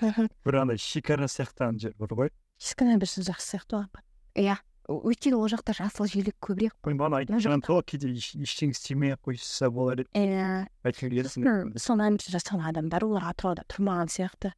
маған 0.03 0.29
бір 0.45 0.59
андай 0.63 0.79
шекара 0.83 1.29
сияқты 1.31 1.69
ана 1.69 1.79
жер 1.79 1.95
бар 1.99 2.15
ғой 2.19 2.31
ескі 2.61 2.89
набережный 2.89 3.27
жақсы 3.29 3.57
сияқты 3.57 3.83
ғой 3.83 4.47
иә 4.47 4.59
өйткені 4.93 5.39
ол 5.39 5.51
жақта 5.53 5.75
жасыл 5.79 6.09
желек 6.11 6.37
көбірек 6.43 6.75
қой 6.83 6.97
маған 6.99 7.21
айтып 7.21 7.43
жүрген 7.45 7.65
сол 7.67 7.83
кейде 7.87 8.11
ештеңе 8.13 8.75
істемей 8.75 9.15
ақ 9.15 9.29
қойса 9.31 9.71
болар 9.71 10.03
еді 10.03 10.11
иә 10.19 10.67
айтқан 10.83 11.77
сол 11.79 12.01
набережный 12.01 12.35
жасаған 12.35 12.67
адамдар 12.73 13.07
олар 13.07 13.29
атырауда 13.31 13.67
тұрмаған 13.71 14.11
сияқты 14.11 14.53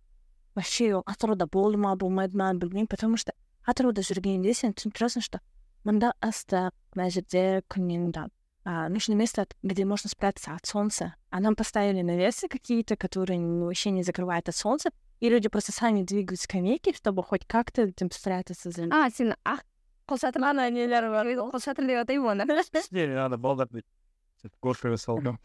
вообще 0.55 1.03
атырауда 1.05 1.47
болды 1.47 1.79
ма 1.79 1.97
болмайды 1.97 2.39
ма 2.39 2.53
білмеймін 2.55 2.89
потому 2.89 3.16
что 3.16 3.35
атырауда 3.66 4.05
жүргенде 4.07 4.55
сен 4.55 4.72
түсініп 4.72 4.97
тұрасың 4.97 5.25
что 5.25 5.41
мында 5.84 6.13
ыстық 6.26 6.74
мына 6.95 7.09
жерде 7.09 7.63
күннен 7.67 8.11
там 8.11 8.32
а, 8.65 8.89
нужно 8.89 9.13
место, 9.13 9.47
где 9.63 9.86
можно 9.86 10.09
спрятаться 10.09 10.53
от 10.53 10.65
солнца. 10.65 11.15
А 11.30 11.39
нам 11.39 11.55
поставили 11.55 12.01
навесы 12.01 12.47
какие-то, 12.47 12.97
которые 12.97 13.39
вообще 13.39 13.89
не 13.89 14.03
закрывают 14.03 14.49
от 14.49 14.55
солнца, 14.55 14.91
и 15.20 15.30
люди 15.30 15.49
просто 15.49 15.72
сами 15.72 16.03
двигают 16.03 16.39
скамейки, 16.39 16.95
чтобы 16.95 17.24
хоть 17.24 17.45
как-то 17.45 17.91
там 17.93 18.11
спрятаться 18.11 18.70
за 18.72 18.88
а 18.91 19.09
сен 19.09 19.34
ақ 19.43 19.63
қолшатыр 20.07 20.43
ана 20.43 20.70
нелер 20.70 21.09
бар 21.11 21.28
қолшатыр 21.28 21.88
деп 21.88 22.03
атаймын 22.03 22.41
оны 22.41 22.63
не 22.91 23.03
ана 23.20 23.38
балдар 23.38 23.70
сөйтіп 23.70 24.55
горкаға 24.63 24.97
салған 24.97 25.38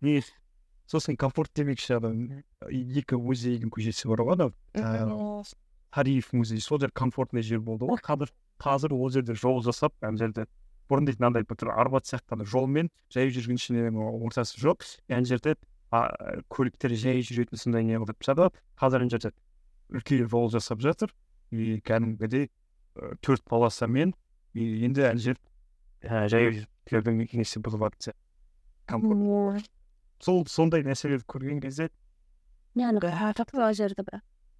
не 0.00 0.22
сосын 0.90 1.16
комфорт 1.16 1.52
демекші 1.54 1.96
ана 1.98 2.42
екі 2.68 3.20
музейдің 3.22 3.72
көшесі 3.72 4.10
бар 4.10 4.24
ғой 4.26 4.52
анау 4.74 5.44
тариф 5.93 6.33
музей 6.33 6.59
сол 6.59 6.79
жер 6.81 6.91
комфортный 6.91 7.43
жер 7.45 7.61
болды 7.61 7.85
ғой 7.85 8.01
қазір 8.01 8.31
қазір 8.61 8.95
ол 8.97 9.11
жерде 9.13 9.35
жол 9.37 9.61
жасап 9.65 9.93
ана 10.01 10.17
жерде 10.17 10.47
бұрын 10.89 11.05
дейтін 11.07 11.29
андай 11.29 11.45
бір 11.45 11.69
арбат 11.73 12.09
сияқты 12.09 12.35
ана 12.37 12.47
жолмен 12.49 12.89
жаяу 13.13 13.33
жүргіншілердің 13.35 13.99
ортасы 14.25 14.57
жоқ 14.61 14.87
ана 15.09 15.29
жерде 15.29 15.55
көліктер 16.49 16.95
жай 16.97 17.21
жүретін 17.21 17.61
сондай 17.61 17.85
не 17.85 17.99
қылып 18.01 18.19
тастады 18.25 18.49
қазір 18.81 19.05
ана 19.05 19.13
жерде 19.13 19.33
үлкен 19.93 20.27
жол 20.33 20.49
жасап 20.53 20.81
жатыр 20.81 21.13
и 21.51 21.77
кәдімгідей 21.85 22.49
төрт 23.21 23.45
полосамен 23.45 24.15
и 24.53 24.85
енді 24.87 25.05
ана 25.11 25.21
жер 25.21 25.37
жаяу 26.01 26.57
жүргіншілердің 26.57 27.25
несі 27.37 27.61
сияқты 27.61 28.17
сол 30.23 30.45
сондай 30.47 30.83
нәрселерді 30.87 31.27
көрген 31.29 31.61
кезде 31.61 31.89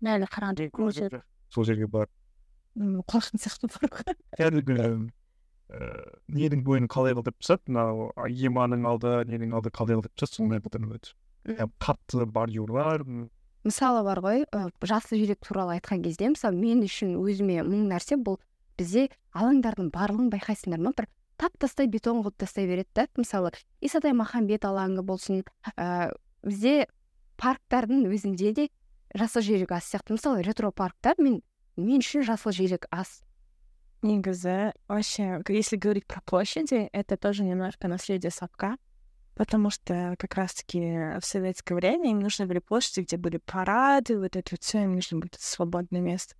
бірақ 0.03 0.19
әлі 0.19 0.29
қараңғы 0.33 1.21
сол 1.53 1.65
жерге 1.67 1.87
барып 1.87 2.11
қорқын 3.09 3.41
сияқты 3.41 3.69
бар 3.71 4.15
кәдімгі 4.37 5.11
ненің 6.33 6.63
бойын 6.65 6.89
қалай 6.91 7.15
қылдырып 7.17 7.39
тастады 7.39 7.71
мынау 7.71 8.11
еманың 8.29 8.87
алды 8.89 9.13
ненің 9.29 9.55
алды 9.57 9.71
қалай 9.73 9.97
қылдырып 9.97 10.17
тастады 10.19 10.39
сондай 10.41 10.61
қылдырып 10.63 11.73
қатты 11.81 12.25
бордюрлар 12.25 13.05
мысалы 13.63 14.03
бар 14.03 14.21
ғой 14.23 14.45
жасыл 14.83 15.21
желек 15.21 15.39
туралы 15.45 15.77
айтқан 15.77 16.03
кезде 16.03 16.29
мысалы 16.33 16.59
мен 16.59 16.83
үшін 16.83 17.15
өзіме 17.21 17.61
мұң 17.63 17.87
нәрсе 17.93 18.19
бұл 18.19 18.39
бізде 18.77 19.07
алаңдардың 19.33 19.91
барлығын 19.93 20.31
байқайсыңдар 20.33 20.81
ма 20.83 20.93
бір 20.97 21.07
тап 21.39 21.55
тастай 21.61 21.87
бетон 21.87 22.21
қылып 22.23 22.37
тастай 22.43 22.67
береді 22.67 22.89
да 22.95 23.07
мысалы 23.17 23.53
исатай 23.81 24.13
махамбет 24.13 24.65
алаңы 24.67 25.05
болсын 25.05 25.43
ә, 25.77 26.11
бізде 26.43 26.87
парктардың 27.37 28.07
өзінде 28.11 28.53
де 28.53 28.69
жасыл 29.14 29.42
желек 29.42 29.72
аз 29.72 29.84
сияқты 29.84 30.12
мысалы 30.12 30.42
ретро 30.42 30.70
парктар 30.70 31.14
мен 31.18 31.42
мен 31.76 32.00
үшін 32.00 32.22
жасыл 32.22 32.52
желек 32.52 32.86
аз 32.90 33.22
негізі 34.02 34.72
вообще 34.88 35.42
если 35.48 35.76
говорить 35.76 36.06
про 36.06 36.20
площади 36.22 36.88
это 36.92 37.16
тоже 37.16 37.44
немножко 37.44 37.88
наследие 37.88 38.30
совка 38.30 38.76
потому 39.34 39.70
что 39.70 40.16
как 40.18 40.34
раз-таки 40.34 40.80
в 41.20 41.24
советское 41.24 41.74
время 41.76 42.10
им 42.10 42.18
нужны 42.18 42.46
были 42.46 42.58
площади, 42.58 43.04
где 43.06 43.16
были 43.16 43.36
парады, 43.36 44.18
вот 44.18 44.34
это 44.34 44.48
вот 44.50 44.62
все, 44.64 44.82
им 44.82 44.96
нужно 44.96 45.20
было 45.20 45.30
свободное 45.38 46.00
место. 46.00 46.34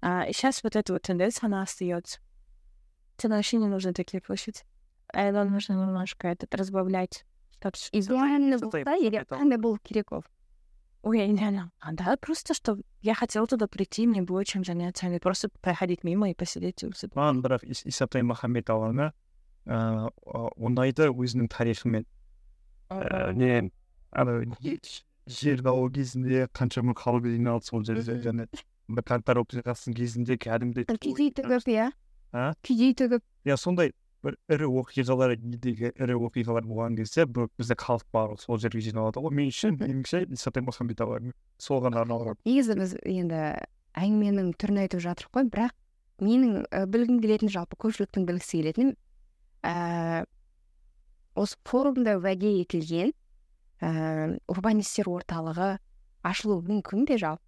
А, 0.00 0.24
и 0.26 0.32
сейчас 0.32 0.64
вот 0.64 0.74
эта 0.74 0.94
вот 0.94 1.02
тенденция, 1.02 1.48
она 1.48 1.60
остается. 1.60 2.18
Тебе 3.18 3.34
вообще 3.34 3.58
не 3.58 3.66
нужны 3.68 3.92
такие 3.92 4.22
площади. 4.22 4.60
А 5.12 5.20
это 5.20 5.44
нужно 5.44 5.74
немножко 5.74 6.28
этот 6.28 6.54
разбавлять. 6.54 7.26
статус. 7.60 7.90
идеально 7.92 8.56
Что-то 8.56 8.78
болса 8.78 8.90
я 8.90 9.06
егер 9.06 9.26
понял. 9.26 9.42
қандай 9.42 9.58
болу 9.58 9.78
керек 9.78 10.12
ол 10.12 10.24
Ой, 11.05 11.31
идеально. 11.31 11.71
А 11.79 11.93
да, 11.93 12.17
просто 12.19 12.55
что 12.55 12.79
я 13.01 13.13
хотела 13.13 13.45
туда 13.45 13.67
прийти, 13.67 14.07
мне 14.07 14.23
было 14.23 14.43
чем 14.43 14.63
заняться, 14.65 15.05
а 15.05 15.09
не 15.09 15.19
просто 15.19 15.49
проходить 15.61 16.03
мимо 16.03 16.31
и 16.31 16.33
посидеть 16.33 16.81
маған 17.13 17.43
бірақ 17.45 17.61
Ис- 17.63 17.85
исатай 17.85 18.23
ыыы 19.65 20.09
ондайды 20.57 21.09
өзінің 21.13 21.47
тарихымен 21.47 22.05
Э, 22.89 23.33
не 23.33 23.71
ана 24.11 24.41
жер 25.25 25.61
дауы 25.65 25.89
кезінде 25.91 26.45
қаншама 26.53 26.93
халық 26.93 27.25
жиналды 27.33 27.65
сол 27.65 27.83
жерде 27.83 28.19
және 28.21 28.45
бір 28.87 29.05
қаңтар 29.09 29.39
оқиғасының 29.41 29.95
кезінде 29.97 30.37
кәдімгідей 30.37 30.85
кедей 31.01 31.31
тігіп 31.33 31.65
иә? 31.65 31.87
А? 32.31 32.53
кедей 32.61 32.93
тігіп. 32.93 33.23
Иә 33.45 33.57
сондай 33.57 33.93
бір 34.25 34.37
ірі 34.51 34.67
оқиғалар 34.81 35.35
елдегі 35.35 35.91
ірі 35.93 36.17
оқиғалар 36.27 36.65
болған 36.67 36.97
кезде 36.97 37.25
бізде 37.29 37.77
халық 37.79 38.05
барлығы 38.15 38.43
сол 38.43 38.59
жерге 38.61 38.81
жиналады 38.85 39.21
ғой 39.23 39.35
мен 39.37 39.51
үшін 39.53 39.77
меніңше 39.79 40.25
исатай 40.33 40.65
махамбет 40.65 41.03
алаңы 41.05 41.33
сол 41.61 41.83
ғана 41.85 42.01
арналған 42.03 42.39
негізі 42.47 42.77
біз 42.81 42.95
енді 43.05 43.41
әңгіменің 44.01 44.53
түрін 44.59 44.81
айтып 44.85 45.03
жатырмық 45.05 45.37
қой 45.37 45.49
бірақ 45.53 45.75
менің 46.25 46.65
білгім 46.91 47.21
келетін 47.23 47.51
жалпы 47.53 47.77
көпшіліктің 47.85 48.27
білгісі 48.29 48.61
келетіні 48.61 48.95
ііі 48.95 50.25
осы 51.35 51.57
форумда 51.67 52.17
уәде 52.19 52.51
етілген 52.61 53.11
ііі 53.83 54.37
урбанистер 54.51 55.09
орталығы 55.11 55.75
ашылуы 56.25 56.63
мүмкін 56.69 57.05
бе 57.09 57.19
жалпы 57.21 57.44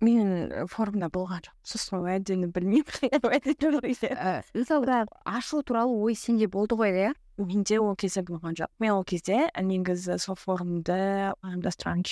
мен 0.00 0.66
форумда 0.72 1.10
болған 1.12 1.42
жоқ 1.44 1.56
сосын 1.72 2.00
уәдені 2.00 2.48
білмеймін 2.54 3.24
уәде 3.26 3.54
туралы 3.60 3.92
ііі 3.92 4.12
мысалы 4.56 5.02
ашу 5.28 5.60
туралы 5.62 5.92
ой 6.06 6.16
сенде 6.16 6.48
болды 6.48 6.78
ғой 6.80 6.94
иә 6.94 7.10
менде 7.36 7.78
ол 7.80 7.96
кезде 7.96 8.22
болған 8.24 8.56
жоқ 8.56 8.72
мен 8.80 8.94
ол 8.96 9.04
кезде 9.04 9.50
негізі 9.56 10.16
сол 10.20 10.38
форумды 10.40 10.96
ұйымдастырған 11.44 12.04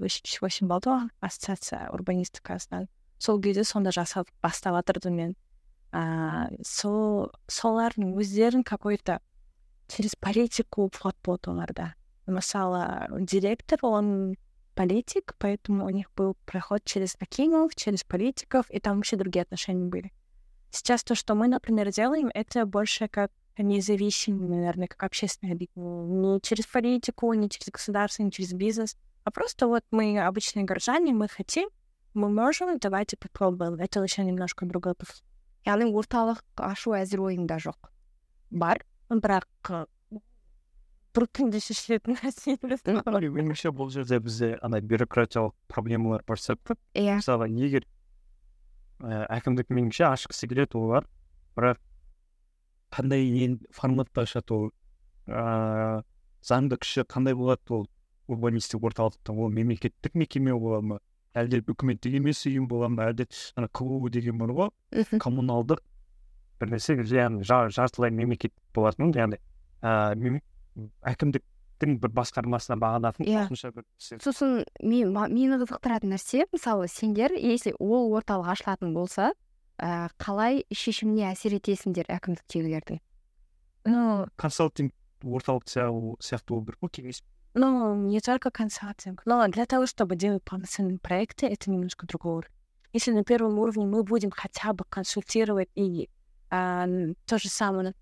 восемь 0.00 0.68
болды 0.68 0.90
ғой 0.90 1.08
ассоциация 1.20 1.90
урбанистикасынан 1.92 2.88
сол 3.18 3.40
кезде 3.40 3.64
сонда 3.64 3.92
жасап 3.92 4.28
бастап 4.42 4.80
жатырдым 4.80 5.14
мен 5.20 5.36
ыыы 5.92 6.64
сол 6.64 7.30
солардың 7.48 8.16
өздерін 8.16 8.64
какой 8.64 8.98
то 8.98 9.20
через 9.88 10.16
политику 10.16 10.90
вход 10.92 11.16
болды 11.24 11.50
оларда 11.50 11.94
мысалы 12.26 13.08
директор 13.24 13.78
он 13.82 14.36
политик 14.78 15.34
поэтому 15.38 15.86
у 15.86 15.90
них 15.90 16.06
был 16.16 16.36
проход 16.46 16.84
через 16.84 17.16
акимов 17.20 17.74
через 17.74 18.04
политиков 18.04 18.70
и 18.70 18.78
там 18.80 18.96
вообще 18.96 19.16
другие 19.16 19.42
отношения 19.42 19.84
были 19.84 20.12
сейчас 20.70 21.04
то 21.04 21.14
что 21.14 21.34
мы 21.34 21.48
например 21.48 21.90
делаем 21.90 22.30
это 22.32 22.64
больше 22.66 23.08
как 23.08 23.30
независимый, 23.60 24.48
наверное, 24.48 24.86
как 24.86 25.02
общественное 25.02 25.54
объединение. 25.54 26.34
Не 26.34 26.40
через 26.40 26.64
политику, 26.64 27.32
не 27.32 27.50
через 27.50 27.72
государство, 27.72 28.22
не 28.22 28.30
через 28.30 28.52
бизнес, 28.52 28.96
а 29.24 29.32
просто 29.32 29.66
вот 29.66 29.82
мы 29.90 30.16
обычные 30.24 30.64
горожане, 30.64 31.12
мы 31.12 31.26
хотим, 31.26 31.68
мы 32.14 32.28
можем, 32.28 32.78
давайте 32.78 33.16
попробуем. 33.16 33.74
Это 33.74 34.00
еще 34.00 34.22
немножко 34.22 34.64
другой 34.64 34.94
подход. 34.94 35.24
яғни 35.68 35.92
орталық 36.00 36.40
ашу 36.64 36.94
әзір 36.96 37.26
ойыңда 37.28 37.58
жоқ 37.60 37.90
бар 38.50 38.80
бірақ 39.10 39.70
ы, 39.70 39.84
бір 41.18 41.26
күнде 41.34 41.60
шешілетін 41.62 42.16
нәрсе 42.22 42.54
емес 42.62 42.84
меніңше 42.86 43.72
бұл 43.74 43.90
жерде 43.90 44.20
бізде 44.22 44.52
андай 44.62 44.80
бюрократиялық 44.80 45.54
проблемалар 45.72 46.22
бар 46.26 46.38
сияқты 46.38 46.76
иә 46.94 47.18
мысалы 47.18 47.48
егер 47.58 47.86
әкімдік 49.02 49.70
меніңше 49.74 50.06
ашқысы 50.12 50.48
келеді 50.50 50.78
олар 50.78 51.06
бірақ 51.58 51.82
қандай 52.94 53.26
ен 53.44 53.58
форматта 53.74 54.24
ашады 54.26 54.54
ол 54.54 54.70
ыыы 55.26 56.02
заңды 56.48 56.78
күші 56.80 57.04
қандай 57.10 57.34
болады 57.34 57.74
ол 57.74 57.86
урбанистик 58.28 58.82
орталықта 58.84 59.32
ол 59.34 59.50
мемлекеттік 59.50 60.14
мекеме 60.14 60.54
бола 60.54 60.80
ма 60.80 61.00
әлде 61.34 61.60
үкіметтік 61.66 62.18
емес 62.20 62.44
ұйым 62.48 62.68
бола 62.70 62.88
ма 62.92 63.10
әлде 63.10 63.26
ана 63.56 63.68
кбу 63.68 64.08
деген 64.10 64.38
бар 64.38 64.54
ғой 64.56 64.70
мхм 64.92 65.20
коммуналдық 65.24 65.82
бір 66.60 66.72
нәрсе 66.74 66.96
яғни 67.02 67.44
жа- 67.46 67.68
жартылай 67.74 68.10
мемлекет 68.10 68.54
болатын 68.74 69.12
яғни 69.14 69.38
ыыы 69.82 70.40
әкімдіктің 71.02 71.96
бір 72.02 72.10
басқармасына 72.16 72.76
бағынатын 72.82 73.26
Иә. 73.26 73.46
қосымша 73.48 73.70
бір 73.74 73.84
сосын 73.98 74.64
мен 74.82 75.12
мені 75.14 75.58
қызықтыратын 75.62 76.14
нәрсе 76.14 76.46
мысалы 76.52 76.88
сендер 76.88 77.32
если 77.32 77.74
ол 77.78 78.12
орталық 78.18 78.52
ашылатын 78.54 78.94
болса 78.94 79.32
ә, 79.78 80.08
қалай 80.18 80.64
шешіміне 80.74 81.30
әсер 81.32 81.54
етесіңдер 81.58 82.10
әкімдіктегілердің 82.18 82.98
ну 83.88 84.26
консалтинг 84.36 84.92
орталық 85.24 85.66
сияқты 85.70 86.16
сияқты 86.22 86.48
болу 86.54 86.64
керек 86.66 86.80
қой 86.82 86.90
кеңес 87.00 87.22
Ну, 87.54 87.94
не 87.96 88.20
только 88.20 88.50
консалтинг, 88.52 89.22
но 89.24 89.48
для 89.48 89.64
того, 89.66 89.86
чтобы 89.86 90.14
делать 90.16 90.44
полноценные 90.44 90.98
проекты, 90.98 91.46
это 91.46 91.70
немножко 91.70 92.06
другой 92.06 92.34
уровень. 92.36 92.52
Если 92.92 93.10
на 93.10 93.24
первом 93.24 93.58
уровне 93.58 93.84
мы 93.86 94.04
будем 94.04 94.30
хотя 94.30 94.74
бы 94.74 94.84
консультировать 94.88 95.68
и 95.74 96.08
а, 96.50 96.84
н- 96.86 97.16
то 97.26 97.38
же 97.38 97.48
самое, 97.48 97.94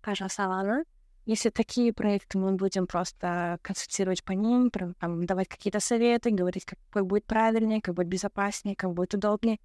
Кажасалана, 0.00 0.84
если 1.26 1.50
такие 1.50 1.92
проекты 1.92 2.38
мы 2.38 2.52
будем 2.52 2.86
просто 2.86 3.58
консультировать 3.62 4.22
по 4.24 4.32
ним, 4.32 4.70
прям, 4.70 4.94
там, 4.94 5.24
давать 5.24 5.48
какие-то 5.48 5.80
советы, 5.80 6.30
говорить, 6.30 6.66
как 6.90 7.06
будет 7.06 7.24
правильнее, 7.24 7.80
как 7.80 7.94
будет 7.94 8.08
безопаснее, 8.08 8.76
как 8.76 8.92
будет 8.92 9.14
удобнее, 9.14 9.58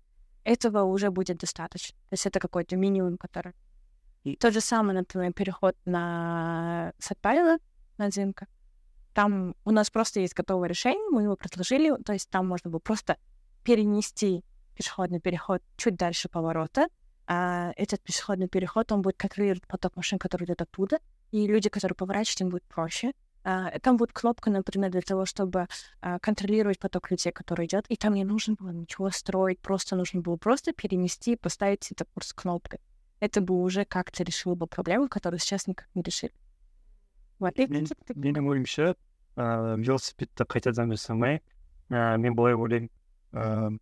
этого 0.44 0.84
уже 0.84 1.12
будет 1.12 1.38
достаточно. 1.38 1.98
То 2.10 2.14
есть 2.14 2.26
это 2.26 2.40
какой-то 2.40 2.78
минимум, 2.78 3.18
который... 3.18 3.54
И- 4.24 4.36
То 4.38 4.52
же 4.52 4.62
самое, 4.62 5.00
например, 5.00 5.34
переход 5.34 5.76
на 5.86 6.94
Сатпайла, 6.98 7.58
на 7.98 8.10
Дзинка. 8.10 8.48
Там 9.14 9.56
у 9.66 9.72
нас 9.72 9.90
просто 9.90 10.22
есть 10.22 10.34
готовое 10.34 10.70
решение, 10.70 11.10
мы 11.10 11.24
его 11.24 11.36
предложили, 11.36 11.94
то 12.04 12.14
есть 12.14 12.30
там 12.30 12.48
можно 12.48 12.70
было 12.70 12.80
просто 12.80 13.18
перенести 13.64 14.46
пешеходный 14.76 15.20
переход 15.20 15.62
чуть 15.76 15.98
дальше 15.98 16.30
поворота. 16.30 16.88
А 17.28 17.74
этот 17.76 18.02
пешеходный 18.02 18.48
переход, 18.48 18.92
он 18.92 19.02
будет 19.02 19.18
контролировать 19.18 19.68
поток 19.68 19.96
машин, 19.98 20.18
которые 20.18 20.46
идут 20.48 20.62
оттуда, 20.62 21.00
и 21.33 21.47
люди, 21.47 21.69
которые 21.69 21.97
поворачивают, 21.97 22.41
им 22.43 22.49
будет 22.51 22.65
проще. 22.65 23.13
А, 23.43 23.79
там 23.81 23.97
будет 23.97 24.13
кнопка, 24.13 24.51
например, 24.51 24.91
для 24.91 25.03
того, 25.03 25.27
чтобы 25.27 25.67
а, 26.01 26.19
контролировать 26.19 26.79
поток 26.79 27.11
людей, 27.11 27.33
который 27.33 27.67
идет, 27.67 27.85
и 27.89 27.97
там 27.97 28.15
не 28.15 28.25
нужно 28.25 28.55
было 28.55 28.71
ничего 28.71 29.11
строить, 29.11 29.61
просто 29.61 29.97
нужно 29.97 30.21
было 30.23 30.37
просто 30.37 30.73
перенести, 30.73 31.37
поставить 31.37 31.91
это 31.93 32.05
курс 32.07 32.33
кнопкой. 32.33 32.81
Это 33.21 33.41
бы 33.41 33.55
уже 33.61 33.85
как-то 33.85 34.23
решило 34.25 34.55
бы 34.55 34.67
проблему, 34.67 35.09
которую 35.09 35.41
сейчас 35.41 35.67
никак 35.67 35.89
не 35.95 36.03
решили. 36.03 36.33
Вот. 37.39 37.59
И 37.59 37.67
Мен- 37.67 37.87
какие-то 37.87 37.95
такие 38.07 38.33
менің 38.33 38.47
ойымша 38.49 38.95
ыыы 39.37 39.77
велосипедті 39.83 40.45
қайтадан 40.47 40.93
жасамай 40.95 41.43
ыыы 41.91 42.19
мен 42.19 42.35
былай 42.35 42.55
ойлаймын 42.55 42.89
ыыы 43.33 43.79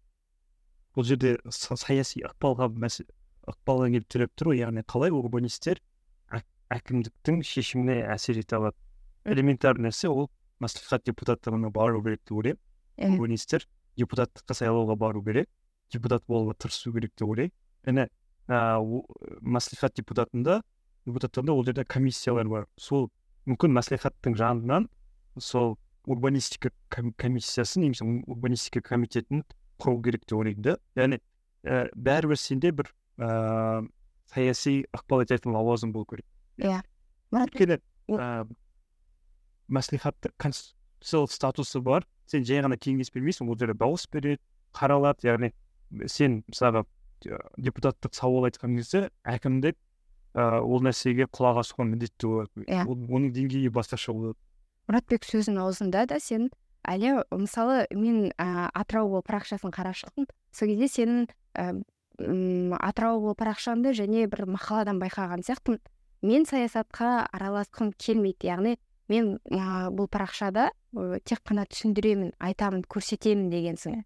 бұл 0.96 1.05
жерде 1.05 1.36
са- 1.53 1.76
саяси 1.76 2.24
ықпалға 2.24 2.70
мәсе 2.72 3.05
ықпалға 3.46 3.90
келіп 3.92 4.09
тіреп 4.09 4.32
тұр 4.34 4.53
ғой 4.53 4.59
яғни 4.64 4.82
қалай 4.88 5.11
урбанистер 5.12 5.76
әк- 5.76 5.82
әкімдіктің 6.74 7.41
шешіміне 7.47 8.01
әсер 8.13 8.39
ете 8.41 8.57
алады 8.57 8.78
элементарный 9.28 9.89
нәрсе 9.89 10.09
ол 10.11 10.30
мәслихат 10.63 11.05
депутаттығына 11.07 11.72
бару 11.74 12.01
керек 12.03 12.22
деп 12.28 12.38
ойлаймын 12.41 13.15
урбанистер 13.15 13.68
депутаттыққа 13.99 14.57
сайлауға 14.61 14.97
бару 14.99 15.24
керек 15.24 15.49
депутат 15.93 16.26
болуға 16.28 16.57
тырысу 16.59 16.93
керек 16.95 17.13
деп 17.15 17.30
ойлаймын 17.30 17.53
және 17.88 18.07
ыыы 18.49 19.01
мәслихат 19.41 19.95
депутатында 19.99 20.61
депутаттарда 21.05 21.53
ол 21.53 21.65
жерде 21.65 21.86
комиссиялар 21.86 22.47
бар 22.51 22.68
сол 22.78 23.09
мүмкін 23.47 23.76
мәслихаттың 23.80 24.36
жанынан 24.39 24.89
сол 25.39 25.78
урбанистика 26.05 26.72
ком- 26.89 27.13
комиссиясын 27.15 27.84
немесе 27.84 28.05
урбанистика 28.28 28.82
комитетін 28.82 29.43
құру 29.80 30.01
керек 30.03 30.26
деп 30.28 30.39
ойлаймын 30.39 30.63
да 30.68 30.78
яғни 30.99 31.22
ііі 31.63 31.84
бәрібір 31.95 32.39
сенде 32.41 32.72
бір 32.72 32.91
ыыы 33.18 33.88
саяси 34.34 34.82
ықпал 34.95 35.24
ететін 35.24 35.55
лауазым 35.55 35.93
болу 35.95 36.07
керек 36.11 36.26
Марат, 36.58 37.51
өйткені 37.53 37.80
ііі 38.08 38.45
мәслихатты 39.68 40.32
конс- 40.39 40.74
сол 41.01 41.28
статусы 41.28 41.82
бар 41.84 42.05
сен 42.26 42.45
жай 42.47 42.62
ғана 42.64 42.78
кеңес 42.80 43.12
бермейсің 43.14 43.49
ол 43.49 43.58
жерде 43.60 43.76
дауыс 43.78 44.08
береді 44.12 44.41
қаралады 44.76 45.28
яғни 45.28 45.51
сен 46.08 46.41
мысалға 46.47 46.86
депутаттық 47.58 48.16
сауал 48.16 48.47
айтқан 48.47 48.78
кезде 48.78 49.10
әкімдік 49.28 49.78
ыыы 50.38 50.62
ол 50.62 50.84
нәрсеге 50.86 51.28
құлақ 51.34 51.62
асуға 51.64 51.88
міндетті 51.89 52.30
болады 52.32 52.66
иә 52.68 52.86
оның 52.88 53.32
деңгейі 53.36 53.72
басқаша 53.74 54.14
болады 54.14 54.38
мұратбек 54.88 55.28
сөзінің 55.28 55.62
аузында 55.66 56.05
да 56.08 56.20
сен 56.24 56.49
әлі 56.88 57.24
мысалы 57.32 57.88
мен 57.91 58.30
ә, 58.38 58.70
атырау 58.72 59.22
парақшасын 59.28 59.74
қарап 59.76 59.97
шықтым 59.99 60.28
сол 60.55 60.72
кезде 60.72 60.88
сенің 60.93 61.28
ә, 61.58 61.84
атырау 62.80 63.34
парақшаңды 63.36 63.95
және 63.97 64.28
бір 64.32 64.45
мақаладан 64.55 65.01
байқаған 65.01 65.43
сияқтымын 65.47 65.82
мен 66.22 66.45
саясатқа 66.45 67.28
араласқым 67.32 67.93
келмейді 67.97 68.49
яғни 68.49 68.76
мен 69.07 69.38
ә, 69.47 69.89
бұл 69.93 70.09
парақшада 70.11 70.70
ә, 70.72 71.20
тек 71.24 71.43
қана 71.47 71.68
түсіндіремін 71.70 72.34
айтамын 72.39 72.84
көрсетемін 72.89 73.49
дегенсің 73.53 74.01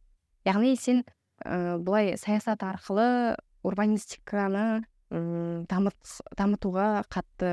яғни 0.46 0.76
сен 0.78 1.04
ә, 1.46 1.78
былай 1.78 2.18
саясат 2.18 2.64
арқылы 2.64 3.38
урбанистиканы 3.64 4.84
дамыт, 5.12 5.98
дамытуға 6.40 7.04
қатты 7.12 7.52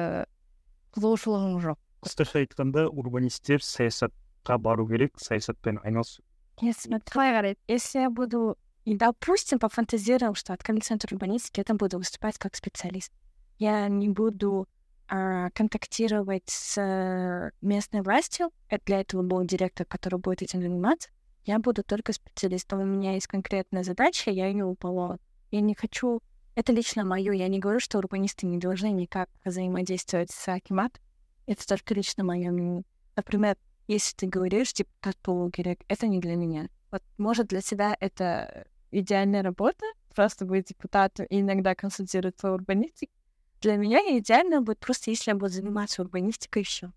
қызығушылығың 0.95 1.59
жоқ. 1.65 1.81
Қысқаша 2.07 2.43
айтқанда 2.45 2.87
урбанисттер 2.89 3.65
саясатқа 3.65 4.59
бару 4.63 4.87
керек 4.89 5.19
саясатпен 5.19 5.81
айналысу. 5.83 6.23
Если 6.61 6.91
қалай 6.91 7.35
қарайды 7.35 7.59
если 7.69 8.01
я 8.01 8.11
буду 8.11 8.57
и 8.85 8.97
допустим 8.97 9.59
пофантазируем 9.59 10.35
что 10.35 10.53
открыли 10.53 10.81
центр 10.81 11.09
урбанистики 11.13 11.65
я 11.67 11.75
буду 11.75 11.99
выступать 11.99 12.39
как 12.39 12.55
специалист. 12.57 13.13
Я 13.59 13.89
не 13.89 14.09
буду 14.09 14.69
а, 15.09 15.51
контактировать 15.51 16.49
с 16.49 17.53
местной 17.61 18.03
властью. 18.03 18.51
Для 18.85 19.01
этого 19.01 19.23
был 19.23 19.45
директор, 19.45 19.87
который 19.87 20.19
будет 20.19 20.43
этим 20.43 20.61
заниматься. 20.61 21.11
Я 21.45 21.59
буду 21.59 21.83
только 21.83 22.13
специалистом. 22.13 22.81
У 22.81 22.85
меня 22.85 23.15
есть 23.15 23.27
конкретная 23.27 23.83
задача, 23.83 24.31
я 24.31 24.49
ее 24.49 24.67
выполняю. 24.67 25.19
Я 25.51 25.61
не 25.61 25.75
хочу... 25.75 26.21
Это 26.55 26.73
лично 26.73 27.05
мое. 27.05 27.33
Я 27.33 27.49
не 27.49 27.59
говорю, 27.59 27.81
что 27.81 27.99
урбанисты 27.99 28.47
не 28.47 28.59
должны 28.59 28.91
никак 28.91 29.31
взаимодействовать 29.45 30.31
с 30.31 30.49
Акимат. 30.49 31.01
Это 31.47 31.67
только 31.67 31.95
лично 31.95 32.25
мое 32.25 32.51
мнение. 32.51 32.85
Например, 33.17 33.57
если 33.87 34.15
ты 34.15 34.27
говоришь 34.27 34.73
депутату 34.73 35.51
Герек, 35.57 35.81
это 35.89 36.07
не 36.07 36.21
для 36.21 36.37
меня. 36.37 36.69
Вот, 36.91 37.03
может, 37.17 37.47
для 37.47 37.63
себя 37.63 37.97
это 37.99 38.67
идеальная 38.91 39.43
работа, 39.43 39.87
просто 40.15 40.45
быть 40.45 40.69
депутатом 40.69 41.27
и 41.27 41.41
иногда 41.41 41.75
консультироваться 41.75 42.51
в 42.51 42.55
урбанистике. 42.55 43.13
Для 43.62 43.78
меня 43.78 44.00
идеально 44.18 44.62
будет 44.62 44.80
просто, 44.80 45.12
если 45.12 45.32
я 45.32 45.36
буду 45.36 45.54
заниматься 45.54 46.02
урбанистикой 46.02 46.64
и 46.64 46.66
все. 46.66 46.92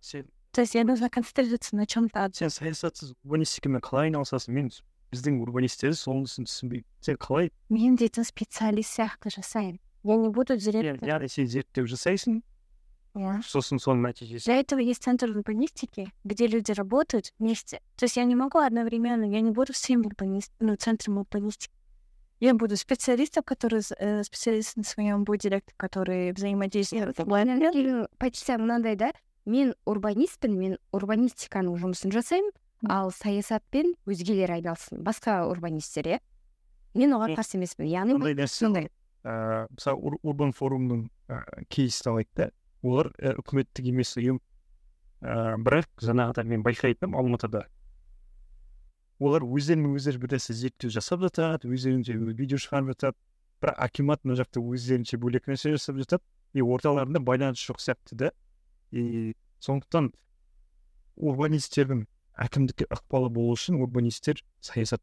сен 0.00 0.26
То 0.52 0.62
есть 0.62 0.74
я 0.74 0.84
должна 0.84 1.08
концентрироваться 1.08 1.76
на 1.76 1.86
чем-то 1.86 2.30
сен 2.34 2.50
саясатсыз 2.50 3.14
урбанистикамен 3.22 3.80
қалай 3.80 4.08
айналысасың 4.08 4.54
мен 4.54 4.70
біздің 5.12 5.40
урбанистер 5.44 5.94
сонысын 5.94 6.48
түсінбеймін 6.48 6.86
сен 7.04 7.18
қалай 7.20 7.52
мен 7.68 7.96
дейтін 7.96 8.26
специалист 8.26 8.98
сияқты 8.98 9.30
жасаймын 9.30 9.78
я 10.04 10.16
не 10.16 10.28
буду 10.28 10.56
директором 10.56 11.08
яғни 11.08 11.30
сен 11.30 11.46
зерттеу 11.46 11.86
жасайсың 11.86 12.40
иә 13.18 13.38
сосын 13.46 13.78
соның 13.82 14.08
нәтижесі 14.08 14.44
Для 14.46 14.60
этого 14.60 14.80
есть 14.80 15.02
центр 15.02 15.30
урбанистики, 15.30 16.12
где 16.24 16.46
люди 16.46 16.72
работают 16.72 17.32
вместе. 17.38 17.80
То 17.96 18.04
есть 18.04 18.16
я 18.16 18.24
не 18.24 18.36
могу 18.36 18.58
одновременно, 18.58 19.24
я 19.24 19.40
не 19.40 19.50
буду 19.50 19.72
всем 19.72 20.06
урбанист, 20.06 20.52
ну, 20.60 20.76
центром 20.76 21.18
урбанистики. 21.18 21.74
Я 22.43 22.53
буду 22.53 22.75
специалистом, 22.75 23.41
который 23.45 23.81
э, 23.99 24.21
специалист 24.23 24.75
на 24.75 24.83
своем 24.83 25.23
будет 25.23 25.43
директор, 25.43 25.73
который 25.77 26.33
взаимодействует. 26.33 27.15
позиция 28.17 28.57
мынандай 28.57 28.97
да? 28.97 29.13
Мен 29.45 29.73
урбанистпін 29.85 30.55
мен 30.55 30.75
урбанистиканың 30.91 31.75
жұмысын 31.79 32.11
жасаймын 32.11 32.51
ал 32.91 33.11
саясатпен 33.11 33.93
өзгелер 34.07 34.51
айналыссын 34.55 35.01
басқа 35.03 35.41
урбанисттер 35.51 36.07
иә 36.07 36.19
мен 36.95 37.15
оған 37.15 37.35
қарсы 37.35 37.57
емеспін 37.57 37.89
яғни 37.91 38.15
мындай 38.15 38.37
нәрсе 38.39 38.63
сондай 38.63 38.87
ыыы 39.23 39.67
мысалы 39.71 40.15
урбан 40.23 40.51
форумның 40.55 41.03
ыыы 41.27 41.65
кейсін 41.67 42.13
алайық 42.13 42.31
та 42.39 42.49
олар 42.83 43.11
үкіметтік 43.43 43.91
емес 43.91 44.15
ұйым 44.19 44.39
ыыы 44.39 45.59
бірақ 45.63 45.91
жаңағыда 46.07 46.47
мен 46.47 46.63
байқайтыным 46.63 47.19
алматыда. 47.19 47.67
Олар 49.19 49.45
өздерімен 49.45 49.97
өздері 49.97 50.21
бір 50.23 50.35
нәрсе 50.37 50.55
зерттеу 50.57 50.91
жасап 50.93 51.21
жатады 51.25 51.69
өздерінше 51.69 52.17
видео 52.33 52.59
шығарып 52.61 52.93
жатады 52.93 53.17
бірақ 53.63 53.79
акимат 53.85 54.23
мына 54.23 54.39
жақта 54.41 54.63
өздерінше 54.63 55.19
бөлек 55.21 55.47
нәрсе 55.47 55.75
жасап 55.77 55.99
жатады. 56.01 56.23
И 56.53 56.61
орталарында 56.61 57.19
байланыс 57.19 57.61
жоқ 57.63 57.79
сияқты 57.81 58.15
да. 58.15 58.31
И 58.91 59.33
сондықтан 59.63 60.11
урбанисттердің 61.15 62.05
әкімдікке 62.45 62.89
ықпалы 62.93 63.29
болу 63.33 63.55
үшін 63.55 63.81
урбанисттер 63.81 64.43
саясат 64.61 65.01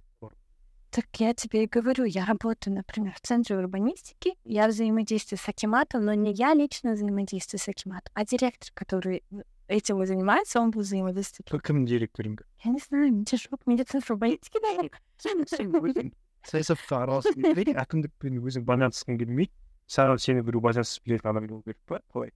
Так 0.90 1.06
я 1.20 1.34
тебе 1.34 1.62
и 1.64 1.66
говорю, 1.68 2.04
я 2.04 2.24
работаю, 2.24 2.74
например, 2.74 3.14
в 3.14 3.20
центре 3.20 3.56
урбанистики, 3.56 4.34
я 4.42 4.66
взаимодействую 4.66 5.38
с 5.38 5.48
Акиматом, 5.48 6.04
но 6.04 6.14
не 6.14 6.32
я 6.32 6.52
лично 6.52 6.94
взаимодействую 6.94 7.60
с 7.60 7.68
Акиматом, 7.68 8.10
а 8.12 8.24
директор, 8.24 8.72
который 8.74 9.22
этим 9.70 10.02
и 10.02 10.06
занимается, 10.06 10.60
он 10.60 10.70
будет 10.70 10.86
взаимодействовать. 10.86 11.62
кім 11.62 11.86
директоринг 11.86 12.42
Я 12.64 12.72
не 12.72 12.80
знаю, 12.80 13.12
мне 13.12 13.24
тяжело, 13.24 13.58
мне 13.66 13.84
центр 13.84 14.12
урбанистики, 14.12 14.58
наверное. 14.60 16.12
саясатқа 16.48 17.02
араласқың 17.04 17.42
келмейді 17.44 17.74
әкімдікпен 17.82 18.38
өзің 18.40 18.64
байланысқың 18.68 19.18
келмейді 19.20 19.52
саған 19.90 20.20
сені 20.24 20.44
біреу 20.46 20.62
байланыс 20.64 20.94
білетін 21.04 21.30
адам 21.32 21.48
болу 21.50 21.62
керек 21.66 21.80
па 21.90 22.00
қалай 22.14 22.32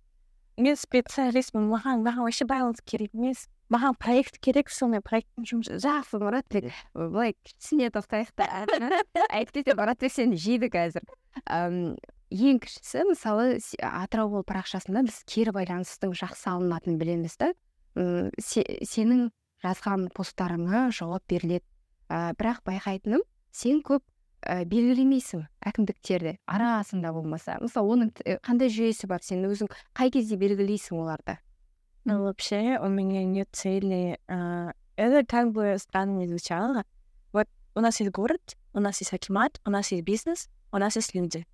мен 0.60 0.76
специалистпін 0.78 1.68
маған 1.70 2.04
маған 2.04 2.26
вообще 2.28 2.46
байланыс 2.50 2.84
керек 2.84 3.14
емес 3.16 3.46
маған 3.72 3.96
проект 3.98 4.38
керек 4.44 4.70
сол 4.70 4.92
мен 4.92 5.02
проекттің 5.02 5.48
жұмысы 5.50 5.80
жақсы 5.82 6.20
мұратбек 6.20 6.68
былай 6.92 7.32
кішкене 7.48 7.88
тоқтайық 7.96 8.34
та 8.36 8.50
әйтпесе 9.32 9.72
мұратбек 9.78 10.12
сені 10.12 10.36
жейді 10.36 10.68
қазір 10.74 11.08
ең 12.30 12.58
кішісі 12.64 13.04
мысалы 13.10 13.58
атырау 13.80 14.42
парақшасында 14.46 15.02
біз 15.06 15.20
кері 15.28 15.52
байланыстың 15.56 16.14
жақсы 16.16 16.48
алынатынын 16.52 16.98
білеміз 17.00 17.36
да 17.40 17.52
се- 18.40 18.80
сенің 18.86 19.28
жазған 19.64 20.08
посттарыңа 20.16 20.88
жауап 20.92 21.22
беріледі 21.28 21.64
ә, 22.10 22.34
бірақ 22.36 22.62
байқайтыным 22.66 23.22
сен 23.52 23.80
көп 23.86 24.02
ә, 24.44 24.64
белгілемейсің 24.68 25.46
әкімдіктерді 25.70 26.36
арасында 26.46 27.12
болмаса 27.16 27.56
мысалы 27.62 27.94
оның 27.96 28.10
т- 28.18 28.38
қандай 28.44 28.68
жүйесі 28.68 29.06
бар 29.08 29.22
сен 29.22 29.44
өзің 29.48 29.70
қай 29.96 30.10
кезде 30.10 30.36
белгілейсің 30.36 31.00
оларды 31.00 31.38
Ну, 32.06 32.22
вообще, 32.24 32.78
у 32.82 32.88
меня 32.88 33.24
нет 33.24 33.48
цели. 33.52 34.18
Это 34.28 35.24
как 35.26 35.52
бы 35.52 35.74
странно 35.78 36.18
не 36.18 36.26
звучало. 36.28 36.84
Вот 37.32 37.48
у 37.74 37.80
нас 37.80 37.98
есть 37.98 38.12
город, 38.12 38.42
у 38.74 38.80
нас 38.80 39.00
есть 39.00 39.14
акимат, 39.14 39.58
у 39.64 39.70
нас 39.70 39.90
есть 39.90 40.04
бизнес, 40.04 40.50
у 40.70 40.76
нас 40.76 40.96
есть 40.96 41.14
люди. 41.14 41.46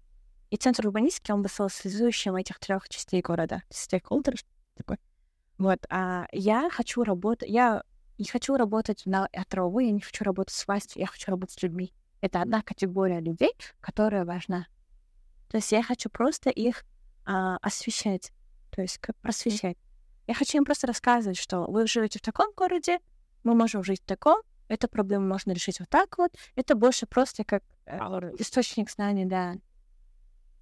И 0.50 0.56
центр 0.56 0.86
урбанистики, 0.86 1.30
он 1.30 1.42
бы 1.42 1.48
стал 1.48 1.70
связующим 1.70 2.34
этих 2.36 2.58
трех 2.58 2.88
частей 2.88 3.22
города. 3.22 3.62
Стейкхолдер 3.70 4.34
такой. 4.76 4.98
Вот, 5.58 5.86
а 5.90 6.26
я 6.32 6.68
хочу 6.70 7.04
работать, 7.04 7.48
я 7.48 7.82
не 8.18 8.24
хочу 8.24 8.56
работать 8.56 9.02
на 9.06 9.26
отровой, 9.26 9.86
я 9.86 9.92
не 9.92 10.00
хочу 10.00 10.24
работать 10.24 10.54
с 10.54 10.66
властью, 10.66 11.00
я 11.00 11.06
хочу 11.06 11.30
работать 11.30 11.54
с 11.54 11.62
людьми. 11.62 11.92
Это 12.20 12.42
одна 12.42 12.62
категория 12.62 13.20
людей, 13.20 13.52
которая 13.80 14.24
важна. 14.24 14.66
То 15.48 15.56
есть 15.56 15.70
я 15.72 15.82
хочу 15.82 16.10
просто 16.10 16.50
их 16.50 16.84
а, 17.24 17.56
освещать, 17.58 18.32
то 18.70 18.82
есть 18.82 18.98
как 18.98 19.16
просвещать. 19.16 19.76
Я 20.26 20.34
хочу 20.34 20.58
им 20.58 20.64
просто 20.64 20.86
рассказывать, 20.86 21.38
что 21.38 21.64
вы 21.64 21.86
живете 21.86 22.18
в 22.18 22.22
таком 22.22 22.52
городе, 22.54 22.98
мы 23.42 23.54
можем 23.54 23.82
жить 23.82 24.02
в 24.02 24.06
таком, 24.06 24.42
эту 24.68 24.88
проблему 24.88 25.26
можно 25.26 25.52
решить 25.52 25.80
вот 25.80 25.88
так 25.88 26.18
вот. 26.18 26.32
Это 26.54 26.74
больше 26.74 27.06
просто 27.06 27.44
как 27.44 27.62
э, 27.86 27.98
источник 28.38 28.90
знаний, 28.90 29.24
да. 29.24 29.56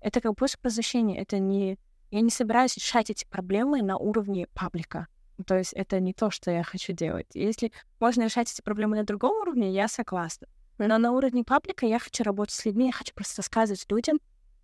Это 0.01 0.21
как 0.21 0.35
больше 0.35 0.59
просвещение. 0.59 1.21
Это 1.21 1.39
не... 1.39 1.79
Я 2.11 2.21
не 2.21 2.31
собираюсь 2.31 2.77
решать 2.77 3.11
эти 3.11 3.27
проблемы 3.27 3.83
на 3.83 3.97
уровне 3.97 4.47
паблика. 4.55 5.09
То 5.47 5.57
есть 5.57 5.73
это 5.75 6.01
не 6.01 6.15
то, 6.15 6.31
что 6.31 6.51
я 6.51 6.63
хочу 6.63 6.93
делать. 6.93 7.27
Если 7.35 7.73
можно 8.01 8.25
решать 8.25 8.51
эти 8.51 8.63
проблемы 8.63 8.97
на 8.97 9.05
другом 9.05 9.37
уровне, 9.43 9.73
я 9.73 9.89
согласна. 9.89 10.49
Но 10.79 10.99
на 10.99 11.13
уровне 11.13 11.45
паблика 11.45 11.87
я 11.87 11.99
хочу 11.99 12.25
работать 12.25 12.55
с 12.55 12.65
людьми, 12.65 12.87
я 12.87 12.93
хочу 12.93 13.13
просто 13.15 13.43
рассказывать 13.43 13.87
людям, 13.91 14.21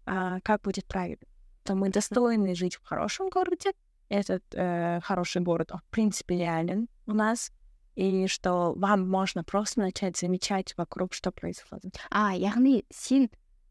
а, 0.07 0.41
как 0.41 0.63
будет 0.63 0.87
правильно. 0.87 1.27
То 1.65 1.75
мы 1.75 1.91
достойны 1.91 2.55
жить 2.55 2.77
в 2.77 2.85
хорошем 2.85 3.29
городе, 3.31 3.73
этот 4.09 4.43
э, 4.53 5.01
хороший 5.03 5.43
город, 5.43 5.73
он, 5.73 5.79
в 5.79 5.91
принципе, 5.91 6.37
реален 6.37 6.89
у 7.07 7.13
нас, 7.13 7.51
и 7.95 8.27
что 8.27 8.75
вам 8.77 9.09
можно 9.09 9.45
просто 9.45 9.81
начать 9.81 10.17
замечать 10.17 10.75
вокруг, 10.77 11.15
что 11.15 11.31
происходит. 11.31 11.97
а 12.11 12.35
яғни 12.35 12.85
сен 12.93 13.31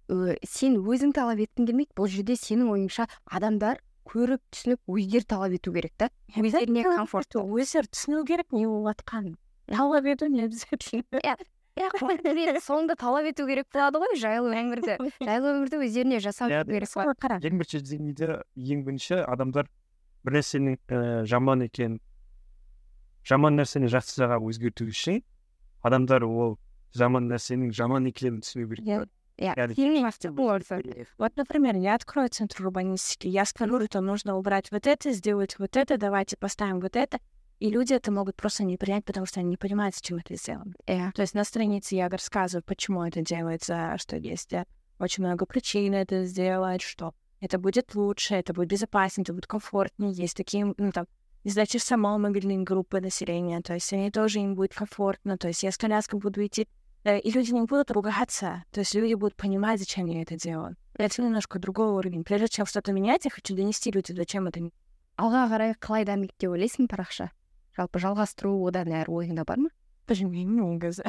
ö, 0.10 0.36
сен 0.48 0.78
өзің 0.82 1.14
талап 1.16 1.40
еткің 1.44 1.68
келмейді. 1.70 1.92
Бұл 1.98 2.08
жерде 2.12 2.36
сенің 2.40 2.70
ойыңша 2.74 3.08
адамдар 3.32 3.80
көріп 4.10 4.42
түсініп 4.52 4.80
өздері 4.92 5.26
талап 5.30 5.54
ету 5.56 5.74
керек 5.74 5.94
та. 5.98 6.10
Өздеріне 6.36 6.84
комфорт 6.84 7.36
өздері 7.40 7.88
түсіну 7.94 8.26
керек 8.28 8.52
не 8.52 8.66
болып 8.68 8.98
жатқанын 9.00 9.36
талап 9.72 10.06
ету 10.06 10.28
не 10.28 10.44
обязательно 10.44 11.22
иә 11.24 11.38
соңында 12.62 12.96
талап 13.00 13.26
ету 13.32 13.48
керек 13.48 13.66
болады 13.74 13.98
ғой 14.04 14.18
жайлы 14.20 14.52
өмірді. 14.54 14.98
Жайлы 15.24 15.54
өмірді 15.56 15.80
өздеріне 15.88 16.20
жасау 16.22 16.52
Иә, 16.52 16.66
керек 16.68 16.90
Соны 16.92 17.16
қара. 17.18 17.40
ең 17.42 17.58
бірінші 17.58 17.80
деңгейде 17.82 18.28
ең 18.60 18.84
бірінші 18.86 19.24
адамдар 19.26 19.70
бір 20.24 20.38
нәрсенің 20.38 20.78
ііі 20.78 21.26
жаман 21.32 21.64
екенін 21.66 21.98
жаман 23.26 23.58
нәрсені 23.58 23.90
жақсы 23.90 24.20
жаққа 24.22 24.38
өзгерту 24.52 24.86
үшін 24.92 25.24
адамдар 25.88 26.24
ол 26.28 26.58
жаман 26.94 27.26
нәрсенің 27.32 27.74
жаман 27.74 28.06
екенін 28.12 28.44
түсіну 28.44 28.68
керек 28.70 29.10
Яғни- 29.38 29.74
фильм. 29.74 29.94
Вот, 31.18 31.36
например, 31.36 31.76
я 31.76 31.96
открою 31.96 32.30
центр 32.30 32.66
урбанистики, 32.66 33.28
я 33.28 33.46
скажу, 33.46 33.84
что 33.86 34.02
нужно 34.02 34.38
убрать 34.38 34.72
вот 34.72 34.86
это, 34.88 35.12
сделать 35.12 35.58
вот 35.60 35.76
это, 35.76 35.98
давайте 35.98 36.38
поставим 36.38 36.80
вот 36.80 36.96
это. 36.96 37.20
И 37.60 37.70
люди 37.70 37.94
это 37.94 38.12
могут 38.12 38.36
просто 38.36 38.64
не 38.64 38.78
принять, 38.78 39.06
потому 39.06 39.26
что 39.26 39.40
они 39.40 39.50
не 39.50 39.58
понимают, 39.58 39.96
с 39.96 40.02
чем 40.02 40.18
это 40.18 40.36
сделано. 40.36 40.74
иә 40.86 41.12
То 41.14 41.22
есть 41.22 41.34
на 41.34 41.44
странице 41.44 41.96
я 41.96 42.10
рассказываю, 42.10 42.64
почему 42.64 43.04
это 43.04 43.22
делается, 43.22 43.96
что 43.98 44.18
есть 44.18 44.52
э, 44.54 44.66
очень 45.00 45.24
много 45.24 45.46
причин 45.46 45.94
это 45.94 46.26
сделать, 46.26 46.82
что 46.82 47.14
это 47.40 47.58
будет 47.60 47.96
лучше, 47.96 48.36
это 48.36 48.54
будет 48.54 48.68
безопаснее, 48.68 49.24
это 49.24 49.34
будет 49.34 49.48
комфортнее. 49.48 50.12
Есть 50.12 50.36
такие, 50.36 50.74
ну, 50.78 50.92
там, 50.92 51.08
не 51.44 51.52
знаю, 51.52 51.68
те 51.68 51.78
же 51.78 51.84
самые 51.84 52.18
мобильные 52.18 52.60
группы 52.60 53.00
населения, 53.02 53.62
то 53.62 53.74
есть 53.74 53.92
они 53.94 54.12
тоже 54.12 54.40
им 54.40 54.56
будет 54.56 54.74
комфортно, 54.74 55.38
то 55.38 55.48
есть 55.48 55.64
я 55.64 55.72
с 55.72 55.78
коляской 55.78 56.20
буду 56.20 56.46
идти, 56.46 56.64
э, 56.64 56.68
и 57.05 57.31
люди 57.31 57.53
не 57.53 57.63
будут 57.63 57.91
ругаться, 57.91 58.65
то 58.71 58.81
есть 58.81 58.95
люди 58.95 59.15
будут 59.15 59.37
понимать, 59.37 59.81
зачем 59.81 60.07
я 60.07 60.23
это 60.23 60.37
делаю. 60.37 60.77
Это 60.95 61.23
немножко 61.23 61.59
другой 61.59 61.89
уровень. 61.89 62.25
Прежде 62.25 62.49
чем 62.49 62.67
что-то 62.67 62.93
менять, 62.93 63.25
я 63.25 63.31
хочу 63.31 63.55
донести 63.55 63.91
людям, 63.91 64.17
зачем 64.17 64.47
это 64.47 64.61
алға 65.19 65.49
қарай 65.51 65.75
қалай 65.83 66.07
дамиды 66.07 66.35
деп 66.39 66.55
ойлайсың 66.55 66.87
парақша 66.87 67.33
жалпы 67.75 67.99
жалғастыру 68.03 68.53
одан 68.71 68.93
әрі 68.95 69.11
ойыңда 69.21 69.45
бар 69.49 69.67
ма 69.67 69.75
Пожалуй, 70.09 70.79
газа. 70.81 71.05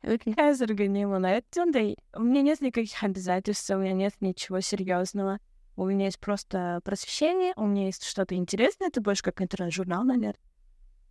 Қазіргі 0.00 0.86
не 0.88 1.02
ұнайды 1.04 1.60
ондай. 1.60 1.98
У 2.16 2.22
меня 2.22 2.40
нет 2.40 2.62
никаких 2.62 3.02
обязательств, 3.02 3.68
у 3.68 3.76
меня 3.76 3.92
нет 3.92 4.14
ничего 4.20 4.60
серьезного. 4.60 5.40
У 5.76 5.84
меня 5.84 6.06
есть 6.06 6.18
просто 6.18 6.80
просвещение, 6.84 7.52
у 7.56 7.66
меня 7.66 7.84
есть 7.84 8.04
что-то 8.04 8.34
интересное, 8.34 8.88
это 8.88 9.02
больше 9.02 9.22
как 9.22 9.42
интернет-журнал, 9.42 10.04
наверное. 10.04 10.40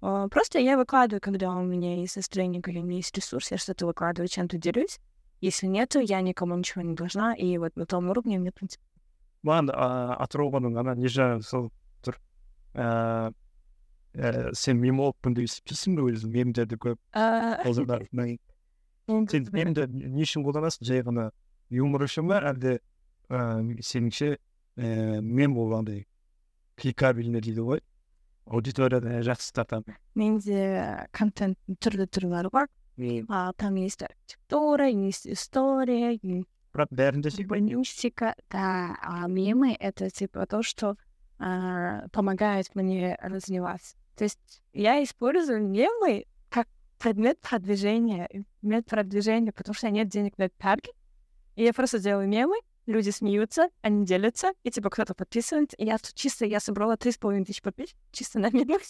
Просто 0.03 0.59
я 0.59 0.76
выкладываю, 0.76 1.20
когда 1.20 1.55
у 1.55 1.62
меня 1.62 1.96
есть 1.96 2.16
настроение, 2.16 2.61
когда 2.61 2.80
у 2.80 2.82
меня 2.82 2.96
есть 2.96 3.16
ресурс, 3.16 3.53
я 3.53 3.59
что-то 3.59 3.86
выкладываю, 3.86 4.28
чем-то 4.28 4.59
делюсь. 4.59 4.98
Если 5.40 5.66
нету, 5.66 6.00
я 6.00 6.20
никому 6.20 6.57
ничего 6.57 6.82
не 6.82 6.94
должна, 6.94 7.34
и 7.34 7.57
вот 7.59 7.76
на 7.76 7.86
том 7.86 8.11
уровне 8.11 8.38
мне, 8.38 8.50
в 8.50 8.55
принципе, 8.55 8.84
маған 9.46 9.72
а, 9.74 10.16
атырауғаның 10.22 10.78
ана 10.82 10.94
не 10.98 11.11
жағы 11.11 11.42
сол 11.46 11.68
тұр 12.07 12.18
сен 14.59 14.80
мемологпын 14.82 15.34
деп 15.36 15.48
есептейсің 15.48 15.96
бе 15.98 16.07
өзің 16.12 16.34
мемдерді 16.36 16.78
көп 16.82 16.98
сен 19.32 19.48
мемді 19.57 19.86
не 19.90 20.26
үшін 20.26 20.46
қолданасың 20.46 20.86
жай 20.86 21.03
ғана 21.07 21.30
юмор 21.72 22.07
үшін 22.07 22.28
ба 22.30 22.42
әлде 22.53 22.78
сеніңше 23.30 24.36
ііі 24.76 25.20
мем 25.22 25.57
ол 25.59 25.74
андай 25.80 26.05
кликабельный 26.80 27.42
дейді 27.42 27.66
ғой 27.66 27.82
аудиторияны 28.45 29.22
жақсы 29.28 29.53
тартады 29.53 29.95
менде 30.15 31.07
контент 31.11 31.57
түрлі 31.80 32.07
түрлері 32.07 32.51
бар. 32.51 32.70
А, 33.30 33.53
там 33.53 33.76
есть 33.76 34.01
архитектура, 34.01 34.88
есть 34.89 35.28
история, 35.28 36.18
есть 36.22 36.47
бірақ 36.78 36.93
бәрінде 36.93 37.32
сен 37.34 37.45
урбанистика, 37.45 38.36
да, 38.49 38.97
а 39.01 39.28
мемы — 39.28 39.80
это 39.80 40.09
типа 40.09 40.45
то, 40.45 40.61
что 40.63 40.95
а, 41.39 42.07
помогает 42.11 42.74
мне 42.76 43.18
развиваться. 43.22 43.95
То 44.15 44.24
есть 44.24 44.61
я 44.74 45.03
использую 45.03 45.68
мемы 45.68 46.26
как 46.49 46.68
предмет 46.99 47.39
продвижения, 47.39 48.28
предмет 48.61 48.86
продвижения, 48.86 49.51
потому 49.51 49.74
что 49.76 49.89
нет 49.89 50.07
денег 50.07 50.38
на 50.38 50.49
таргет. 50.49 50.95
И 51.55 51.63
я 51.63 51.74
просто 51.74 51.99
делаю 51.99 52.28
мемы, 52.28 52.55
люди 52.87 53.11
смеются, 53.11 53.68
они 53.80 54.05
делятся, 54.05 54.53
и 54.62 54.70
типа 54.70 54.91
кто-то 54.91 55.14
подписывает. 55.14 55.74
И 55.78 55.85
я 55.85 55.99
тут 55.99 56.14
чисто, 56.14 56.47
я 56.47 56.61
собрала 56.61 56.97
три 56.97 57.12
с 57.12 57.18
половиной 57.18 57.45
тысячи 57.45 57.62
подписчиков 57.62 58.03
чисто 58.11 58.39
на 58.39 58.51
мемах. 58.51 58.83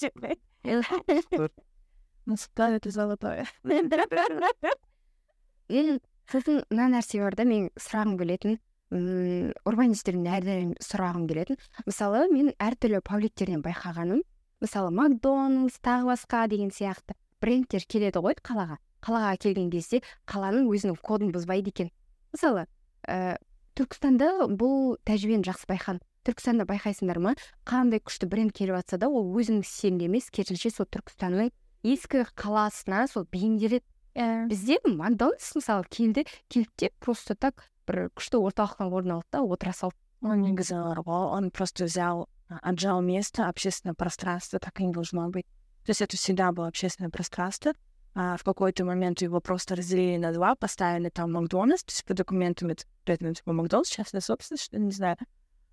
Ну, 2.24 2.36
да, 2.54 2.70
это 2.70 2.90
золотое. 2.90 3.46
сосын 6.30 6.62
мына 6.70 6.88
нәрсе 6.96 7.20
бар 7.22 7.36
да 7.36 7.44
мен 7.48 7.68
сұрағым 7.80 8.16
келетін 8.20 8.58
мм 8.92 9.52
урбанистерден 9.68 10.28
әрдайым 10.36 10.72
сұрағым 10.84 11.26
келетін 11.28 11.58
мысалы 11.86 12.26
мен 12.32 12.52
әртүрлі 12.62 13.02
пабликтерден 13.04 13.62
байқағаным 13.64 14.22
мысалы 14.62 14.92
макдональдс 14.96 15.80
тағы 15.84 16.12
басқа 16.12 16.46
деген 16.52 16.72
сияқты 16.74 17.16
брендтер 17.42 17.86
келеді 17.88 18.22
ғой 18.24 18.36
қалаға 18.40 18.78
қалаға 19.02 19.34
келген 19.44 19.70
кезде 19.72 20.02
қаланың 20.30 20.68
өзінің 20.70 21.00
кодын 21.02 21.32
бұзбайды 21.34 21.74
екен 21.74 21.90
мысалы 22.32 22.66
ә, 23.08 23.36
түркістанда 23.78 24.48
бұл 24.58 24.98
тәжірибені 25.08 25.48
жақсы 25.48 25.68
байқадым 25.70 26.02
түркістанда 26.26 26.66
байқайсыңдар 26.68 27.18
ма 27.22 27.34
қандай 27.66 28.02
күшті 28.02 28.28
бренд 28.30 28.52
келіп 28.54 28.78
жатса 28.78 29.00
да 29.02 29.08
ол 29.10 29.32
өзінің 29.34 29.64
стилінде 29.66 30.06
емес 30.10 30.30
керісінше 30.30 30.70
сол 30.70 30.86
түркістанның 30.86 31.50
ескі 31.82 32.26
қаласына 32.38 33.08
сол 33.10 33.26
бейімделеді 33.32 33.82
Э, 34.14 34.44
бізде 34.44 34.76
макдональдс 34.84 35.54
мысалы 35.56 35.88
келді 35.88 36.26
келді 36.52 36.68
де 36.76 36.90
просто 37.00 37.32
так 37.34 37.64
бір 37.88 38.10
күшті 38.12 38.42
орталықтан 38.44 38.92
орын 38.92 39.14
алды 39.16 39.28
да 39.32 39.40
отыра 39.40 39.72
салды 39.72 39.96
Он 40.20 40.42
не 40.42 40.52
газовал, 40.52 41.32
он 41.32 41.50
просто 41.50 41.84
взял, 41.84 42.28
отжал 42.48 43.00
место, 43.00 43.48
общественное 43.48 43.94
пространство, 43.94 44.60
так 44.60 44.78
и 44.78 44.84
не 44.84 44.92
должно 44.92 45.30
быть. 45.30 45.46
То 45.84 45.90
есть 45.90 46.02
это 46.02 46.16
всегда 46.16 46.52
было 46.52 46.68
общественное 46.68 47.10
пространство. 47.10 47.72
А 48.15 48.35
в 48.35 48.43
какой-то 48.43 48.83
момент 48.83 49.21
его 49.21 49.39
просто 49.39 49.75
разделили 49.75 50.17
на 50.17 50.33
два, 50.33 50.55
поставили 50.55 51.09
там 51.09 51.33
Макдональдс, 51.33 51.83
то 51.83 51.91
есть 51.91 52.03
по 52.03 52.15
документам 52.15 52.69
это, 52.69 52.83
это 53.05 53.33
типа 53.33 53.53
Макдональдс, 53.53 53.89
частная 53.89 54.21
собственность, 54.21 54.63
что 54.63 54.77
ли, 54.77 54.83
не 54.83 54.91
знаю. 54.91 55.17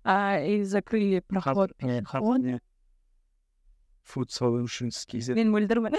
А, 0.03 0.39
и 0.39 0.63
закрыли 0.63 1.21
проход. 1.21 1.71
хаб 2.05 2.61
фуд 4.05 4.31
солюшнс 4.31 5.07
kz 5.09 5.33
Мен 5.33 5.49
мөлдірмін. 5.49 5.97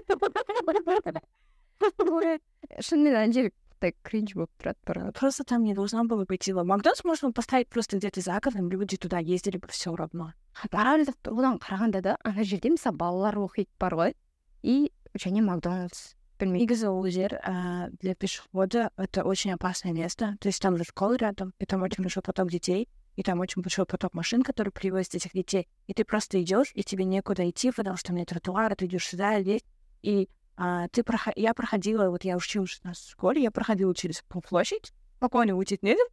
шынымен 2.79 3.17
анжеликтай 3.19 3.93
кринж 4.07 4.37
болып 4.39 4.53
тұрады 4.63 4.79
бір 4.87 5.13
Просто 5.13 5.45
там 5.45 5.65
не 5.65 5.75
должно 5.75 6.05
было 6.05 6.25
быть 6.25 6.47
его. 6.47 6.63
Макдональдс 6.63 7.03
можно 7.05 7.33
поставить 7.33 7.69
просто 7.69 7.99
где-то 7.99 8.21
за 8.21 8.39
городом, 8.39 8.71
люди 8.71 8.97
туда 8.97 9.19
ездили 9.19 9.59
бы 9.59 9.67
все 9.69 9.95
равно. 9.95 10.33
реально 10.71 11.13
одан 11.25 11.59
қарағанда 11.59 12.01
да 12.01 12.17
ана 12.25 12.45
жерде 12.45 12.71
мысалы 12.71 12.97
балалар 12.97 13.37
оқиды 13.39 13.69
бар 13.79 13.95
ғой 13.95 14.15
и 14.63 14.93
және 15.19 15.43
макдональдс 15.43 16.15
білмеймін 16.41 16.67
Негізі 16.67 16.87
ол 16.87 17.07
жер 17.09 17.41
а, 17.43 17.89
для 18.01 18.15
пешехода 18.15 18.91
это 18.97 19.25
очень 19.25 19.53
опасное 19.53 19.93
место. 19.93 20.37
То 20.41 20.49
есть 20.49 20.61
там 20.61 20.77
же 20.77 20.85
школа 20.85 21.17
рядом, 21.17 21.55
и 21.59 21.65
там 21.65 21.83
очень 21.83 22.03
большой 22.03 22.23
поток 22.23 22.51
детей, 22.51 22.89
и 23.17 23.23
там 23.23 23.41
очень 23.41 23.63
большой 23.63 23.87
поток 23.87 24.13
машин, 24.15 24.43
которые 24.43 24.73
привозят 24.73 25.15
этих 25.15 25.33
детей. 25.33 25.67
И 25.87 25.95
ты 25.95 26.05
просто 26.05 26.43
идешь, 26.43 26.73
и 26.75 26.83
тебе 26.83 27.05
некуда 27.05 27.49
идти, 27.49 27.73
потому 27.73 27.97
что 27.97 28.13
нет 28.13 28.29
тротуара, 28.29 28.75
ты 28.75 28.87
идешь 28.87 29.07
сюда, 29.07 29.41
здесь. 29.41 29.63
И 30.03 30.29
а, 30.57 30.89
ты 30.89 31.03
проход... 31.03 31.35
я 31.37 31.55
проходила, 31.55 32.11
вот 32.11 32.25
я 32.25 32.37
училась 32.37 32.81
на 32.85 32.95
школе, 32.95 33.43
я 33.43 33.51
проходила 33.51 33.95
через 33.95 34.23
площадь, 34.29 34.93
спокойно 35.17 35.57
өтетін 35.57 35.95
едім. 35.95 36.09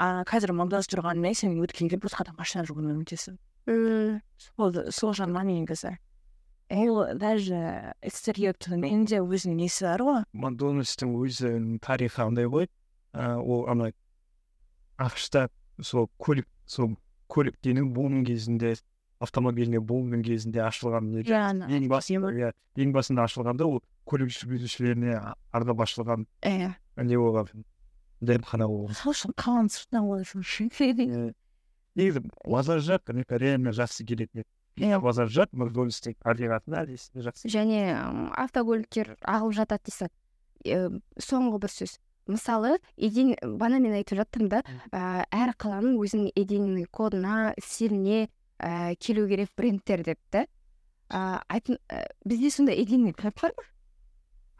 А 0.00 0.24
қазір 0.28 0.54
макдональдс 0.56 0.88
тұрғанымен 0.90 1.36
сен 1.36 1.58
өткенде 1.60 1.98
просто 2.00 2.24
адам 2.24 2.38
машина 2.40 2.64
жүгірумен 2.64 3.02
өтесің. 3.04 3.36
Ол 4.56 4.78
сол 4.90 5.12
жағынан 5.16 5.50
негізі. 5.52 5.96
ол 6.69 7.05
даже 7.19 7.93
экстерьердің 8.01 9.05
де 9.05 9.21
өзінің 9.21 9.59
несі 9.61 9.85
бар 9.85 10.01
ғой 10.01 10.21
макдональдстың 10.33 11.13
өзінің 11.21 11.79
тарихы 11.85 12.23
андай 12.25 12.49
ғой 12.49 12.67
ол 13.13 13.67
ана 13.69 13.91
ақшта 14.97 15.47
сол 15.81 16.09
көлік 16.17 16.47
сол 16.65 16.95
көліктердің 17.29 17.91
бумның 17.93 18.25
кезінде 18.25 18.75
автомобильный 19.21 19.79
бумның 19.79 20.25
кезінде 20.25 20.63
ашылған 20.65 21.13
ең 21.21 21.87
басында 21.91 22.33
иә 22.33 22.51
ең 22.81 22.91
басында 22.95 23.29
ашылғанда 23.29 23.69
ол 23.69 23.81
көлік 24.09 24.33
жүргізушілеріне 24.33 25.15
арнап 25.53 25.85
ашылған 25.85 26.25
иә 26.41 26.73
не 27.03 27.17
болған 27.21 27.65
дәмхана 28.25 28.67
болған 28.71 28.97
сол 28.99 29.13
үшін 29.13 29.35
қаланың 29.37 29.73
сыртынан 29.75 30.05
Э, 31.05 31.33
негізі 31.95 32.21
базар 32.43 32.81
жақ 32.83 33.13
реально 33.39 33.71
жақсы 33.75 34.05
келетін 34.07 34.43
еді 34.43 34.49
базар 35.03 35.31
жақ 35.31 35.55
макдональдстың 35.55 36.17
табиғатына 36.19 36.83
әлі 36.83 36.99
жақсы 37.29 37.51
және 37.51 37.81
автокөліктер 38.43 39.15
ағылып 39.23 39.59
жатады 39.61 39.89
дейсің 39.89 40.13
Е, 40.65 40.89
соңғы 41.21 41.59
бір 41.61 41.71
сөз 41.71 41.99
мысалы 42.25 42.71
еден 42.97 43.35
бана 43.59 43.77
мен 43.77 43.93
айтып 43.93 44.17
жаттым 44.17 44.47
да. 44.49 44.63
Ә, 44.89 45.25
әр 45.29 45.53
қаланың 45.61 45.99
өзінің 46.01 46.31
единный 46.33 46.87
кодына 46.89 47.53
стиліне 47.61 48.25
ә, 48.57 48.95
келу 48.97 49.27
керек 49.29 49.51
брендтер 49.57 50.01
деп 50.07 50.17
та 50.33 50.47
ә, 51.09 51.43
айтын 51.53 51.77
ә, 51.85 52.07
бізде 52.25 52.49
сондай 52.49 52.81
единный 52.81 53.13
код 53.13 53.37
бар 53.41 53.53
ма 53.53 53.67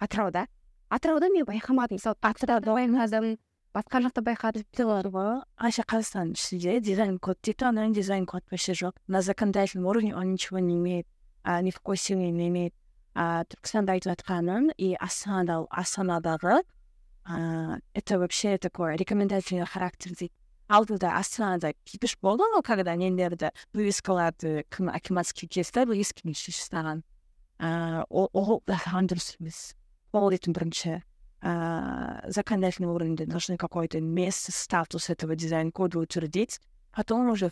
атырауда. 0.06 0.46
Атырауда 0.94 1.32
мен 1.34 1.48
байқамадым. 1.50 1.98
Мысалы 1.98 2.22
атырауда 2.22 2.78
байқадым 2.78 3.40
басқа 3.76 4.00
жақта 4.06 4.22
байқадым 4.24 4.64
бар 4.88 5.08
ғой 5.12 5.32
вообще 5.60 5.84
қазақстанның 5.84 6.38
ішінде 6.40 6.80
дизайн 6.80 7.18
код 7.20 7.42
дейді 7.44 7.66
оның 7.68 7.96
дизайн 7.98 8.26
код 8.26 8.44
вообще 8.50 8.72
жоқ 8.72 8.96
на 9.08 9.22
законодательном 9.22 9.88
уровне 9.88 10.16
он 10.16 10.32
ничего 10.32 10.60
не 10.60 10.76
имеет 10.78 11.08
а, 11.44 11.62
ни 11.62 11.72
в 11.72 11.76
какой 11.76 11.98
силе 11.98 12.32
не 12.32 12.48
имеет 12.48 12.74
а, 13.14 13.44
түркістанда 13.44 13.98
айтып 13.98 14.14
жатқаным 14.14 14.72
и 14.78 14.96
астанада 14.96 15.66
астанадағы 15.70 16.64
а, 17.26 17.80
это 17.94 18.18
вообще 18.18 18.58
такой 18.58 18.96
рекомендательный 18.96 19.66
характер 19.66 20.16
дейді 20.16 20.32
алдыда 20.70 21.18
астанада 21.18 21.74
кипиш 21.84 22.16
болды 22.22 22.48
ғой 22.56 22.64
когда 22.64 22.96
нелерді 22.96 23.52
вывескаларды 23.74 24.64
кім 24.72 24.88
акиматский 24.88 25.50
кесті 25.50 25.84
вывескамен 25.84 26.34
шешіп 26.34 26.64
тастаған 26.64 27.04
ыыы 27.60 28.06
ол 28.08 28.64
дұрыс 28.64 29.36
емес 29.36 29.76
ол 30.14 30.32
дейтін 30.32 30.56
бірінші 30.56 30.90
ыыы 30.96 31.04
законодательном 32.31 32.91
уровне 32.93 33.17
должны 33.27 33.57
какое-то 33.57 34.01
место 34.01 34.53
статус 34.53 35.11
этого 35.11 35.35
дизайн 35.37 35.73
кода 35.73 35.99
утвердить 35.99 36.61
потом 36.93 37.29
уже 37.31 37.51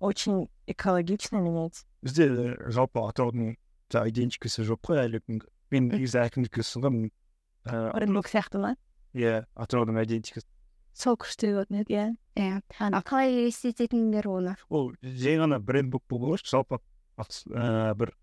очень 0.00 0.48
экологично 0.66 1.38
менять 1.38 1.84
бізде 2.02 2.26
э, 2.28 2.70
жалпы 2.70 3.00
атыраудың 3.00 3.56
жаңағы 3.90 4.10
идентикасы 4.12 4.62
жоқ 4.68 4.80
қой 4.86 5.00
әлі 5.06 5.20
күнге 5.26 5.48
мен 5.70 5.88
негізі 5.92 6.18
әкімдікке 6.22 6.62
ұсынғанмын 6.62 7.08
ыыы 7.08 7.90
оренбург 7.94 8.28
сияқты 8.30 8.58
ма 8.62 8.74
иә 9.14 9.44
атыраудың 9.54 9.98
идентикасы 10.04 10.46
сол 10.94 11.16
күшті 11.18 11.52
болатын 11.54 11.80
еді 11.82 11.94
иә 11.94 12.06
иә 12.38 12.60
а 12.90 13.02
қалай 13.02 13.34
елестететіндер 13.42 14.28
оны 14.28 14.56
ол 14.68 14.92
жай 15.02 15.38
ғана 15.38 15.58
бренд 15.58 15.90
болып 15.94 16.06
болған 16.10 16.34
ғой 16.36 16.42
жалпы 16.46 16.78
ат- 17.16 17.42
ыыы 17.50 17.94
бір 18.02 18.14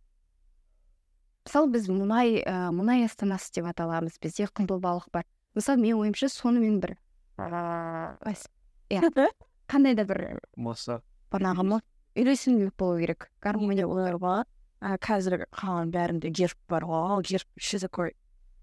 мысалы 1.46 1.70
біз 1.74 1.88
мұнай 1.92 2.40
ә, 2.44 2.70
мұнай 2.74 3.04
астанасы 3.06 3.52
деп 3.56 3.70
аталамыз 3.70 4.18
бізде 4.22 4.48
құндылбалық 4.50 5.08
бар. 5.12 5.24
Мысалы 5.56 5.80
менің 5.82 6.04
ойымша 6.04 6.28
сонымен 6.32 6.80
бір 6.82 6.96
иә 7.40 9.30
қандай 9.70 9.94
да 9.94 10.04
бір 10.04 10.40
маса. 10.56 11.00
бағанағы 11.32 11.64
ма? 11.64 11.80
үйлесімділік 12.16 12.74
болу 12.76 12.98
керек. 12.98 13.30
Гармония 13.40 13.86
болу 13.86 14.04
керек. 14.04 14.46
қазір 14.80 15.46
қаланың 15.52 15.92
бәрінде 15.94 16.30
герб 16.30 16.58
бар 16.68 16.84
ғой. 16.84 17.16
Ол 17.16 17.22
герб 17.22 17.46
еще 17.56 17.78
такой 17.78 18.14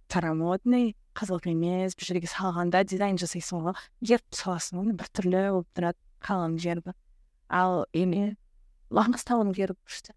старомодный 0.10 0.96
қызық 1.16 1.48
емес 1.50 1.96
бір 1.96 2.06
жерге 2.10 2.28
салғанда 2.28 2.84
дизайн 2.84 3.18
жасайсың 3.18 3.64
ғой. 3.68 3.76
Герб 4.02 4.26
саласың 4.32 4.82
ғой 4.82 4.98
біртүрлі 5.00 5.44
болып 5.52 5.68
тұрады 5.74 5.98
қаланың 6.22 6.58
гербі. 6.62 6.94
Ал 7.50 7.86
ене 7.94 8.36
маңғыстаудың 8.92 9.54
гербі 9.56 9.80
күшті. 9.86 10.14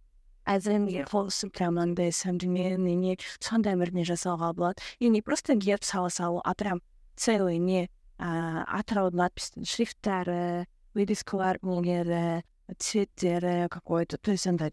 Әзірге 0.48 1.04
қолысы 1.10 1.50
прям 1.50 1.76
мынандай 1.76 2.12
современный 2.12 2.94
не 2.94 3.18
сондай 3.40 3.76
бір 3.76 3.92
не 3.94 4.04
жасауға 4.04 4.52
болады 4.54 4.82
и 4.98 5.08
не 5.08 5.22
просто 5.22 5.54
герб 5.54 5.84
сала 5.84 6.08
салу 6.08 6.40
а 6.44 6.54
прям 6.54 6.82
целый 7.16 7.58
не 7.58 7.88
ыыы 8.20 8.64
атыраудың 8.80 9.20
надписьтің 9.24 9.64
шрифттары 9.64 10.66
вывескалар 10.94 11.60
нелері 11.62 12.42
цветтері 12.78 13.68
какой 13.68 14.06
то 14.06 14.18
то 14.18 14.30
есть 14.30 14.46
андай 14.46 14.72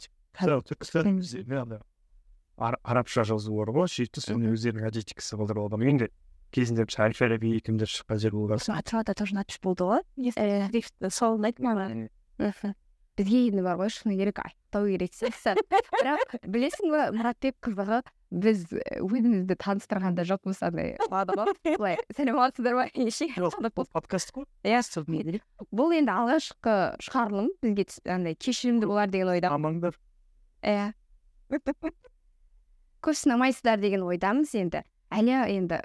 арабша 2.57 3.24
жазу 3.24 3.53
бар 3.53 3.70
ғой 3.70 3.89
сөйтті 3.91 4.24
соны 4.24 4.51
өздерінің 4.55 4.89
идентикасы 4.89 5.38
қылдырып 5.38 5.68
алған 5.68 5.86
енді 5.91 6.09
кезінде 6.51 6.88
әл 6.88 7.13
фараби 7.13 7.59
кімдер 7.61 7.89
шыққан 7.91 8.22
жер 8.24 8.34
болған 8.34 8.63
атырауда 8.74 9.13
тоже 9.13 9.36
надпись 9.38 9.61
болды 9.61 9.86
ғой 9.86 10.01
шрифт 10.34 10.95
сол 11.13 11.38
ұнайды 11.38 11.61
маған 11.61 12.07
мхм 12.41 12.74
бізге 13.18 13.41
енді 13.49 13.63
бар 13.65 13.80
ғой 13.82 13.91
шыны 13.93 14.18
керек 14.20 14.41
айтпау 14.43 14.88
керек 14.91 15.15
сияқты 15.18 15.82
бірақ 15.95 16.38
білесің 16.45 16.93
ба 16.93 17.07
мұратбек 17.15 17.57
қызығы 17.65 18.01
біз 18.43 18.65
өзімізді 19.01 19.57
таныстырғанда 19.63 20.26
жоқпыз 20.28 20.61
андай 20.68 20.95
былай 21.07 21.97
сәлеметсіздер 22.13 22.78
ма 22.78 22.88
неше 22.95 23.30
подкаст 23.93 24.36
қой 24.36 24.45
иә 24.68 25.41
бұл 25.72 25.95
енді 25.97 26.13
алғашқы 26.13 26.78
шығарылым 27.07 27.51
бізге 27.63 27.88
андай 28.11 28.36
кешірімді 28.36 28.91
болар 28.91 29.09
деген 29.09 29.34
ойда 29.38 29.53
амаңдар 29.55 29.97
иә 30.61 30.91
көп 33.07 33.15
сынамайсыздар 33.15 33.80
деген 33.80 34.03
ойдамыз 34.07 34.53
енді. 34.59 34.84
Әлі 35.13 35.38
енді 35.53 35.80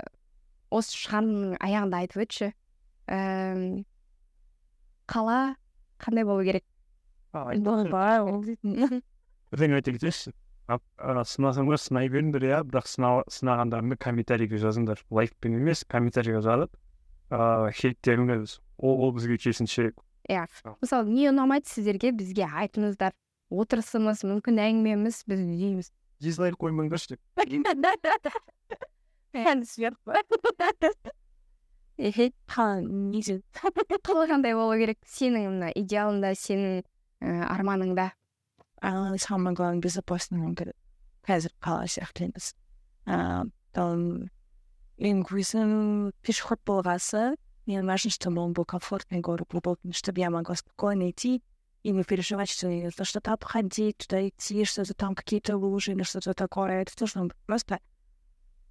осы 0.74 0.96
шығарылымның 1.04 1.58
аяғында 1.62 2.00
айтып 2.02 2.24
өтші. 2.24 2.48
Ііі 3.06 3.84
қала 5.12 5.38
қандай 6.02 6.26
болу 6.26 6.44
керек? 6.46 6.64
Кетесіз 9.96 10.32
сынасаңдар 11.32 11.80
сынай 11.80 12.08
беріңдер 12.12 12.44
иә 12.48 12.60
бірақ 12.68 12.86
сына- 12.88 13.24
сынағандарыңды 13.32 13.96
комментарийге 14.00 14.60
жазыңдар 14.62 15.00
лайкпен 15.10 15.56
емес 15.58 15.82
комментарийге 15.88 16.40
жазып 16.44 16.76
ыыы 17.32 17.72
хейттеріңіз 17.80 18.58
ол 18.78 19.12
бізге 19.16 19.36
керісінше 19.42 19.90
мысалы 20.80 21.08
не 21.10 21.26
ұнамайды 21.32 21.68
сіздерге 21.72 22.12
бізге 22.16 22.46
айтыңыздар 22.46 23.12
отырысымыз 23.52 24.22
мүмкін 24.28 24.60
әңгімеміз 24.68 25.22
біз 25.28 25.42
дейміз 25.48 25.90
дизлайк 26.22 26.56
қоймаңдаршы 26.62 27.16
деп 27.16 27.20
қала 34.06 34.24
қандай 34.30 34.54
болу 34.56 34.78
керек 34.80 34.98
сенің 35.08 35.48
мына 35.50 35.68
идеалыңда 35.76 36.32
сенің 36.38 36.80
арманыңда? 37.22 38.10
А 38.82 39.16
самое 39.18 39.54
главное 39.54 39.80
безопасный 39.80 40.42
қазір 41.22 41.54
қала 41.62 41.86
сияқты 41.86 42.26
емес 42.26 42.52
ыыы 43.06 43.50
там 43.72 44.02
мен 44.98 45.22
өзім 45.22 46.10
пешеход 46.22 46.60
болғасы 46.66 47.36
мне 47.66 47.82
важно 47.82 48.10
чтобы 48.10 48.42
он 48.42 48.52
был 48.52 48.64
комфортный 48.64 49.20
город 49.20 49.54
удобный 49.54 49.92
чтобы 49.94 50.20
я 50.20 50.30
могла 50.30 50.56
спокойно 50.56 51.10
идти 51.10 51.42
и 51.82 51.90
не 51.90 52.04
переживать 52.04 52.50
что 52.50 52.68
то 52.96 53.04
что-то 53.04 53.32
обходить 53.32 53.98
туда 53.98 54.28
идти 54.28 54.64
что-то 54.64 54.94
там 54.94 55.14
какие-то 55.14 55.56
лужи 55.56 55.92
или 55.92 56.02
что-то 56.02 56.34
такое. 56.34 56.82
Это 56.82 56.92
должно 56.96 57.24
быть 57.24 57.36
просто 57.46 57.80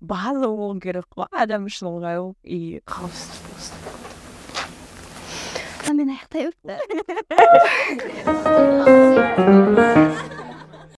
керек 0.02 1.06
қой 1.14 1.28
адам 1.32 1.68
үшін 1.70 1.91
ыңғайлы 1.91 2.34
и 2.43 2.82
қауіпсіз 2.89 3.90
болсын 5.91 5.97
сонымен 5.97 6.09
аяқтайық 6.15 6.55